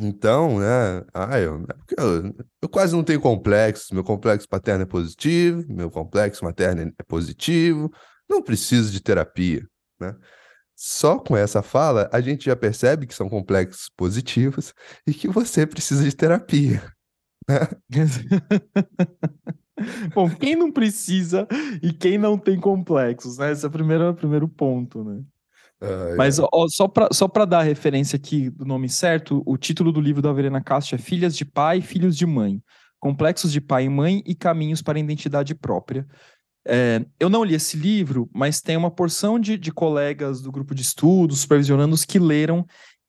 Então, 0.00 0.58
né? 0.58 1.04
Ah, 1.12 1.38
eu, 1.38 1.62
é 1.62 2.02
eu, 2.02 2.34
eu 2.62 2.68
quase 2.68 2.96
não 2.96 3.04
tenho 3.04 3.20
complexos. 3.20 3.90
Meu 3.90 4.02
complexo 4.02 4.48
paterno 4.48 4.82
é 4.82 4.86
positivo, 4.86 5.64
meu 5.68 5.90
complexo 5.90 6.44
materno 6.44 6.90
é 6.98 7.02
positivo. 7.02 7.92
Não 8.28 8.42
preciso 8.42 8.90
de 8.90 9.00
terapia, 9.00 9.66
né? 10.00 10.16
Só 10.74 11.18
com 11.18 11.36
essa 11.36 11.62
fala, 11.62 12.08
a 12.10 12.22
gente 12.22 12.46
já 12.46 12.56
percebe 12.56 13.06
que 13.06 13.14
são 13.14 13.28
complexos 13.28 13.90
positivos 13.94 14.72
e 15.06 15.12
que 15.12 15.28
você 15.28 15.66
precisa 15.66 16.02
de 16.02 16.16
terapia. 16.16 16.82
Bom, 20.14 20.30
quem 20.30 20.56
não 20.56 20.72
precisa 20.72 21.46
e 21.82 21.92
quem 21.92 22.16
não 22.16 22.38
tem 22.38 22.58
complexos, 22.58 23.36
né? 23.36 23.52
Esse 23.52 23.66
é 23.66 23.68
o 23.68 23.70
primeiro, 23.70 24.08
o 24.08 24.14
primeiro 24.14 24.48
ponto, 24.48 25.04
né? 25.04 25.22
Ai, 25.80 26.14
Mas 26.16 26.38
ó, 26.38 26.48
só 26.68 26.86
para 26.86 27.08
só 27.12 27.26
dar 27.46 27.60
a 27.60 27.62
referência 27.62 28.16
aqui 28.16 28.50
do 28.50 28.64
nome 28.64 28.88
certo, 28.88 29.42
o 29.46 29.56
título 29.56 29.90
do 29.90 30.00
livro 30.00 30.20
da 30.20 30.32
Verena 30.32 30.60
Castro 30.62 30.96
é 30.96 30.98
Filhas 30.98 31.34
de 31.36 31.44
Pai 31.44 31.78
e 31.78 31.82
Filhos 31.82 32.16
de 32.16 32.26
Mãe. 32.26 32.62
Complexos 32.98 33.50
de 33.50 33.60
Pai 33.62 33.84
e 33.84 33.88
Mãe 33.88 34.22
e 34.26 34.34
Caminhos 34.34 34.82
para 34.82 34.98
a 34.98 35.00
Identidade 35.00 35.54
Própria. 35.54 36.06
É, 36.66 37.04
eu 37.18 37.30
não 37.30 37.42
li 37.42 37.54
esse 37.54 37.76
livro, 37.76 38.28
mas 38.34 38.60
tem 38.60 38.76
uma 38.76 38.90
porção 38.90 39.38
de, 39.38 39.56
de 39.56 39.72
colegas 39.72 40.42
do 40.42 40.52
grupo 40.52 40.74
de 40.74 40.82
estudos, 40.82 41.40
supervisionandos, 41.40 42.04
que 42.04 42.18
leram 42.18 42.66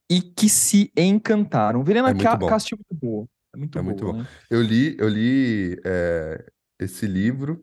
e 0.10 0.22
que 0.22 0.48
se 0.48 0.92
encantaram. 0.98 1.84
Verena 1.84 2.10
É 2.10 2.14
muito 2.14 2.24
Ca-. 2.24 2.38
Castro 2.38 2.76
é 2.76 2.78
muito 2.78 3.02
boa. 3.06 3.28
É 3.54 3.58
muito 3.58 3.80
É 3.80 3.82
muito 3.82 4.04
boa, 4.04 4.14
bom. 4.14 4.20
né? 4.20 4.28
Eu 4.50 4.62
li, 4.62 4.96
eu 4.98 5.10
li 5.10 5.78
é, 5.86 6.46
esse 6.80 7.06
livro. 7.06 7.62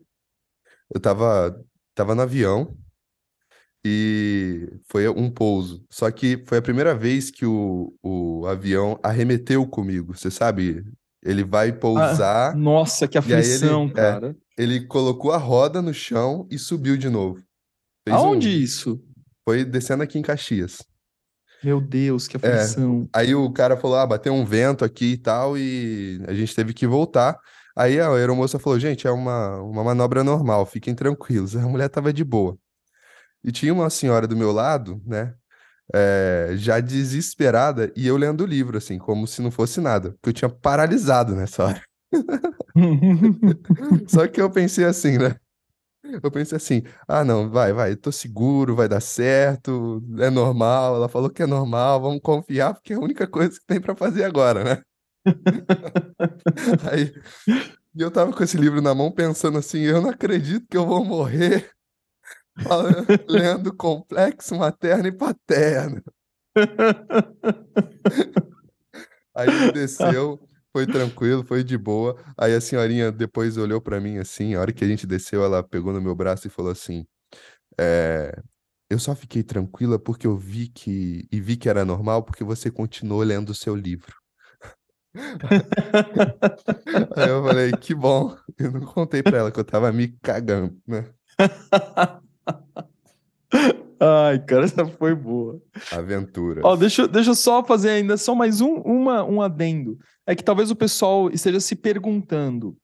Eu 0.93 0.99
tava, 0.99 1.59
tava 1.95 2.13
no 2.13 2.21
avião 2.21 2.77
e 3.85 4.69
foi 4.91 5.07
um 5.09 5.29
pouso. 5.31 5.83
Só 5.89 6.09
que 6.11 6.43
foi 6.47 6.57
a 6.59 6.61
primeira 6.61 6.95
vez 6.95 7.31
que 7.31 7.45
o, 7.45 7.93
o 8.03 8.45
avião 8.47 8.99
arremeteu 9.03 9.65
comigo. 9.67 10.15
Você 10.17 10.29
sabe? 10.31 10.83
Ele 11.23 11.43
vai 11.43 11.69
Ah, 11.69 11.73
pousar 11.73 12.55
nossa, 12.55 13.07
que 13.07 13.17
aí 13.17 13.41
ele, 13.41 13.69
aflição, 13.69 13.91
é, 13.95 14.19
cara. 14.19 14.37
ele 14.57 14.85
colocou 14.87 15.31
a 15.31 15.37
roda 15.37 15.81
no 15.81 15.93
chão 15.93 16.47
e 16.49 16.57
subiu 16.59 16.97
de 16.97 17.09
novo. 17.09 17.43
Fez 18.07 18.15
Aonde 18.15 18.47
um, 18.49 18.49
isso? 18.49 19.01
foi 19.47 19.65
descendo 19.65 20.03
aqui 20.03 20.17
em 20.19 20.21
Caxias. 20.21 20.79
Meu 21.61 21.81
Deus, 21.81 22.27
que 22.27 22.37
É, 22.41 22.47
aflição. 22.53 23.09
aí 23.13 23.35
o 23.35 23.51
cara 23.51 23.75
falou, 23.77 23.97
ah, 23.97 24.05
bateu 24.07 24.33
um 24.33 24.45
vento 24.45 24.85
aqui 24.85 25.13
e 25.13 25.17
tal, 25.17 25.57
e 25.57 26.21
a 26.27 26.33
gente 26.33 26.55
teve 26.55 26.73
que 26.73 26.87
voltar. 26.87 27.37
Aí 27.75 27.99
a 27.99 28.09
aeromoça 28.13 28.59
falou, 28.59 28.79
gente, 28.79 29.07
é 29.07 29.11
uma, 29.11 29.57
uma 29.61 29.83
manobra 29.83 30.23
normal, 30.23 30.65
fiquem 30.65 30.95
tranquilos. 30.95 31.55
A 31.55 31.67
mulher 31.67 31.89
tava 31.89 32.13
de 32.13 32.23
boa. 32.23 32.57
E 33.43 33.51
tinha 33.51 33.73
uma 33.73 33.89
senhora 33.89 34.27
do 34.27 34.35
meu 34.35 34.51
lado, 34.51 35.01
né, 35.05 35.33
é, 35.93 36.51
já 36.55 36.79
desesperada, 36.79 37.91
e 37.95 38.07
eu 38.07 38.17
lendo 38.17 38.41
o 38.41 38.47
livro, 38.47 38.77
assim, 38.77 38.97
como 38.97 39.25
se 39.27 39.41
não 39.41 39.51
fosse 39.51 39.81
nada, 39.81 40.11
porque 40.11 40.29
eu 40.29 40.33
tinha 40.33 40.49
paralisado 40.49 41.35
nessa 41.35 41.65
hora. 41.65 41.81
Só 44.07 44.27
que 44.27 44.41
eu 44.41 44.49
pensei 44.49 44.85
assim, 44.85 45.17
né? 45.17 45.35
Eu 46.23 46.31
pensei 46.31 46.55
assim, 46.55 46.83
ah, 47.07 47.23
não, 47.23 47.49
vai, 47.49 47.73
vai, 47.73 47.95
tô 47.95 48.11
seguro, 48.11 48.75
vai 48.75 48.87
dar 48.87 49.01
certo, 49.01 50.03
é 50.17 50.29
normal. 50.29 50.95
Ela 50.95 51.09
falou 51.09 51.29
que 51.29 51.43
é 51.43 51.45
normal, 51.45 52.01
vamos 52.01 52.21
confiar, 52.21 52.73
porque 52.73 52.93
é 52.93 52.95
a 52.95 52.99
única 52.99 53.27
coisa 53.27 53.59
que 53.59 53.65
tem 53.65 53.79
pra 53.81 53.95
fazer 53.95 54.23
agora, 54.23 54.63
né? 54.63 54.81
Aí, 56.91 57.13
eu 57.95 58.09
tava 58.09 58.33
com 58.33 58.43
esse 58.43 58.57
livro 58.57 58.81
na 58.81 58.95
mão 58.95 59.11
pensando 59.11 59.57
assim, 59.57 59.81
eu 59.81 60.01
não 60.01 60.09
acredito 60.09 60.65
que 60.67 60.77
eu 60.77 60.85
vou 60.85 61.03
morrer 61.03 61.69
lendo 63.27 63.75
Complexo 63.75 64.55
Materno 64.55 65.07
e 65.07 65.11
Paterno. 65.11 66.01
Aí 69.35 69.71
desceu, 69.71 70.39
foi 70.71 70.85
tranquilo, 70.85 71.43
foi 71.45 71.63
de 71.63 71.77
boa. 71.77 72.17
Aí 72.37 72.53
a 72.53 72.61
senhorinha 72.61 73.11
depois 73.11 73.57
olhou 73.57 73.81
pra 73.81 73.99
mim 73.99 74.17
assim, 74.17 74.55
a 74.55 74.61
hora 74.61 74.73
que 74.73 74.83
a 74.83 74.87
gente 74.87 75.07
desceu, 75.07 75.43
ela 75.43 75.63
pegou 75.63 75.93
no 75.93 76.01
meu 76.01 76.15
braço 76.15 76.47
e 76.47 76.49
falou 76.49 76.71
assim: 76.71 77.05
é, 77.79 78.41
Eu 78.89 78.99
só 78.99 79.15
fiquei 79.15 79.43
tranquila 79.43 79.99
porque 79.99 80.27
eu 80.27 80.37
vi 80.37 80.69
que 80.69 81.27
e 81.31 81.41
vi 81.41 81.57
que 81.57 81.69
era 81.69 81.85
normal 81.85 82.23
porque 82.23 82.43
você 82.43 82.71
continuou 82.71 83.23
lendo 83.23 83.51
o 83.51 83.55
seu 83.55 83.75
livro. 83.75 84.15
Aí 87.15 87.29
eu 87.29 87.43
falei, 87.43 87.75
que 87.77 87.93
bom. 87.95 88.35
Eu 88.57 88.71
não 88.71 88.81
contei 88.81 89.23
pra 89.23 89.37
ela 89.39 89.51
que 89.51 89.59
eu 89.59 89.65
tava 89.65 89.91
me 89.91 90.09
cagando, 90.21 90.77
né? 90.87 91.05
Ai, 93.99 94.39
cara, 94.39 94.63
essa 94.63 94.85
foi 94.85 95.13
boa. 95.13 95.61
Aventuras. 95.91 96.63
Ó, 96.63 96.75
deixa, 96.75 97.07
deixa 97.07 97.31
eu 97.31 97.35
só 97.35 97.63
fazer 97.63 97.89
ainda 97.89 98.15
só 98.15 98.33
mais 98.33 98.61
um, 98.61 98.75
uma, 98.75 99.23
um 99.25 99.41
adendo. 99.41 99.97
É 100.25 100.33
que 100.33 100.43
talvez 100.43 100.71
o 100.71 100.75
pessoal 100.75 101.29
esteja 101.29 101.59
se 101.59 101.75
perguntando 101.75 102.69
o 102.69 102.77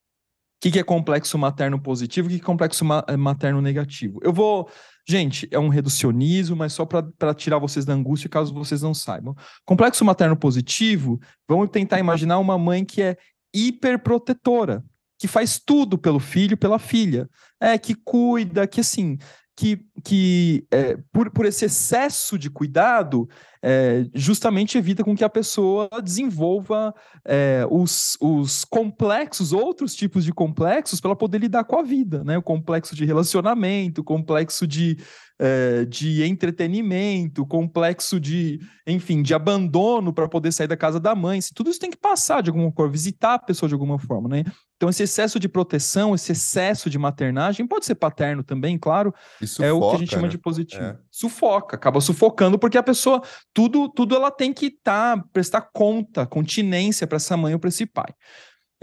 que, 0.59 0.71
que 0.71 0.79
é 0.79 0.83
complexo 0.83 1.37
materno 1.37 1.79
positivo, 1.79 2.27
o 2.27 2.29
que, 2.29 2.37
que 2.37 2.43
é 2.43 2.45
complexo 2.45 2.83
ma 2.83 3.03
eh, 3.07 3.15
materno 3.15 3.61
negativo. 3.61 4.19
Eu 4.23 4.33
vou. 4.33 4.69
Gente, 5.07 5.47
é 5.51 5.59
um 5.59 5.69
reducionismo, 5.69 6.55
mas 6.55 6.73
só 6.73 6.83
para 6.83 7.33
tirar 7.33 7.59
vocês 7.59 7.85
da 7.85 7.93
angústia, 7.93 8.27
caso 8.27 8.53
vocês 8.53 8.81
não 8.81 8.93
saibam. 8.93 9.35
Complexo 9.63 10.03
materno 10.03 10.35
positivo, 10.35 11.19
vamos 11.47 11.69
tentar 11.69 11.99
imaginar 11.99 12.39
uma 12.39 12.57
mãe 12.57 12.83
que 12.83 13.03
é 13.03 13.17
hiperprotetora, 13.53 14.83
que 15.19 15.27
faz 15.27 15.59
tudo 15.59 15.97
pelo 15.97 16.19
filho, 16.19 16.57
pela 16.57 16.79
filha. 16.79 17.29
É, 17.61 17.77
que 17.77 17.93
cuida, 17.93 18.67
que 18.67 18.81
assim, 18.81 19.17
que, 19.55 19.79
que 20.03 20.67
é, 20.69 20.97
por, 21.13 21.31
por 21.31 21.45
esse 21.45 21.65
excesso 21.65 22.37
de 22.37 22.49
cuidado, 22.49 23.27
é, 23.63 24.05
justamente 24.13 24.77
evita 24.77 25.03
com 25.03 25.15
que 25.15 25.23
a 25.23 25.29
pessoa 25.29 25.89
desenvolva 26.03 26.93
é, 27.23 27.65
os, 27.69 28.17
os 28.19 28.65
complexos, 28.65 29.53
outros 29.53 29.95
tipos 29.95 30.25
de 30.25 30.33
complexos, 30.33 30.99
para 30.99 31.15
poder 31.15 31.39
lidar 31.39 31.63
com 31.63 31.79
a 31.79 31.83
vida, 31.83 32.23
né? 32.23 32.37
O 32.37 32.43
complexo 32.43 32.95
de 32.95 33.05
relacionamento, 33.05 34.01
o 34.01 34.03
complexo 34.03 34.67
de, 34.67 34.97
é, 35.39 35.85
de 35.85 36.23
entretenimento, 36.23 37.45
complexo 37.45 38.19
de, 38.19 38.59
enfim, 38.87 39.21
de 39.21 39.33
abandono 39.33 40.13
para 40.13 40.27
poder 40.27 40.51
sair 40.51 40.67
da 40.67 40.77
casa 40.77 40.99
da 40.99 41.13
mãe. 41.13 41.39
Tudo 41.53 41.69
isso 41.69 41.79
tem 41.79 41.91
que 41.91 41.97
passar 41.97 42.41
de 42.41 42.49
alguma 42.49 42.71
forma, 42.71 42.91
visitar 42.91 43.33
a 43.35 43.39
pessoa 43.39 43.67
de 43.67 43.73
alguma 43.73 43.99
forma, 43.99 44.29
né? 44.29 44.43
Então, 44.77 44.89
esse 44.89 45.03
excesso 45.03 45.39
de 45.39 45.47
proteção, 45.47 46.13
esse 46.13 46.33
excesso 46.33 46.89
de 46.89 46.97
maternagem, 46.97 47.65
pode 47.65 47.85
ser 47.85 47.95
paterno 47.95 48.43
também, 48.43 48.77
claro. 48.77 49.13
Sufoca, 49.41 49.65
é 49.65 49.71
o 49.71 49.89
que 49.89 49.95
a 49.95 49.99
gente 49.99 50.11
chama 50.11 50.23
né? 50.23 50.29
de 50.29 50.37
positivo. 50.37 50.83
É. 50.83 50.97
Sufoca, 51.09 51.75
acaba 51.75 52.01
sufocando, 52.01 52.59
porque 52.59 52.77
a 52.77 52.83
pessoa, 52.83 53.21
tudo, 53.53 53.87
tudo 53.89 54.15
ela 54.15 54.29
tem 54.29 54.53
que 54.53 54.67
estar, 54.67 55.17
tá, 55.17 55.23
prestar 55.31 55.61
conta, 55.73 56.25
continência 56.25 57.07
para 57.07 57.15
essa 57.15 57.37
mãe 57.37 57.53
ou 57.53 57.59
para 57.59 57.69
esse 57.69 57.85
pai. 57.85 58.13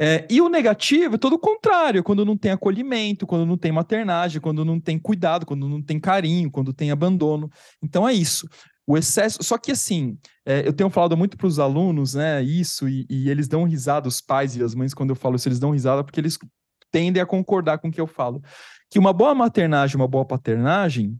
É, 0.04 0.26
e 0.28 0.40
o 0.40 0.48
negativo 0.48 1.14
é 1.14 1.18
todo 1.18 1.34
o 1.34 1.38
contrário, 1.38 2.02
quando 2.02 2.24
não 2.24 2.36
tem 2.36 2.50
acolhimento, 2.50 3.24
quando 3.24 3.46
não 3.46 3.56
tem 3.56 3.70
maternagem, 3.70 4.40
quando 4.40 4.64
não 4.64 4.80
tem 4.80 4.98
cuidado, 4.98 5.46
quando 5.46 5.68
não 5.68 5.80
tem 5.80 6.00
carinho, 6.00 6.50
quando 6.50 6.72
tem 6.72 6.90
abandono. 6.90 7.48
Então 7.80 8.08
é 8.08 8.12
isso. 8.12 8.48
O 8.84 8.98
excesso. 8.98 9.40
Só 9.44 9.56
que 9.56 9.70
assim, 9.70 10.18
é, 10.44 10.66
eu 10.66 10.72
tenho 10.72 10.90
falado 10.90 11.16
muito 11.16 11.36
para 11.36 11.46
os 11.46 11.60
alunos, 11.60 12.14
né? 12.14 12.42
Isso, 12.42 12.88
e, 12.88 13.06
e, 13.08 13.30
eles 13.30 13.46
dão 13.46 13.62
risada, 13.62 14.08
os 14.08 14.20
pais 14.20 14.56
e 14.56 14.64
as 14.64 14.74
mães, 14.74 14.92
quando 14.92 15.10
eu 15.10 15.16
falo 15.16 15.36
isso, 15.36 15.46
eles 15.46 15.60
dão 15.60 15.70
risada 15.70 16.02
porque 16.02 16.18
eles 16.18 16.36
tendem 16.90 17.22
a 17.22 17.26
concordar 17.26 17.78
com 17.78 17.86
o 17.86 17.92
que 17.92 18.00
eu 18.00 18.08
falo. 18.08 18.42
Que 18.90 18.98
uma 18.98 19.12
boa 19.12 19.36
maternagem, 19.36 19.94
uma 19.94 20.08
boa 20.08 20.24
paternagem, 20.24 21.16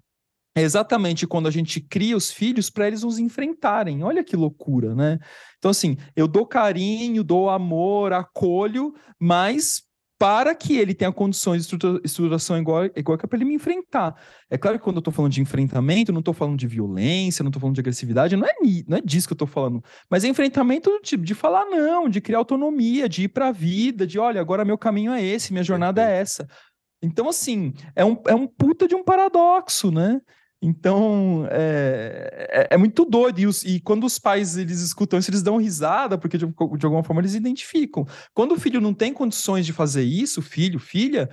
é 0.55 0.63
exatamente 0.63 1.27
quando 1.27 1.49
a 1.49 1.51
gente 1.51 1.81
cria 1.81 2.17
os 2.17 2.31
filhos 2.31 2.69
para 2.69 2.87
eles 2.87 3.03
nos 3.03 3.19
enfrentarem. 3.19 4.03
Olha 4.03 4.23
que 4.23 4.37
loucura, 4.37 4.95
né? 4.95 5.19
Então, 5.59 5.71
assim, 5.71 5.97
eu 6.15 6.29
dou 6.29 6.47
carinho, 6.47 7.25
dou 7.25 7.49
amor, 7.49 8.13
acolho, 8.13 8.95
mas 9.19 9.83
para 10.23 10.55
que 10.55 10.77
ele 10.77 10.95
tenha 10.95 11.11
condições 11.11 11.67
de 11.67 11.77
estruturação 12.05 12.57
igual, 12.57 12.85
igual 12.95 13.19
que 13.19 13.25
é 13.25 13.29
para 13.29 13.37
ele 13.37 13.45
me 13.45 13.55
enfrentar. 13.55 14.15
É 14.49 14.57
claro 14.57 14.79
que 14.79 14.85
quando 14.85 14.99
eu 14.99 15.01
estou 15.01 15.13
falando 15.13 15.33
de 15.33 15.41
enfrentamento, 15.41 16.13
não 16.13 16.21
estou 16.21 16.33
falando 16.33 16.57
de 16.57 16.69
violência, 16.69 17.43
não 17.43 17.49
estou 17.49 17.61
falando 17.61 17.75
de 17.75 17.81
agressividade, 17.81 18.37
não 18.37 18.47
é, 18.47 18.53
não 18.87 18.99
é 18.99 19.01
disso 19.01 19.27
que 19.27 19.33
eu 19.33 19.35
estou 19.35 19.49
falando. 19.49 19.83
Mas 20.09 20.23
é 20.23 20.29
enfrentamento 20.29 21.01
de, 21.03 21.17
de 21.17 21.35
falar 21.35 21.65
não, 21.65 22.09
de 22.09 22.21
criar 22.21 22.39
autonomia, 22.39 23.09
de 23.09 23.25
ir 23.25 23.29
para 23.31 23.49
a 23.49 23.53
vida, 23.53 24.07
de 24.07 24.17
olha, 24.17 24.41
agora 24.41 24.65
meu 24.65 24.79
caminho 24.79 25.11
é 25.11 25.21
esse, 25.21 25.53
minha 25.53 25.65
jornada 25.65 26.09
é 26.09 26.21
essa. 26.21 26.47
Então, 27.03 27.29
assim, 27.29 27.73
é 27.97 28.05
um, 28.05 28.17
é 28.29 28.35
um 28.35 28.47
puta 28.47 28.87
de 28.87 28.95
um 28.95 29.03
paradoxo, 29.03 29.91
né? 29.91 30.21
Então, 30.65 31.45
é, 31.51 32.47
é, 32.51 32.75
é, 32.75 32.79
muito 32.79 33.05
doido. 33.05 33.41
E, 33.41 33.47
os, 33.49 33.65
e, 33.65 33.81
quando 33.81 34.05
os 34.05 34.17
pais 34.21 34.57
eles 34.57 34.81
escutam 34.81 35.19
isso, 35.19 35.29
eles 35.29 35.43
dão 35.43 35.57
risada, 35.57 36.17
porque 36.17 36.39
de, 36.39 36.47
de, 36.47 36.87
alguma 36.87 37.03
forma 37.03 37.21
eles 37.21 37.35
identificam. 37.35 38.07
Quando 38.33 38.53
o 38.53 38.61
filho 38.61 38.81
não 38.81 38.95
tem 38.95 39.13
condições 39.13 39.67
de 39.67 39.73
fazer 39.73 40.05
isso, 40.05 40.41
filho, 40.41 40.79
filha, 40.79 41.29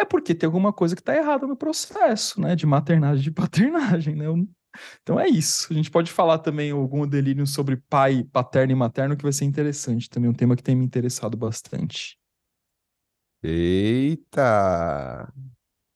é 0.00 0.04
porque 0.04 0.34
tem 0.34 0.48
alguma 0.48 0.72
coisa 0.72 0.96
que 0.96 1.00
está 1.00 1.16
errada 1.16 1.46
no 1.46 1.56
processo, 1.56 2.40
né? 2.40 2.56
De 2.56 2.66
maternagem, 2.66 3.22
de 3.22 3.30
paternagem, 3.30 4.16
né? 4.16 4.26
Então 5.00 5.20
é 5.20 5.28
isso. 5.28 5.68
A 5.70 5.74
gente 5.74 5.90
pode 5.90 6.10
falar 6.10 6.38
também 6.38 6.72
algum 6.72 7.06
delírio 7.06 7.46
sobre 7.46 7.76
pai, 7.76 8.24
paterno 8.32 8.72
e 8.72 8.76
materno, 8.76 9.16
que 9.16 9.22
vai 9.22 9.32
ser 9.32 9.44
interessante 9.44 10.10
também, 10.10 10.28
um 10.28 10.34
tema 10.34 10.56
que 10.56 10.62
tem 10.62 10.74
me 10.74 10.84
interessado 10.84 11.36
bastante. 11.36 12.18
Eita! 13.44 15.32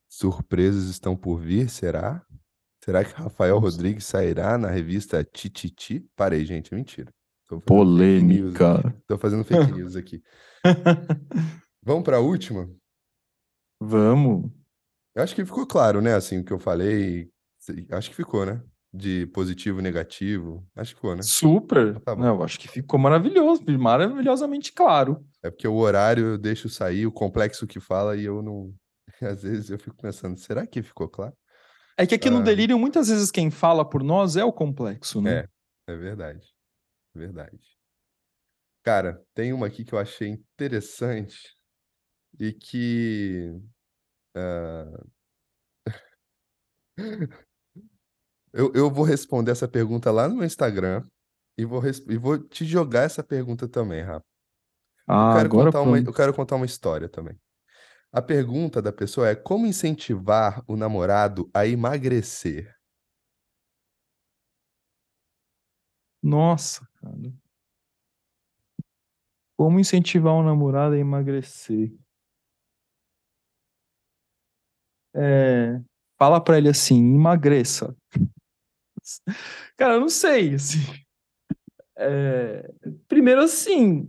Surpresas 0.09 0.85
estão 0.85 1.17
por 1.17 1.41
vir, 1.41 1.69
será? 1.69 2.26
Será 2.87 3.05
que 3.05 3.13
Rafael 3.15 3.57
Nossa. 3.57 3.77
Rodrigues 3.79 4.07
sairá 4.07 4.57
na 4.57 4.71
revista 4.71 5.25
Tititi? 5.25 6.09
Parei, 6.15 6.47
gente, 6.47 6.73
é 6.73 6.77
mentira. 6.77 7.13
Polêmica. 7.67 8.95
Estou 9.01 9.19
fazendo 9.19 9.43
fake 9.43 9.73
news 9.73 9.97
aqui. 9.99 10.23
Vamos 11.83 12.05
para 12.05 12.19
a 12.19 12.21
última? 12.21 12.71
Vamos. 13.81 14.53
Eu 15.17 15.25
acho 15.25 15.35
que 15.35 15.45
ficou 15.45 15.67
claro, 15.67 16.01
né? 16.01 16.15
Assim, 16.15 16.39
o 16.39 16.45
que 16.45 16.53
eu 16.53 16.61
falei. 16.61 17.29
Acho 17.91 18.11
que 18.11 18.15
ficou, 18.15 18.47
né? 18.47 18.63
De 18.95 19.27
positivo 19.35 19.81
e 19.81 19.83
negativo. 19.83 20.65
Acho 20.77 20.91
que 20.91 21.01
ficou, 21.01 21.17
né? 21.17 21.23
Super. 21.23 21.89
Então 21.89 22.01
tá 22.01 22.15
Não, 22.15 22.37
eu 22.37 22.43
acho 22.45 22.57
que 22.57 22.69
ficou 22.69 23.01
maravilhoso, 23.01 23.65
maravilhosamente 23.77 24.73
claro. 24.73 25.27
É 25.43 25.51
porque 25.51 25.67
o 25.67 25.75
horário 25.75 26.25
eu 26.25 26.39
deixo 26.39 26.69
sair, 26.69 27.05
o 27.05 27.13
complexo 27.13 27.67
que 27.67 27.81
fala, 27.81 28.17
e 28.17 28.25
eu 28.25 28.41
não. 28.43 28.73
Às 29.21 29.43
vezes 29.43 29.71
eu 29.71 29.79
fico 29.79 29.97
pensando, 29.97 30.39
será 30.39 30.65
que 30.65 30.85
ficou 30.85 31.09
claro? 31.09 31.35
É 31.99 32.07
que 32.07 32.15
aqui 32.15 32.29
no 32.29 32.39
ah. 32.39 32.43
delírio, 32.43 32.79
muitas 32.79 33.09
vezes 33.09 33.31
quem 33.31 33.51
fala 33.51 33.89
por 33.89 34.03
nós 34.03 34.37
é 34.37 34.45
o 34.45 34.53
complexo, 34.53 35.21
né? 35.23 35.49
É, 35.89 35.93
é 35.93 35.97
verdade. 35.97 36.55
É 37.15 37.19
verdade. 37.19 37.77
Cara, 38.85 39.25
tem 39.35 39.53
uma 39.53 39.67
aqui 39.67 39.85
que 39.85 39.95
eu 39.95 39.99
achei 39.99 40.29
interessante 40.29 41.57
e 42.39 42.53
que. 42.53 43.51
Uh... 44.37 45.11
eu, 48.53 48.73
eu 48.75 48.91
vou 48.91 49.05
responder 49.05 49.51
essa 49.51 49.67
pergunta 49.67 50.11
lá 50.11 50.29
no 50.29 50.37
meu 50.37 50.45
Instagram 50.45 51.03
e 51.59 51.65
vou, 51.65 51.83
e 51.85 52.19
vou 52.19 52.39
te 52.39 52.67
jogar 52.67 53.05
essa 53.05 53.25
pergunta 53.25 53.67
também, 53.67 54.03
Rafa. 54.03 54.25
Ah, 55.09 55.31
eu 55.31 55.37
quero 55.37 55.47
agora 55.47 55.67
contar 55.67 55.81
uma, 55.83 55.99
eu 55.99 56.13
quero 56.13 56.35
contar 56.35 56.57
uma 56.57 56.67
história 56.67 57.09
também. 57.09 57.39
A 58.13 58.23
pergunta 58.23 58.81
da 58.81 58.93
pessoa 58.93 59.29
é: 59.29 59.35
como 59.35 59.67
incentivar 59.67 60.63
o 60.67 60.77
namorado 60.77 61.49
a 61.55 61.67
emagrecer? 61.67 62.77
Nossa, 66.23 66.87
cara. 67.01 67.33
Como 69.59 69.79
incentivar 69.81 70.35
um 70.35 70.43
namorado 70.43 70.95
a 70.95 70.99
emagrecer? 70.99 71.93
É, 75.15 75.81
fala 76.19 76.41
para 76.43 76.59
ele 76.59 76.69
assim, 76.69 76.97
emagreça. 77.15 77.95
Cara, 79.77 79.95
eu 79.95 80.01
não 80.01 80.09
sei, 80.09 80.55
assim. 80.55 80.79
É, 81.99 82.71
primeiro 83.09 83.41
assim, 83.43 84.09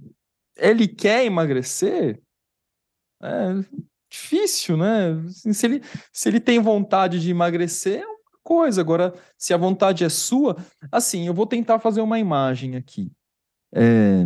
ele 0.57 0.87
quer 0.87 1.25
emagrecer? 1.25 2.21
É, 3.21 3.86
difícil, 4.21 4.77
né? 4.77 5.23
Se 5.29 5.65
ele, 5.65 5.81
se 6.11 6.29
ele 6.29 6.39
tem 6.39 6.59
vontade 6.59 7.19
de 7.19 7.31
emagrecer, 7.31 8.01
é 8.01 8.05
uma 8.07 8.17
coisa. 8.43 8.81
Agora, 8.81 9.13
se 9.37 9.53
a 9.53 9.57
vontade 9.57 10.03
é 10.03 10.09
sua, 10.09 10.57
assim, 10.91 11.27
eu 11.27 11.33
vou 11.33 11.45
tentar 11.45 11.79
fazer 11.79 12.01
uma 12.01 12.19
imagem 12.19 12.75
aqui. 12.75 13.11
É, 13.73 14.25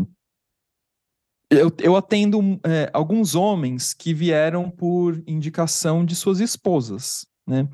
eu, 1.51 1.69
eu 1.79 1.95
atendo 1.97 2.59
é, 2.63 2.89
alguns 2.93 3.35
homens 3.35 3.93
que 3.93 4.13
vieram 4.13 4.69
por 4.69 5.21
indicação 5.27 6.05
de 6.05 6.15
suas 6.15 6.39
esposas, 6.39 7.25
né? 7.45 7.67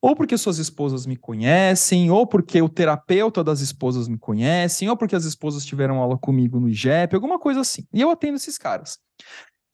Ou 0.00 0.16
porque 0.16 0.36
suas 0.36 0.58
esposas 0.58 1.06
me 1.06 1.16
conhecem, 1.16 2.10
ou 2.10 2.26
porque 2.26 2.60
o 2.60 2.68
terapeuta 2.68 3.44
das 3.44 3.60
esposas 3.60 4.08
me 4.08 4.18
conhecem, 4.18 4.88
ou 4.88 4.96
porque 4.96 5.14
as 5.14 5.24
esposas 5.24 5.64
tiveram 5.64 5.98
aula 5.98 6.18
comigo 6.18 6.58
no 6.58 6.68
IGEP, 6.68 7.14
alguma 7.14 7.38
coisa 7.38 7.60
assim. 7.60 7.86
E 7.92 8.00
eu 8.00 8.10
atendo 8.10 8.36
esses 8.36 8.58
caras. 8.58 8.98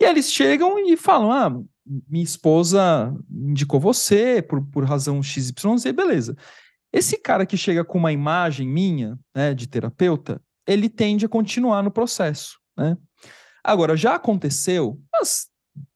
E 0.00 0.04
eles 0.04 0.32
chegam 0.32 0.78
e 0.78 0.96
falam: 0.96 1.32
ah, 1.32 1.62
minha 2.08 2.24
esposa 2.24 3.14
indicou 3.30 3.80
você 3.80 4.42
por, 4.42 4.64
por 4.66 4.84
razão 4.84 5.22
XYZ, 5.22 5.92
beleza. 5.94 6.36
Esse 6.92 7.18
cara 7.18 7.44
que 7.44 7.56
chega 7.56 7.84
com 7.84 7.98
uma 7.98 8.12
imagem 8.12 8.66
minha, 8.66 9.18
né, 9.34 9.52
de 9.52 9.66
terapeuta, 9.66 10.40
ele 10.66 10.88
tende 10.88 11.26
a 11.26 11.28
continuar 11.28 11.82
no 11.82 11.90
processo, 11.90 12.58
né? 12.76 12.96
Agora, 13.62 13.96
já 13.96 14.14
aconteceu, 14.14 14.98
mas, 15.12 15.48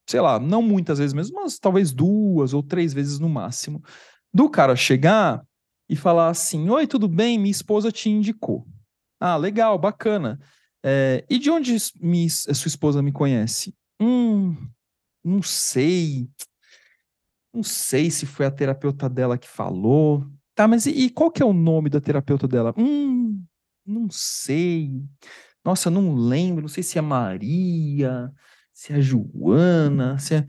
sei 0.07 0.21
lá, 0.21 0.39
não 0.39 0.61
muitas 0.61 0.99
vezes 0.99 1.15
mesmo, 1.15 1.41
mas 1.41 1.59
talvez 1.59 1.93
duas 1.93 2.53
ou 2.53 2.63
três 2.63 2.93
vezes 2.93 3.19
no 3.19 3.29
máximo, 3.29 3.83
do 4.35 4.51
cara 4.51 4.77
chegar 4.77 5.43
e 5.89 5.97
falar 5.97 6.29
assim: 6.29 6.69
Oi, 6.69 6.87
tudo 6.87 7.09
bem? 7.09 7.39
Minha 7.39 7.51
esposa 7.51 7.93
te 7.93 8.11
indicou. 8.11 8.67
Ah, 9.21 9.37
legal, 9.37 9.79
bacana. 9.79 10.41
É, 10.85 11.25
e 11.31 11.39
de 11.39 11.51
onde 11.51 11.77
me, 12.01 12.29
sua 12.29 12.67
esposa 12.69 13.01
me 13.01 13.13
conhece? 13.13 13.75
Hum, 14.03 14.57
não 15.23 15.41
sei. 15.43 16.29
Não 17.55 17.63
sei 17.63 18.11
se 18.11 18.27
foi 18.27 18.47
a 18.47 18.51
terapeuta 18.51 19.09
dela 19.09 19.39
que 19.39 19.47
falou. 19.47 20.27
Tá, 20.57 20.67
mas 20.67 20.87
e, 20.87 20.91
e 20.91 21.11
qual 21.11 21.31
que 21.31 21.41
é 21.43 21.47
o 21.47 21.53
nome 21.53 21.89
da 21.89 22.01
terapeuta 22.01 22.49
dela? 22.49 22.75
Hum, 22.77 23.45
não 23.87 24.11
sei. 24.11 25.03
Nossa, 25.65 25.89
não 25.89 26.15
lembro. 26.15 26.63
Não 26.63 26.69
sei 26.69 26.83
se 26.83 26.99
é 26.99 27.03
Maria, 27.03 28.33
se 28.73 28.93
é 28.93 29.01
Joana, 29.01 30.19
se 30.19 30.35
é. 30.35 30.47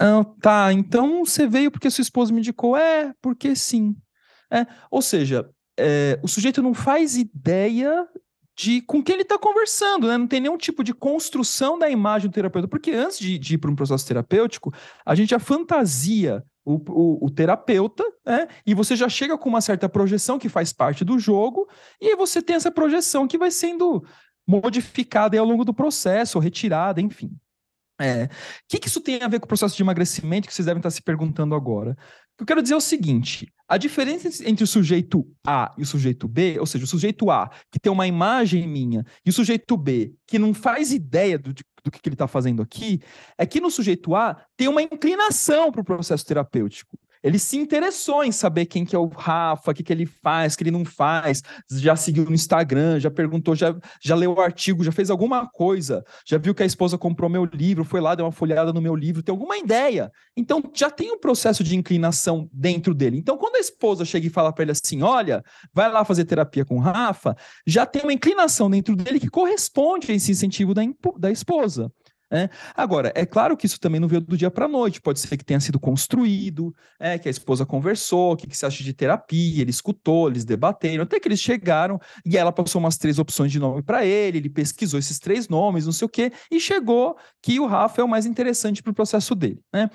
Ah, 0.00 0.24
tá, 0.40 0.72
então 0.72 1.24
você 1.24 1.48
veio 1.48 1.72
porque 1.72 1.90
sua 1.90 2.02
esposa 2.02 2.32
me 2.32 2.38
indicou. 2.38 2.76
É, 2.76 3.12
porque 3.20 3.56
sim. 3.56 3.96
É, 4.50 4.64
ou 4.90 5.02
seja, 5.02 5.50
é, 5.76 6.20
o 6.22 6.28
sujeito 6.28 6.62
não 6.62 6.72
faz 6.72 7.16
ideia 7.16 8.06
de 8.58 8.82
com 8.82 9.00
quem 9.00 9.14
ele 9.14 9.22
está 9.22 9.38
conversando, 9.38 10.08
né? 10.08 10.18
Não 10.18 10.26
tem 10.26 10.40
nenhum 10.40 10.58
tipo 10.58 10.82
de 10.82 10.92
construção 10.92 11.78
da 11.78 11.88
imagem 11.88 12.28
do 12.28 12.34
terapeuta, 12.34 12.66
porque 12.66 12.90
antes 12.90 13.16
de, 13.16 13.38
de 13.38 13.54
ir 13.54 13.58
para 13.58 13.70
um 13.70 13.76
processo 13.76 14.04
terapêutico, 14.04 14.74
a 15.06 15.14
gente 15.14 15.30
já 15.30 15.38
fantasia 15.38 16.44
o, 16.64 16.74
o, 16.74 17.26
o, 17.26 17.30
terapeuta, 17.30 18.04
né? 18.26 18.48
E 18.66 18.74
você 18.74 18.96
já 18.96 19.08
chega 19.08 19.38
com 19.38 19.48
uma 19.48 19.60
certa 19.60 19.88
projeção 19.88 20.40
que 20.40 20.48
faz 20.48 20.72
parte 20.72 21.04
do 21.04 21.20
jogo, 21.20 21.68
e 22.00 22.08
aí 22.08 22.16
você 22.16 22.42
tem 22.42 22.56
essa 22.56 22.70
projeção 22.70 23.28
que 23.28 23.38
vai 23.38 23.52
sendo 23.52 24.04
modificada 24.44 25.38
ao 25.38 25.46
longo 25.46 25.64
do 25.64 25.72
processo, 25.72 26.40
retirada, 26.40 27.00
enfim. 27.00 27.30
É. 28.00 28.24
O 28.24 28.28
que, 28.68 28.78
que 28.78 28.88
isso 28.88 29.00
tem 29.00 29.22
a 29.22 29.28
ver 29.28 29.38
com 29.38 29.44
o 29.44 29.48
processo 29.48 29.76
de 29.76 29.82
emagrecimento 29.82 30.48
que 30.48 30.54
vocês 30.54 30.66
devem 30.66 30.80
estar 30.80 30.90
se 30.90 31.02
perguntando 31.02 31.54
agora? 31.54 31.96
Que 32.38 32.42
eu 32.42 32.46
quero 32.46 32.62
dizer 32.62 32.74
é 32.74 32.76
o 32.76 32.80
seguinte: 32.80 33.52
a 33.66 33.76
diferença 33.76 34.28
entre 34.48 34.62
o 34.62 34.66
sujeito 34.66 35.26
A 35.46 35.74
e 35.76 35.82
o 35.82 35.86
sujeito 35.86 36.28
B, 36.28 36.58
ou 36.58 36.66
seja, 36.66 36.84
o 36.84 36.88
sujeito 36.88 37.30
A, 37.30 37.50
que 37.70 37.80
tem 37.80 37.92
uma 37.92 38.06
imagem 38.06 38.66
minha, 38.66 39.04
e 39.26 39.30
o 39.30 39.32
sujeito 39.32 39.76
B, 39.76 40.14
que 40.26 40.38
não 40.38 40.54
faz 40.54 40.92
ideia 40.92 41.36
do, 41.36 41.52
do 41.52 41.90
que 41.90 42.00
ele 42.08 42.14
está 42.14 42.28
fazendo 42.28 42.62
aqui, 42.62 43.00
é 43.36 43.44
que 43.44 43.60
no 43.60 43.70
sujeito 43.70 44.14
A 44.14 44.40
tem 44.56 44.68
uma 44.68 44.80
inclinação 44.80 45.72
para 45.72 45.80
o 45.80 45.84
processo 45.84 46.24
terapêutico. 46.24 46.96
Ele 47.22 47.38
se 47.38 47.56
interessou 47.56 48.24
em 48.24 48.32
saber 48.32 48.66
quem 48.66 48.84
que 48.84 48.94
é 48.94 48.98
o 48.98 49.08
Rafa, 49.08 49.70
o 49.70 49.74
que, 49.74 49.82
que 49.82 49.92
ele 49.92 50.06
faz, 50.06 50.54
o 50.54 50.58
que 50.58 50.64
ele 50.64 50.70
não 50.70 50.84
faz, 50.84 51.42
já 51.70 51.96
seguiu 51.96 52.24
no 52.24 52.34
Instagram, 52.34 53.00
já 53.00 53.10
perguntou, 53.10 53.54
já, 53.54 53.74
já 54.02 54.14
leu 54.14 54.34
o 54.34 54.40
artigo, 54.40 54.84
já 54.84 54.92
fez 54.92 55.10
alguma 55.10 55.46
coisa, 55.46 56.04
já 56.26 56.38
viu 56.38 56.54
que 56.54 56.62
a 56.62 56.66
esposa 56.66 56.96
comprou 56.96 57.28
meu 57.28 57.44
livro, 57.44 57.84
foi 57.84 58.00
lá, 58.00 58.14
deu 58.14 58.26
uma 58.26 58.32
folhada 58.32 58.72
no 58.72 58.80
meu 58.80 58.94
livro, 58.94 59.22
tem 59.22 59.32
alguma 59.32 59.56
ideia. 59.56 60.10
Então 60.36 60.62
já 60.74 60.90
tem 60.90 61.12
um 61.12 61.18
processo 61.18 61.64
de 61.64 61.76
inclinação 61.76 62.48
dentro 62.52 62.94
dele. 62.94 63.18
Então 63.18 63.36
quando 63.36 63.56
a 63.56 63.60
esposa 63.60 64.04
chega 64.04 64.26
e 64.26 64.30
fala 64.30 64.52
para 64.52 64.62
ele 64.62 64.72
assim: 64.72 65.02
olha, 65.02 65.42
vai 65.72 65.90
lá 65.90 66.04
fazer 66.04 66.24
terapia 66.24 66.64
com 66.64 66.76
o 66.76 66.80
Rafa, 66.80 67.36
já 67.66 67.84
tem 67.84 68.02
uma 68.02 68.12
inclinação 68.12 68.70
dentro 68.70 68.94
dele 68.94 69.20
que 69.20 69.28
corresponde 69.28 70.10
a 70.10 70.14
esse 70.14 70.30
incentivo 70.30 70.74
da, 70.74 70.82
da 71.18 71.30
esposa. 71.30 71.90
É. 72.30 72.50
Agora, 72.74 73.10
é 73.14 73.24
claro 73.24 73.56
que 73.56 73.64
isso 73.64 73.80
também 73.80 73.98
não 73.98 74.06
veio 74.06 74.20
do 74.20 74.36
dia 74.36 74.50
para 74.50 74.66
a 74.66 74.68
noite, 74.68 75.00
pode 75.00 75.18
ser 75.18 75.34
que 75.36 75.44
tenha 75.44 75.60
sido 75.60 75.80
construído, 75.80 76.74
é, 77.00 77.18
que 77.18 77.26
a 77.26 77.30
esposa 77.30 77.64
conversou, 77.64 78.32
o 78.32 78.36
que, 78.36 78.46
que 78.46 78.54
você 78.56 78.66
acha 78.66 78.84
de 78.84 78.92
terapia, 78.92 79.62
ele 79.62 79.70
escutou, 79.70 80.28
eles 80.28 80.44
debateram, 80.44 81.04
até 81.04 81.18
que 81.18 81.26
eles 81.26 81.40
chegaram 81.40 81.98
e 82.26 82.36
ela 82.36 82.52
passou 82.52 82.80
umas 82.80 82.98
três 82.98 83.18
opções 83.18 83.50
de 83.50 83.58
nome 83.58 83.82
para 83.82 84.04
ele, 84.04 84.38
ele 84.38 84.50
pesquisou 84.50 84.98
esses 84.98 85.18
três 85.18 85.48
nomes, 85.48 85.86
não 85.86 85.92
sei 85.92 86.04
o 86.04 86.08
quê, 86.08 86.30
e 86.50 86.60
chegou 86.60 87.16
que 87.42 87.58
o 87.58 87.66
Rafa 87.66 88.02
é 88.02 88.04
o 88.04 88.08
mais 88.08 88.26
interessante 88.26 88.82
para 88.82 88.90
o 88.90 88.94
processo 88.94 89.34
dele. 89.34 89.62
Né? 89.72 89.88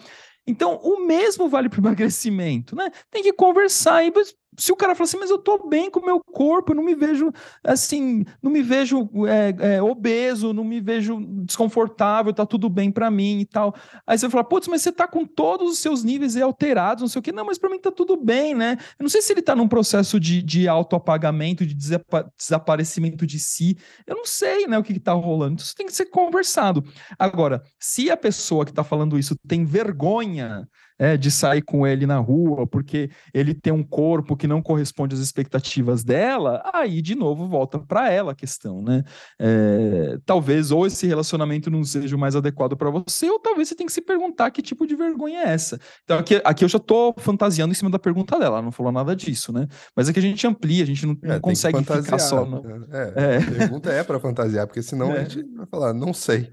Então, 0.48 0.80
o 0.84 1.06
mesmo 1.06 1.48
vale 1.48 1.70
para 1.70 1.80
o 1.80 1.84
emagrecimento, 1.86 2.76
né? 2.76 2.90
Tem 3.10 3.24
que 3.24 3.34
conversar 3.34 4.04
e 4.04 4.12
se 4.58 4.72
o 4.72 4.76
cara 4.76 4.96
fala 4.96 5.06
assim, 5.06 5.18
mas 5.18 5.30
eu 5.30 5.38
tô 5.38 5.68
bem 5.68 5.90
com 5.90 6.00
o 6.00 6.06
meu 6.06 6.20
corpo, 6.20 6.72
eu 6.72 6.76
não 6.76 6.84
me 6.84 6.96
vejo 6.96 7.32
assim, 7.64 8.26
não 8.42 8.52
me 8.52 8.62
vejo 8.62 9.10
é, 9.28 9.76
é, 9.76 9.82
obeso, 9.82 10.54
não 10.54 10.64
me 10.64 10.80
vejo 10.80 11.20
desconfortável, 11.46 12.34
tá 12.34 12.46
tudo 12.46 12.70
bem 12.70 12.92
para 12.92 13.10
mim 13.10 13.40
e 13.40 13.46
tal. 13.46 13.76
Aí 14.06 14.18
você 14.18 14.30
fala, 14.30 14.44
putz, 14.44 14.68
mas 14.68 14.82
você 14.82 14.92
tá 14.92 15.08
com 15.08 15.26
todos 15.26 15.72
os 15.72 15.80
seus 15.80 16.04
níveis 16.04 16.36
alterados, 16.38 17.02
não 17.02 17.08
sei 17.08 17.20
o 17.20 17.24
que. 17.24 17.32
Não, 17.32 17.46
mas 17.46 17.58
para 17.58 17.70
mim 17.70 17.80
tá 17.80 17.92
tudo 17.92 18.18
bem, 18.18 18.54
né? 18.54 18.78
Eu 19.00 19.04
não 19.04 19.10
sei 19.10 19.22
se 19.22 19.34
ele 19.34 19.42
tá 19.42 19.56
num 19.56 19.68
processo 19.68 20.20
de, 20.20 20.42
de 20.42 20.68
autoapagamento, 20.68 21.66
de 21.66 21.74
desapa 21.74 22.32
desaparecimento 22.38 23.26
de 23.26 23.40
si. 23.40 23.78
Eu 24.06 24.16
não 24.16 24.26
sei, 24.26 24.68
né, 24.68 24.78
o 24.78 24.84
que, 24.84 24.94
que 24.94 25.00
tá 25.00 25.14
rolando. 25.14 25.62
Isso 25.62 25.76
tem 25.76 25.86
que 25.86 25.94
ser 25.94 26.06
conversado. 26.06 26.84
Agora, 27.18 27.64
se 27.80 28.10
a 28.10 28.18
pessoa 28.18 28.66
que 28.66 28.74
tá 28.74 28.84
falando 28.84 29.18
isso 29.18 29.36
tem 29.48 29.66
vergonha 29.66 30.68
é, 31.04 31.18
de 31.18 31.30
sair 31.30 31.62
com 31.62 31.86
ele 31.86 32.06
na 32.06 32.18
rua 32.18 32.66
porque 32.66 33.10
ele 33.34 33.54
tem 33.54 33.74
um 33.74 33.84
corpo 33.84 34.38
que 34.38 34.48
não 34.48 34.62
corresponde 34.62 35.14
às 35.14 35.20
expectativas 35.20 36.02
dela, 36.02 36.64
aí 36.74 37.02
de 37.02 37.14
novo 37.14 37.46
volta 37.46 37.78
para 37.78 38.10
ela 38.10 38.32
a 38.32 38.36
questão, 38.36 38.82
né? 38.82 39.04
É, 39.38 40.18
talvez 40.26 40.72
ou 40.72 40.88
esse 40.88 41.06
relacionamento 41.06 41.70
não 41.70 41.84
seja 41.84 42.16
o 42.16 42.20
mais 42.20 42.38
adequado 42.38 42.78
para 42.78 42.90
você, 42.90 43.30
ou 43.30 43.38
talvez 43.38 43.68
você 43.68 43.76
tenha 43.76 43.88
que 43.88 43.92
se 43.92 44.00
perguntar 44.00 44.50
que 44.52 44.62
tipo 44.62 44.88
de 44.88 44.96
vergonha 44.96 45.42
é 45.42 45.50
essa. 45.50 45.78
Então 46.06 46.18
aqui, 46.18 46.42
aqui 46.42 46.64
eu 46.64 46.70
já 46.70 46.78
estou 46.78 47.14
fantasiando 47.18 47.74
em 47.74 47.76
cima 47.76 47.92
da 47.92 48.00
pergunta 48.00 48.40
dela, 48.40 48.56
ela 48.56 48.62
não 48.62 48.72
falou 48.72 48.94
nada 48.94 49.14
disso, 49.14 49.52
né? 49.52 49.68
Mas 49.94 50.08
é 50.08 50.14
que 50.14 50.20
a 50.20 50.22
gente 50.22 50.48
amplia, 50.48 50.84
a 50.84 50.88
gente 50.88 51.06
não, 51.06 51.18
é, 51.22 51.34
não 51.34 51.42
consegue 51.42 51.80
ficar 51.84 52.18
só. 52.18 52.46
No... 52.46 52.64
É, 52.94 53.14
é. 53.16 53.38
A 53.40 53.52
pergunta 53.52 53.92
é 53.92 54.04
para 54.06 54.22
fantasiar, 54.22 54.68
porque 54.68 54.82
senão 54.82 55.12
a 55.12 55.16
é. 55.16 55.30
gente 55.30 55.44
vai 55.54 55.66
falar, 55.66 55.94
não 55.94 56.14
sei. 56.14 56.50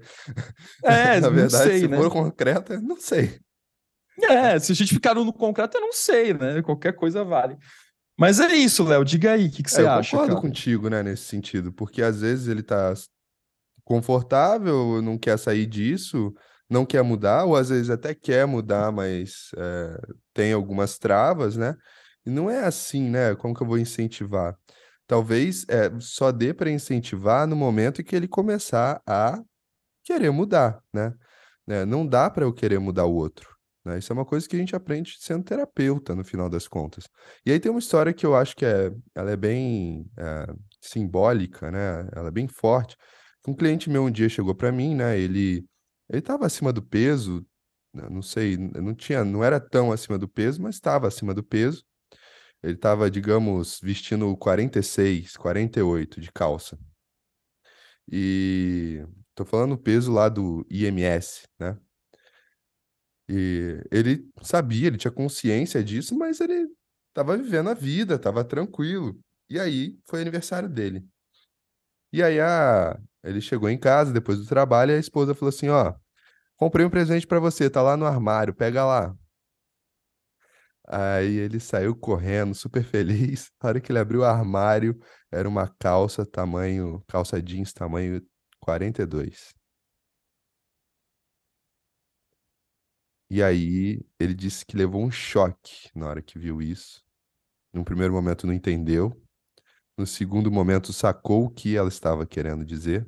É, 0.83 1.21
Na 1.21 1.29
verdade, 1.29 1.69
sei, 1.69 1.79
se 1.79 1.87
né? 1.87 1.95
for 1.95 2.11
concreta, 2.11 2.81
não 2.81 2.97
sei. 2.97 3.39
É, 4.29 4.59
se 4.59 4.71
a 4.71 4.75
gente 4.75 4.93
ficar 4.93 5.15
no 5.15 5.31
concreto, 5.33 5.77
eu 5.77 5.81
não 5.81 5.93
sei, 5.93 6.33
né? 6.33 6.61
Qualquer 6.61 6.93
coisa 6.93 7.23
vale. 7.23 7.57
Mas 8.17 8.39
é 8.39 8.53
isso, 8.53 8.83
Léo. 8.83 9.03
Diga 9.03 9.31
aí, 9.31 9.47
o 9.47 9.51
que, 9.51 9.63
que 9.63 9.71
você 9.71 9.81
é, 9.81 9.85
eu 9.85 9.91
acha? 9.91 10.15
Eu 10.15 10.19
concordo 10.19 10.41
contigo, 10.41 10.89
né, 10.89 11.01
nesse 11.01 11.23
sentido, 11.23 11.71
porque 11.73 12.01
às 12.01 12.21
vezes 12.21 12.47
ele 12.47 12.61
tá 12.61 12.93
confortável, 13.83 15.01
não 15.01 15.17
quer 15.17 15.37
sair 15.37 15.65
disso, 15.65 16.33
não 16.69 16.85
quer 16.85 17.03
mudar, 17.03 17.45
ou 17.45 17.55
às 17.55 17.69
vezes 17.69 17.89
até 17.89 18.13
quer 18.13 18.45
mudar, 18.45 18.91
mas 18.91 19.49
é, 19.57 20.01
tem 20.33 20.53
algumas 20.53 20.97
travas, 20.97 21.57
né? 21.57 21.75
E 22.25 22.29
não 22.29 22.49
é 22.49 22.63
assim, 22.63 23.09
né? 23.09 23.35
Como 23.35 23.55
que 23.55 23.63
eu 23.63 23.67
vou 23.67 23.77
incentivar? 23.77 24.55
Talvez 25.07 25.65
é, 25.67 25.91
só 25.99 26.31
dê 26.31 26.53
para 26.53 26.69
incentivar 26.69 27.45
no 27.45 27.55
momento 27.55 28.01
em 28.01 28.03
que 28.03 28.15
ele 28.15 28.27
começar 28.27 29.01
a 29.05 29.41
querer 30.03 30.31
mudar, 30.31 30.81
né? 30.93 31.13
né? 31.67 31.85
Não 31.85 32.07
dá 32.07 32.29
para 32.29 32.45
eu 32.45 32.53
querer 32.53 32.79
mudar 32.79 33.05
o 33.05 33.13
outro. 33.13 33.50
Né? 33.83 33.97
Isso 33.97 34.11
é 34.11 34.15
uma 34.15 34.25
coisa 34.25 34.47
que 34.47 34.55
a 34.55 34.59
gente 34.59 34.75
aprende 34.75 35.17
sendo 35.19 35.43
terapeuta, 35.43 36.15
no 36.15 36.23
final 36.23 36.49
das 36.49 36.67
contas. 36.67 37.05
E 37.45 37.51
aí 37.51 37.59
tem 37.59 37.71
uma 37.71 37.79
história 37.79 38.13
que 38.13 38.25
eu 38.25 38.35
acho 38.35 38.55
que 38.55 38.65
é, 38.65 38.91
ela 39.15 39.31
é 39.31 39.37
bem 39.37 40.09
é, 40.17 40.47
simbólica, 40.79 41.71
né? 41.71 42.07
Ela 42.13 42.27
é 42.29 42.31
bem 42.31 42.47
forte. 42.47 42.95
Um 43.47 43.55
cliente 43.55 43.89
meu 43.89 44.03
um 44.03 44.11
dia 44.11 44.29
chegou 44.29 44.53
para 44.53 44.71
mim, 44.71 44.95
né? 44.95 45.19
Ele 45.19 45.65
ele 46.11 46.19
estava 46.19 46.45
acima 46.45 46.73
do 46.73 46.81
peso, 46.83 47.45
né? 47.93 48.07
não 48.09 48.21
sei, 48.21 48.57
não 48.57 48.93
tinha, 48.93 49.23
não 49.23 49.43
era 49.43 49.59
tão 49.61 49.91
acima 49.93 50.17
do 50.17 50.27
peso, 50.27 50.61
mas 50.61 50.75
estava 50.75 51.07
acima 51.07 51.33
do 51.33 51.41
peso. 51.43 51.85
Ele 52.63 52.73
estava, 52.73 53.09
digamos, 53.09 53.79
vestindo 53.81 54.35
46, 54.37 55.37
48 55.37 56.21
de 56.21 56.31
calça. 56.31 56.77
E 58.11 59.05
tô 59.33 59.45
falando 59.45 59.73
o 59.73 59.77
peso 59.77 60.11
lá 60.11 60.29
do 60.29 60.65
IMS, 60.69 61.43
né? 61.59 61.77
E 63.33 63.81
ele 63.89 64.29
sabia, 64.41 64.87
ele 64.87 64.97
tinha 64.97 65.09
consciência 65.09 65.81
disso, 65.81 66.17
mas 66.17 66.41
ele 66.41 66.67
estava 67.07 67.37
vivendo 67.37 67.69
a 67.69 67.73
vida, 67.73 68.15
estava 68.15 68.43
tranquilo. 68.43 69.17
E 69.49 69.57
aí 69.57 69.97
foi 70.05 70.21
aniversário 70.21 70.67
dele. 70.67 71.07
E 72.11 72.21
aí 72.21 72.41
a... 72.41 72.99
ele 73.23 73.39
chegou 73.39 73.69
em 73.69 73.77
casa 73.79 74.11
depois 74.11 74.37
do 74.37 74.45
trabalho 74.45 74.91
e 74.91 74.95
a 74.95 74.99
esposa 74.99 75.33
falou 75.33 75.47
assim: 75.47 75.69
Ó, 75.69 75.93
comprei 76.57 76.85
um 76.85 76.89
presente 76.89 77.25
para 77.25 77.39
você, 77.39 77.69
tá 77.69 77.81
lá 77.81 77.95
no 77.95 78.05
armário, 78.05 78.53
pega 78.53 78.85
lá. 78.85 79.15
Aí 80.85 81.37
ele 81.37 81.59
saiu 81.61 81.95
correndo, 81.95 82.53
super 82.53 82.83
feliz. 82.83 83.49
A 83.61 83.67
hora 83.67 83.79
que 83.79 83.91
ele 83.93 83.99
abriu 83.99 84.21
o 84.21 84.25
armário, 84.25 84.99
era 85.31 85.47
uma 85.47 85.67
calça 85.79 86.25
tamanho, 86.25 87.01
calça 87.07 87.41
jeans 87.41 87.71
tamanho 87.71 88.21
42. 88.59 89.60
E 93.33 93.41
aí 93.41 94.05
ele 94.19 94.33
disse 94.33 94.65
que 94.65 94.75
levou 94.75 95.01
um 95.01 95.09
choque 95.09 95.89
na 95.95 96.05
hora 96.05 96.21
que 96.21 96.37
viu 96.37 96.61
isso. 96.61 97.01
No 97.71 97.85
primeiro 97.85 98.11
momento 98.11 98.45
não 98.45 98.53
entendeu. 98.53 99.09
No 99.97 100.05
segundo 100.05 100.51
momento 100.51 100.91
sacou 100.91 101.45
o 101.45 101.49
que 101.49 101.77
ela 101.77 101.87
estava 101.87 102.25
querendo 102.25 102.65
dizer. 102.65 103.07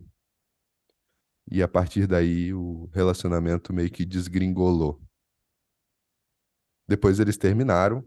E 1.51 1.61
a 1.61 1.67
partir 1.67 2.07
daí 2.07 2.53
o 2.53 2.89
relacionamento 2.93 3.73
meio 3.73 3.91
que 3.91 4.05
desgringolou. 4.05 5.01
Depois 6.87 7.19
eles 7.19 7.35
terminaram 7.35 8.01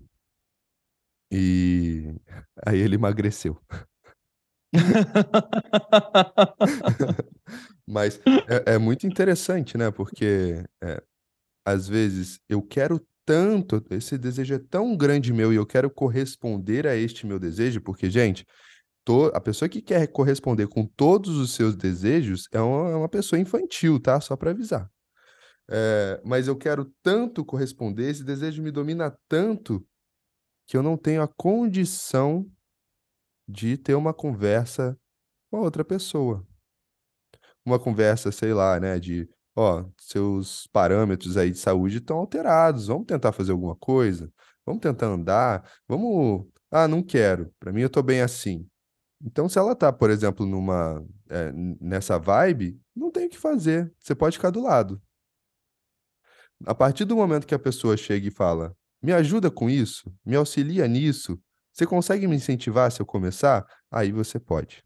e 1.31 2.15
aí 2.67 2.79
ele 2.79 2.95
emagreceu. 2.95 3.61
Mas 7.87 8.19
é, 8.49 8.75
é, 8.75 8.79
muito 8.79 9.07
interessante, 9.07 9.77
né? 9.77 9.91
Porque 9.91 10.65
é, 10.83 11.03
às 11.67 11.89
vezes 11.89 12.39
eu 12.49 12.63
quero 12.63 13.05
tanto, 13.27 13.85
esse 13.91 14.17
desejo 14.17 14.55
é 14.55 14.59
tão 14.59 14.97
grande 14.97 15.33
meu 15.33 15.53
e 15.53 15.57
eu 15.57 15.67
quero 15.67 15.91
corresponder 15.91 16.87
a 16.87 16.95
este 16.95 17.27
meu 17.27 17.41
desejo, 17.41 17.81
porque, 17.81 18.09
gente, 18.09 18.47
to... 19.05 19.33
a 19.35 19.41
pessoa 19.41 19.69
que 19.69 19.83
quer 19.83 20.07
corresponder 20.07 20.69
com 20.69 20.87
todos 20.87 21.37
os 21.37 21.53
seus 21.53 21.75
desejos 21.75 22.49
é 22.53 22.61
uma, 22.61 22.91
é 22.91 22.95
uma 22.95 23.09
pessoa 23.09 23.41
infantil, 23.41 24.01
tá? 24.01 24.21
Só 24.21 24.37
para 24.37 24.53
avisar. 24.53 24.89
É, 25.69 26.21
mas 26.25 26.47
eu 26.47 26.57
quero 26.57 26.93
tanto 27.03 27.45
corresponder, 27.45 28.09
esse 28.09 28.23
desejo 28.23 28.63
me 28.63 28.71
domina 28.71 29.13
tanto 29.29 29.85
que 30.69 30.77
eu 30.77 30.83
não 30.83 30.97
tenho 30.97 31.21
a 31.21 31.29
condição 31.29 32.49
de 33.49 33.77
ter 33.77 33.97
uma 33.97 34.15
conversa 34.15 34.97
com 35.51 35.57
a 35.59 35.61
outra 35.61 35.85
pessoa. 35.85 36.47
Uma 37.65 37.81
conversa, 37.81 38.31
sei 38.31 38.55
lá, 38.55 38.79
né, 38.79 39.01
de, 39.01 39.29
ó, 39.57 39.85
seus 39.99 40.67
parâmetros 40.73 41.37
aí 41.37 41.51
de 41.51 41.59
saúde 41.59 41.99
estão 41.99 42.19
alterados, 42.19 42.87
vamos 42.89 43.07
tentar 43.07 43.33
fazer 43.33 43.53
alguma 43.53 43.77
coisa? 43.77 44.31
Vamos 44.67 44.81
tentar 44.83 45.07
andar? 45.09 45.65
Vamos, 45.89 46.47
ah, 46.71 46.89
não 46.89 47.03
quero, 47.03 47.53
para 47.61 47.73
mim 47.73 47.83
eu 47.83 47.91
tô 47.91 48.03
bem 48.03 48.21
assim. 48.23 48.67
Então, 49.23 49.49
se 49.49 49.59
ela 49.59 49.75
tá, 49.77 49.93
por 49.93 50.11
exemplo, 50.11 50.47
numa, 50.47 51.05
é, 51.31 51.53
nessa 51.81 52.19
vibe, 52.19 52.81
não 52.97 53.11
tem 53.11 53.27
o 53.27 53.31
que 53.31 53.39
fazer, 53.39 53.93
você 54.01 54.15
pode 54.15 54.37
ficar 54.39 54.51
do 54.51 54.63
lado. 54.63 55.01
A 56.67 56.75
partir 56.75 57.05
do 57.05 57.17
momento 57.17 57.47
que 57.47 57.55
a 57.55 57.59
pessoa 57.59 57.97
chega 57.97 58.29
e 58.29 58.31
fala: 58.31 58.75
"Me 59.03 59.13
ajuda 59.13 59.51
com 59.51 59.69
isso, 59.71 60.13
me 60.25 60.37
auxilia 60.37 60.87
nisso, 60.89 61.39
você 61.73 61.87
consegue 61.87 62.27
me 62.27 62.37
incentivar 62.37 62.91
se 62.93 63.01
eu 63.01 63.07
começar?", 63.07 63.67
aí 63.91 64.13
você 64.13 64.39
pode. 64.39 64.86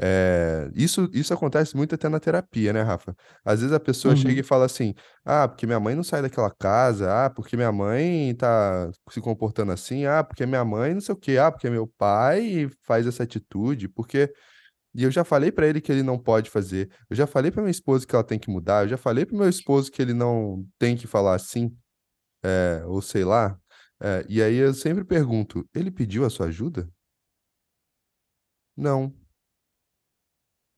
Eh, 0.00 0.70
isso 0.74 1.08
isso 1.12 1.32
acontece 1.34 1.76
muito 1.76 1.94
até 1.94 2.08
na 2.08 2.18
terapia, 2.20 2.72
né, 2.72 2.82
Rafa? 2.82 3.14
Às 3.44 3.60
vezes 3.60 3.72
a 3.74 3.80
pessoa 3.80 4.16
chega 4.16 4.40
e 4.40 4.42
Uhum. 4.42 4.44
fala 4.44 4.64
assim: 4.66 4.94
"Ah, 5.24 5.46
porque 5.48 5.66
minha 5.66 5.78
mãe 5.80 5.94
não 5.94 6.02
sai 6.04 6.22
daquela 6.22 6.50
casa. 6.50 7.26
Ah, 7.26 7.30
porque 7.30 7.56
minha 7.56 7.70
mãe 7.72 8.34
tá 8.34 8.90
se 9.10 9.20
comportando 9.20 9.72
assim. 9.72 10.04
Ah, 10.06 10.24
porque 10.24 10.46
minha 10.46 10.64
mãe 10.64 10.94
não 10.94 11.00
sei 11.00 11.14
o 11.14 11.18
quê. 11.18 11.38
Ah, 11.38 11.50
porque 11.52 11.70
meu 11.70 11.86
pai 11.98 12.68
faz 12.86 13.06
essa 13.06 13.22
atitude, 13.24 13.88
porque" 13.88 14.32
E 14.94 15.04
eu 15.04 15.10
já 15.10 15.24
falei 15.24 15.52
pra 15.52 15.66
ele 15.66 15.80
que 15.80 15.90
ele 15.92 16.02
não 16.04 16.18
pode 16.18 16.50
fazer, 16.50 16.90
eu 17.10 17.16
já 17.16 17.26
falei 17.26 17.50
pra 17.50 17.62
minha 17.62 17.70
esposa 17.70 18.06
que 18.06 18.14
ela 18.14 18.24
tem 18.24 18.38
que 18.38 18.50
mudar, 18.50 18.84
eu 18.84 18.88
já 18.90 18.96
falei 18.96 19.26
para 19.26 19.36
meu 19.36 19.48
esposo 19.48 19.90
que 19.92 20.00
ele 20.02 20.14
não 20.14 20.64
tem 20.78 20.96
que 20.96 21.06
falar 21.06 21.34
assim, 21.34 21.76
eh, 22.44 22.84
ou 22.86 23.02
sei 23.02 23.24
lá. 23.24 23.58
Eh, 24.02 24.26
e 24.28 24.42
aí 24.42 24.56
eu 24.56 24.74
sempre 24.74 25.04
pergunto: 25.04 25.64
"Ele 25.74 25.90
pediu 25.90 26.24
a 26.26 26.30
sua 26.30 26.46
ajuda?" 26.48 26.88
Não. 28.76 29.12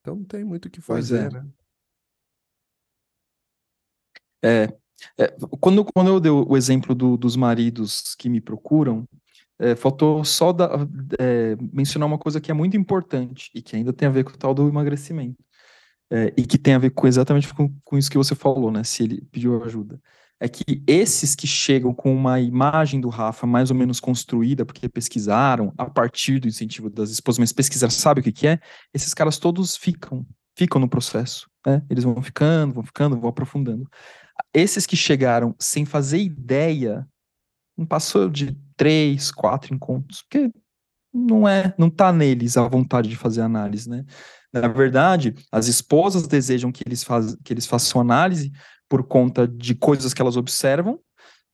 Então 0.06 0.14
não 0.14 0.24
tem 0.24 0.44
muito 0.44 0.66
o 0.66 0.70
que 0.70 0.80
Pois 0.80 1.10
é. 1.10 1.24
fazer, 1.24 1.32
né? 1.32 1.46
É, 4.44 4.68
é, 5.18 5.36
quando 5.60 5.84
quando 5.84 6.08
eu 6.08 6.20
dei 6.20 6.30
o 6.30 6.56
exemplo 6.56 6.94
do 6.94 7.16
dos 7.16 7.34
maridos 7.34 8.14
que 8.14 8.28
me 8.28 8.40
procuram, 8.40 9.04
eh, 9.58 9.74
faltou 9.74 10.24
só 10.24 10.52
dar 10.52 10.70
eh, 11.18 11.56
mencionar 11.72 12.06
uma 12.06 12.18
coisa 12.18 12.40
que 12.40 12.52
é 12.52 12.54
muito 12.54 12.76
importante 12.76 13.50
e 13.52 13.60
que 13.60 13.74
ainda 13.74 13.92
tem 13.92 14.06
a 14.06 14.10
ver 14.12 14.22
com 14.22 14.30
o 14.30 14.36
tal 14.38 14.54
do 14.54 14.68
emagrecimento. 14.68 15.42
Eh, 16.12 16.34
e 16.38 16.46
que 16.46 16.58
tem 16.58 16.74
a 16.74 16.78
ver 16.78 16.90
com 16.90 17.08
exatamente 17.08 17.52
com 17.52 17.74
com 17.84 17.98
isso 17.98 18.10
que 18.10 18.18
você 18.18 18.34
falou, 18.36 18.70
né, 18.70 18.84
se 18.84 19.02
ele 19.04 19.22
pediu 19.32 19.62
ajuda. 19.64 20.00
É 20.38 20.48
que 20.48 20.82
esses 20.86 21.34
que 21.34 21.46
chegam 21.46 21.94
com 21.94 22.14
uma 22.14 22.38
imagem 22.38 23.00
do 23.00 23.08
Rafa 23.08 23.46
mais 23.46 23.70
ou 23.70 23.76
menos 23.76 23.98
construída, 23.98 24.66
porque 24.66 24.88
pesquisaram 24.88 25.72
a 25.78 25.88
partir 25.88 26.38
do 26.38 26.46
incentivo 26.46 26.90
das 26.90 27.10
esposas, 27.10 27.38
mas 27.38 27.52
pesquisaram, 27.52 27.90
sabe 27.90 28.20
o 28.20 28.24
que 28.24 28.32
que 28.32 28.46
é? 28.46 28.60
Esses 28.92 29.14
caras 29.14 29.38
todos 29.38 29.76
ficam, 29.76 30.26
ficam 30.54 30.78
no 30.78 30.88
processo, 30.88 31.48
né, 31.66 31.82
eles 31.88 32.04
vão 32.04 32.20
ficando, 32.22 32.74
vão 32.74 32.82
ficando, 32.82 33.18
vão 33.18 33.30
aprofundando. 33.30 33.88
Esses 34.52 34.84
que 34.84 34.96
chegaram 34.96 35.54
sem 35.58 35.86
fazer 35.86 36.18
ideia, 36.18 37.08
não 37.76 37.86
passou 37.86 38.28
de 38.28 38.54
3, 38.76 39.30
4 39.30 39.74
encontros, 39.74 40.22
porque 40.22 40.50
não 41.14 41.48
é, 41.48 41.74
não 41.78 41.88
tá 41.88 42.12
neles 42.12 42.58
a 42.58 42.68
vontade 42.68 43.08
de 43.08 43.16
fazer 43.16 43.40
análise, 43.40 43.88
né. 43.88 44.04
Na 44.52 44.68
verdade, 44.68 45.34
as 45.52 45.66
esposas 45.66 46.26
desejam 46.26 46.72
que 46.72 46.82
eles 46.86 47.04
faz 47.04 47.36
que 47.44 47.52
eles 47.52 47.66
façam 47.66 48.00
análise 48.00 48.50
por 48.88 49.04
conta 49.04 49.46
de 49.48 49.74
coisas 49.74 50.14
que 50.14 50.22
elas 50.22 50.36
observam, 50.36 51.00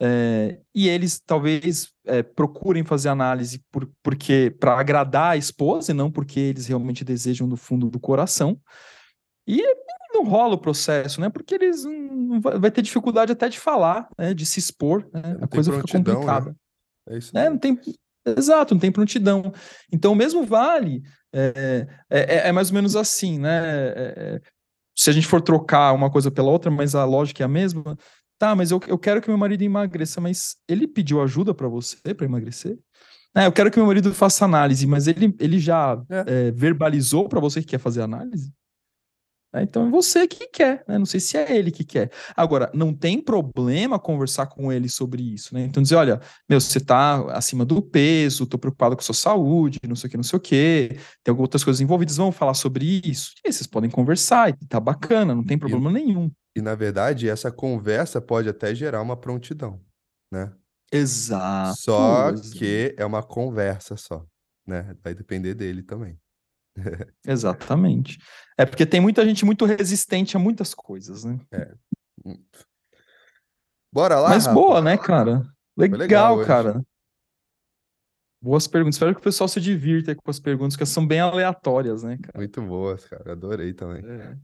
eh, 0.01 0.61
e 0.74 0.89
eles 0.89 1.20
talvez, 1.24 1.91
eh, 2.07 2.22
procurem 2.22 2.85
fazer 2.85 3.09
análise 3.09 3.62
por 3.70 3.89
porque 4.03 4.55
pra 4.59 4.78
agradar 4.78 5.33
a 5.33 5.37
esposa 5.37 5.93
e 5.93 5.95
não 5.95 6.11
porque 6.11 6.41
eles 6.41 6.66
realmente 6.66 7.05
desejam 7.05 7.47
no 7.47 7.57
fundo 7.57 7.89
do 7.91 8.01
coração. 8.01 8.59
E 9.47 9.62
não 10.14 10.24
rola 10.24 10.55
o 10.55 10.59
processo, 10.59 11.20
né, 11.20 11.28
porque 11.30 11.55
eles 11.55 11.85
não 11.85 12.41
vai 12.41 12.59
vai 12.59 12.70
ter 12.70 12.83
dificuldade 12.83 13.33
até 13.33 13.49
de 13.49 13.59
falar, 13.59 14.09
né, 14.18 14.35
de 14.35 14.45
se 14.47 14.59
expor, 14.61 15.09
né, 15.12 15.35
Não 15.39 15.45
a 15.45 15.49
coisa 15.49 15.72
fica 15.72 15.99
né? 15.99 16.05
complicada. 16.05 16.57
É 17.09 17.18
isso 17.18 17.37
É, 17.37 17.49
não 17.51 17.59
tem 17.59 17.78
exato, 18.26 18.74
não 18.74 18.80
tem 18.80 18.93
prontidão. 18.93 19.53
Então 19.93 20.12
o 20.12 20.16
mesmo 20.16 20.45
vale, 20.45 21.03
eh, 21.33 21.87
é 22.11 22.49
é 22.49 22.53
mais 22.53 22.68
ou 22.70 22.74
menos 22.74 22.95
assim, 22.95 23.39
né, 23.39 23.61
eh, 23.97 24.41
se 24.97 25.11
a 25.11 25.12
gente 25.12 25.26
for 25.26 25.40
trocar 25.40 25.93
uma 25.95 26.11
coisa 26.11 26.30
pela 26.30 26.51
outra, 26.51 26.70
mas 26.70 26.95
a 26.95 27.05
lógica 27.05 27.43
é 27.43 27.47
a 27.47 27.49
mesma, 27.49 27.97
tá, 28.38 28.55
mas 28.57 28.70
eu 28.70 28.80
eu 28.88 28.99
quero 28.99 29.20
que 29.22 29.28
meu 29.28 29.38
marido 29.38 29.62
emagreça, 29.62 30.20
mas 30.20 30.57
ele 30.68 30.86
pediu 30.88 31.22
ajuda 31.22 31.55
pra 31.55 31.68
você 31.68 32.14
pra 32.14 32.26
emagrecer? 32.26 32.78
É, 33.36 33.47
eu 33.47 33.53
quero 33.53 33.70
que 33.70 33.78
meu 33.78 33.86
marido 33.86 34.12
faça 34.14 34.45
análise, 34.45 34.86
mas 34.86 35.07
ele 35.09 35.34
ele 35.40 35.59
já, 35.61 36.01
É. 36.11 36.49
eh, 36.49 36.53
verbalizou 36.53 37.28
pra 37.28 37.40
você 37.40 37.61
que 37.62 37.68
quer 37.68 37.78
fazer 37.80 38.03
análise? 38.03 38.53
É, 39.55 39.62
então 39.62 39.86
é 39.86 39.90
você 39.90 40.26
que 40.26 40.48
quer, 40.48 40.82
né, 40.88 40.96
não 40.98 41.05
sei 41.05 41.20
se 41.20 41.36
é 41.36 41.55
ele 41.57 41.70
que 41.70 41.84
quer. 41.84 42.11
Agora, 42.34 42.70
não 42.74 42.94
tem 42.94 43.20
problema 43.20 43.98
conversar 43.98 44.46
com 44.46 44.72
ele 44.72 44.88
sobre 44.88 45.22
isso, 45.22 45.55
né, 45.55 45.62
então 45.64 45.82
dizer: 45.82 45.96
"Olha, 45.96 46.20
meu, 46.48 46.59
você 46.61 46.80
tá 46.80 47.22
acima 47.36 47.64
do 47.64 47.82
peso, 47.82 48.46
tô 48.46 48.59
preocupado 48.59 48.96
com 48.96 49.00
a 49.03 49.05
sua 49.05 49.14
saúde, 49.14 49.78
não 49.86 49.94
sei 49.96 50.09
o 50.09 50.11
quê, 50.11 50.16
não 50.16 50.24
sei 50.24 50.36
o 50.38 50.40
quê, 50.40 50.96
tem 51.22 51.34
outras 51.34 51.62
coisas 51.64 51.80
envolvidas, 51.82 52.16
vamos 52.16 52.34
falar 52.36 52.55
sobre 52.55 53.00
isso?". 53.05 53.32
E 53.44 53.48
aí 53.48 53.53
vocês 53.53 53.66
podem 53.66 53.90
conversar 53.90 54.48
e 54.50 54.55
tá 54.68 54.80
bacana, 54.80 55.34
não 55.34 55.44
tem 55.44 55.59
E 55.66 55.70
problema 55.70 55.90
nenhum. 55.92 56.30
e 56.57 56.62
na 56.62 56.74
verdade 56.74 57.28
essa 57.28 57.53
conversa 57.53 58.20
pode 58.20 58.48
até 58.48 58.74
gerar 58.74 59.03
uma 59.03 59.16
prontidão, 59.20 59.84
né. 60.32 60.53
Exato, 60.90 61.78
Só 61.86 62.32
que 62.53 62.94
é 62.98 63.05
uma 63.05 63.22
conversa 63.22 63.96
só, 63.96 64.26
né, 64.66 64.94
vai 65.03 65.14
depender 65.14 65.55
dele 65.55 65.82
também. 65.82 66.18
Exatamente. 67.26 68.18
É 68.62 68.66
porque 68.66 68.86
tem 68.86 69.00
muita 69.00 69.24
gente 69.26 69.44
muito 69.44 69.64
resistente 69.64 70.36
a 70.36 70.40
muitas 70.40 70.72
coisas, 70.72 71.24
né. 71.24 71.40
É. 71.52 71.74
Bora 73.92 74.20
lá, 74.20 74.28
Mas 74.30 74.46
Rafa? 74.46 74.54
boa, 74.54 74.80
né, 74.80 74.96
cara. 74.96 75.42
legal 75.76 75.98
Legal, 75.98 76.36
hoje. 76.38 76.46
cara. 76.46 76.82
Boas 78.40 78.66
perguntas, 78.68 78.94
espero 78.96 79.14
que 79.14 79.20
o 79.20 79.24
pessoal 79.24 79.48
se 79.48 79.60
divirta 79.60 80.14
com 80.14 80.30
as 80.30 80.38
perguntas, 80.40 80.76
que 80.76 80.86
são 80.86 81.04
bem 81.06 81.20
aleatórias, 81.20 82.02
né, 82.04 82.18
cara. 82.22 82.38
Muito 82.38 82.62
boas, 82.62 83.04
cara, 83.04 83.32
adorei 83.32 83.72
também. 83.74 84.02
É. 84.04 84.36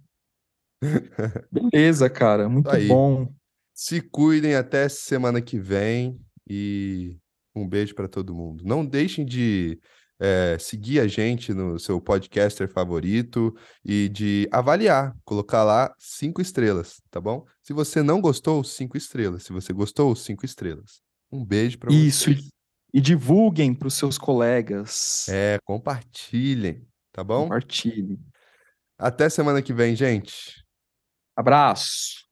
Beleza, 1.50 2.10
cara, 2.10 2.48
muito 2.50 2.70
aí. 2.70 2.88
bom. 2.88 3.32
Se 3.72 4.00
cuidem 4.00 4.56
até 4.56 4.88
semana 4.88 5.40
que 5.40 5.58
vem 5.58 6.20
e 6.48 7.16
um 7.54 7.68
beijo 7.68 7.94
pra 7.94 8.08
todo 8.08 8.34
mundo. 8.34 8.64
Não 8.64 8.84
deixem 8.84 9.24
de, 9.24 9.80
eh, 10.20 10.56
seguir 10.58 11.00
a 11.00 11.06
gente 11.06 11.52
no 11.54 11.78
seu 11.78 12.00
podcaster 12.00 12.68
favorito 12.68 13.54
e 13.84 14.08
de 14.08 14.48
avaliar, 14.52 15.14
colocar 15.24 15.64
lá 15.64 15.92
5 15.98 16.40
estrelas, 16.40 17.00
tá 17.10 17.20
bom? 17.20 17.44
Se 17.62 17.72
você 17.72 18.02
não 18.02 18.20
gostou, 18.20 18.62
5 18.64 18.96
estrelas, 18.96 19.44
se 19.44 19.52
você 19.52 19.72
gostou, 19.72 20.14
5 20.16 20.44
estrelas. 20.44 21.00
Um 21.30 21.44
beijo 21.44 21.78
pra 21.78 21.92
Isso, 21.92 22.24
vocês. 22.24 22.46
e 22.46 22.58
e 22.92 23.00
divulguem 23.00 23.74
para 23.74 23.88
os 23.88 23.94
seus 23.94 24.16
colegas. 24.16 25.28
É, 25.28 25.58
compartilhem, 25.64 26.86
tá 27.12 27.22
bom? 27.22 27.42
Compartilhe. 27.42 28.18
Até 28.98 29.28
semana 29.28 29.62
que 29.62 29.72
vem, 29.72 29.94
gente. 29.94 30.64
Abraço. 31.36 32.27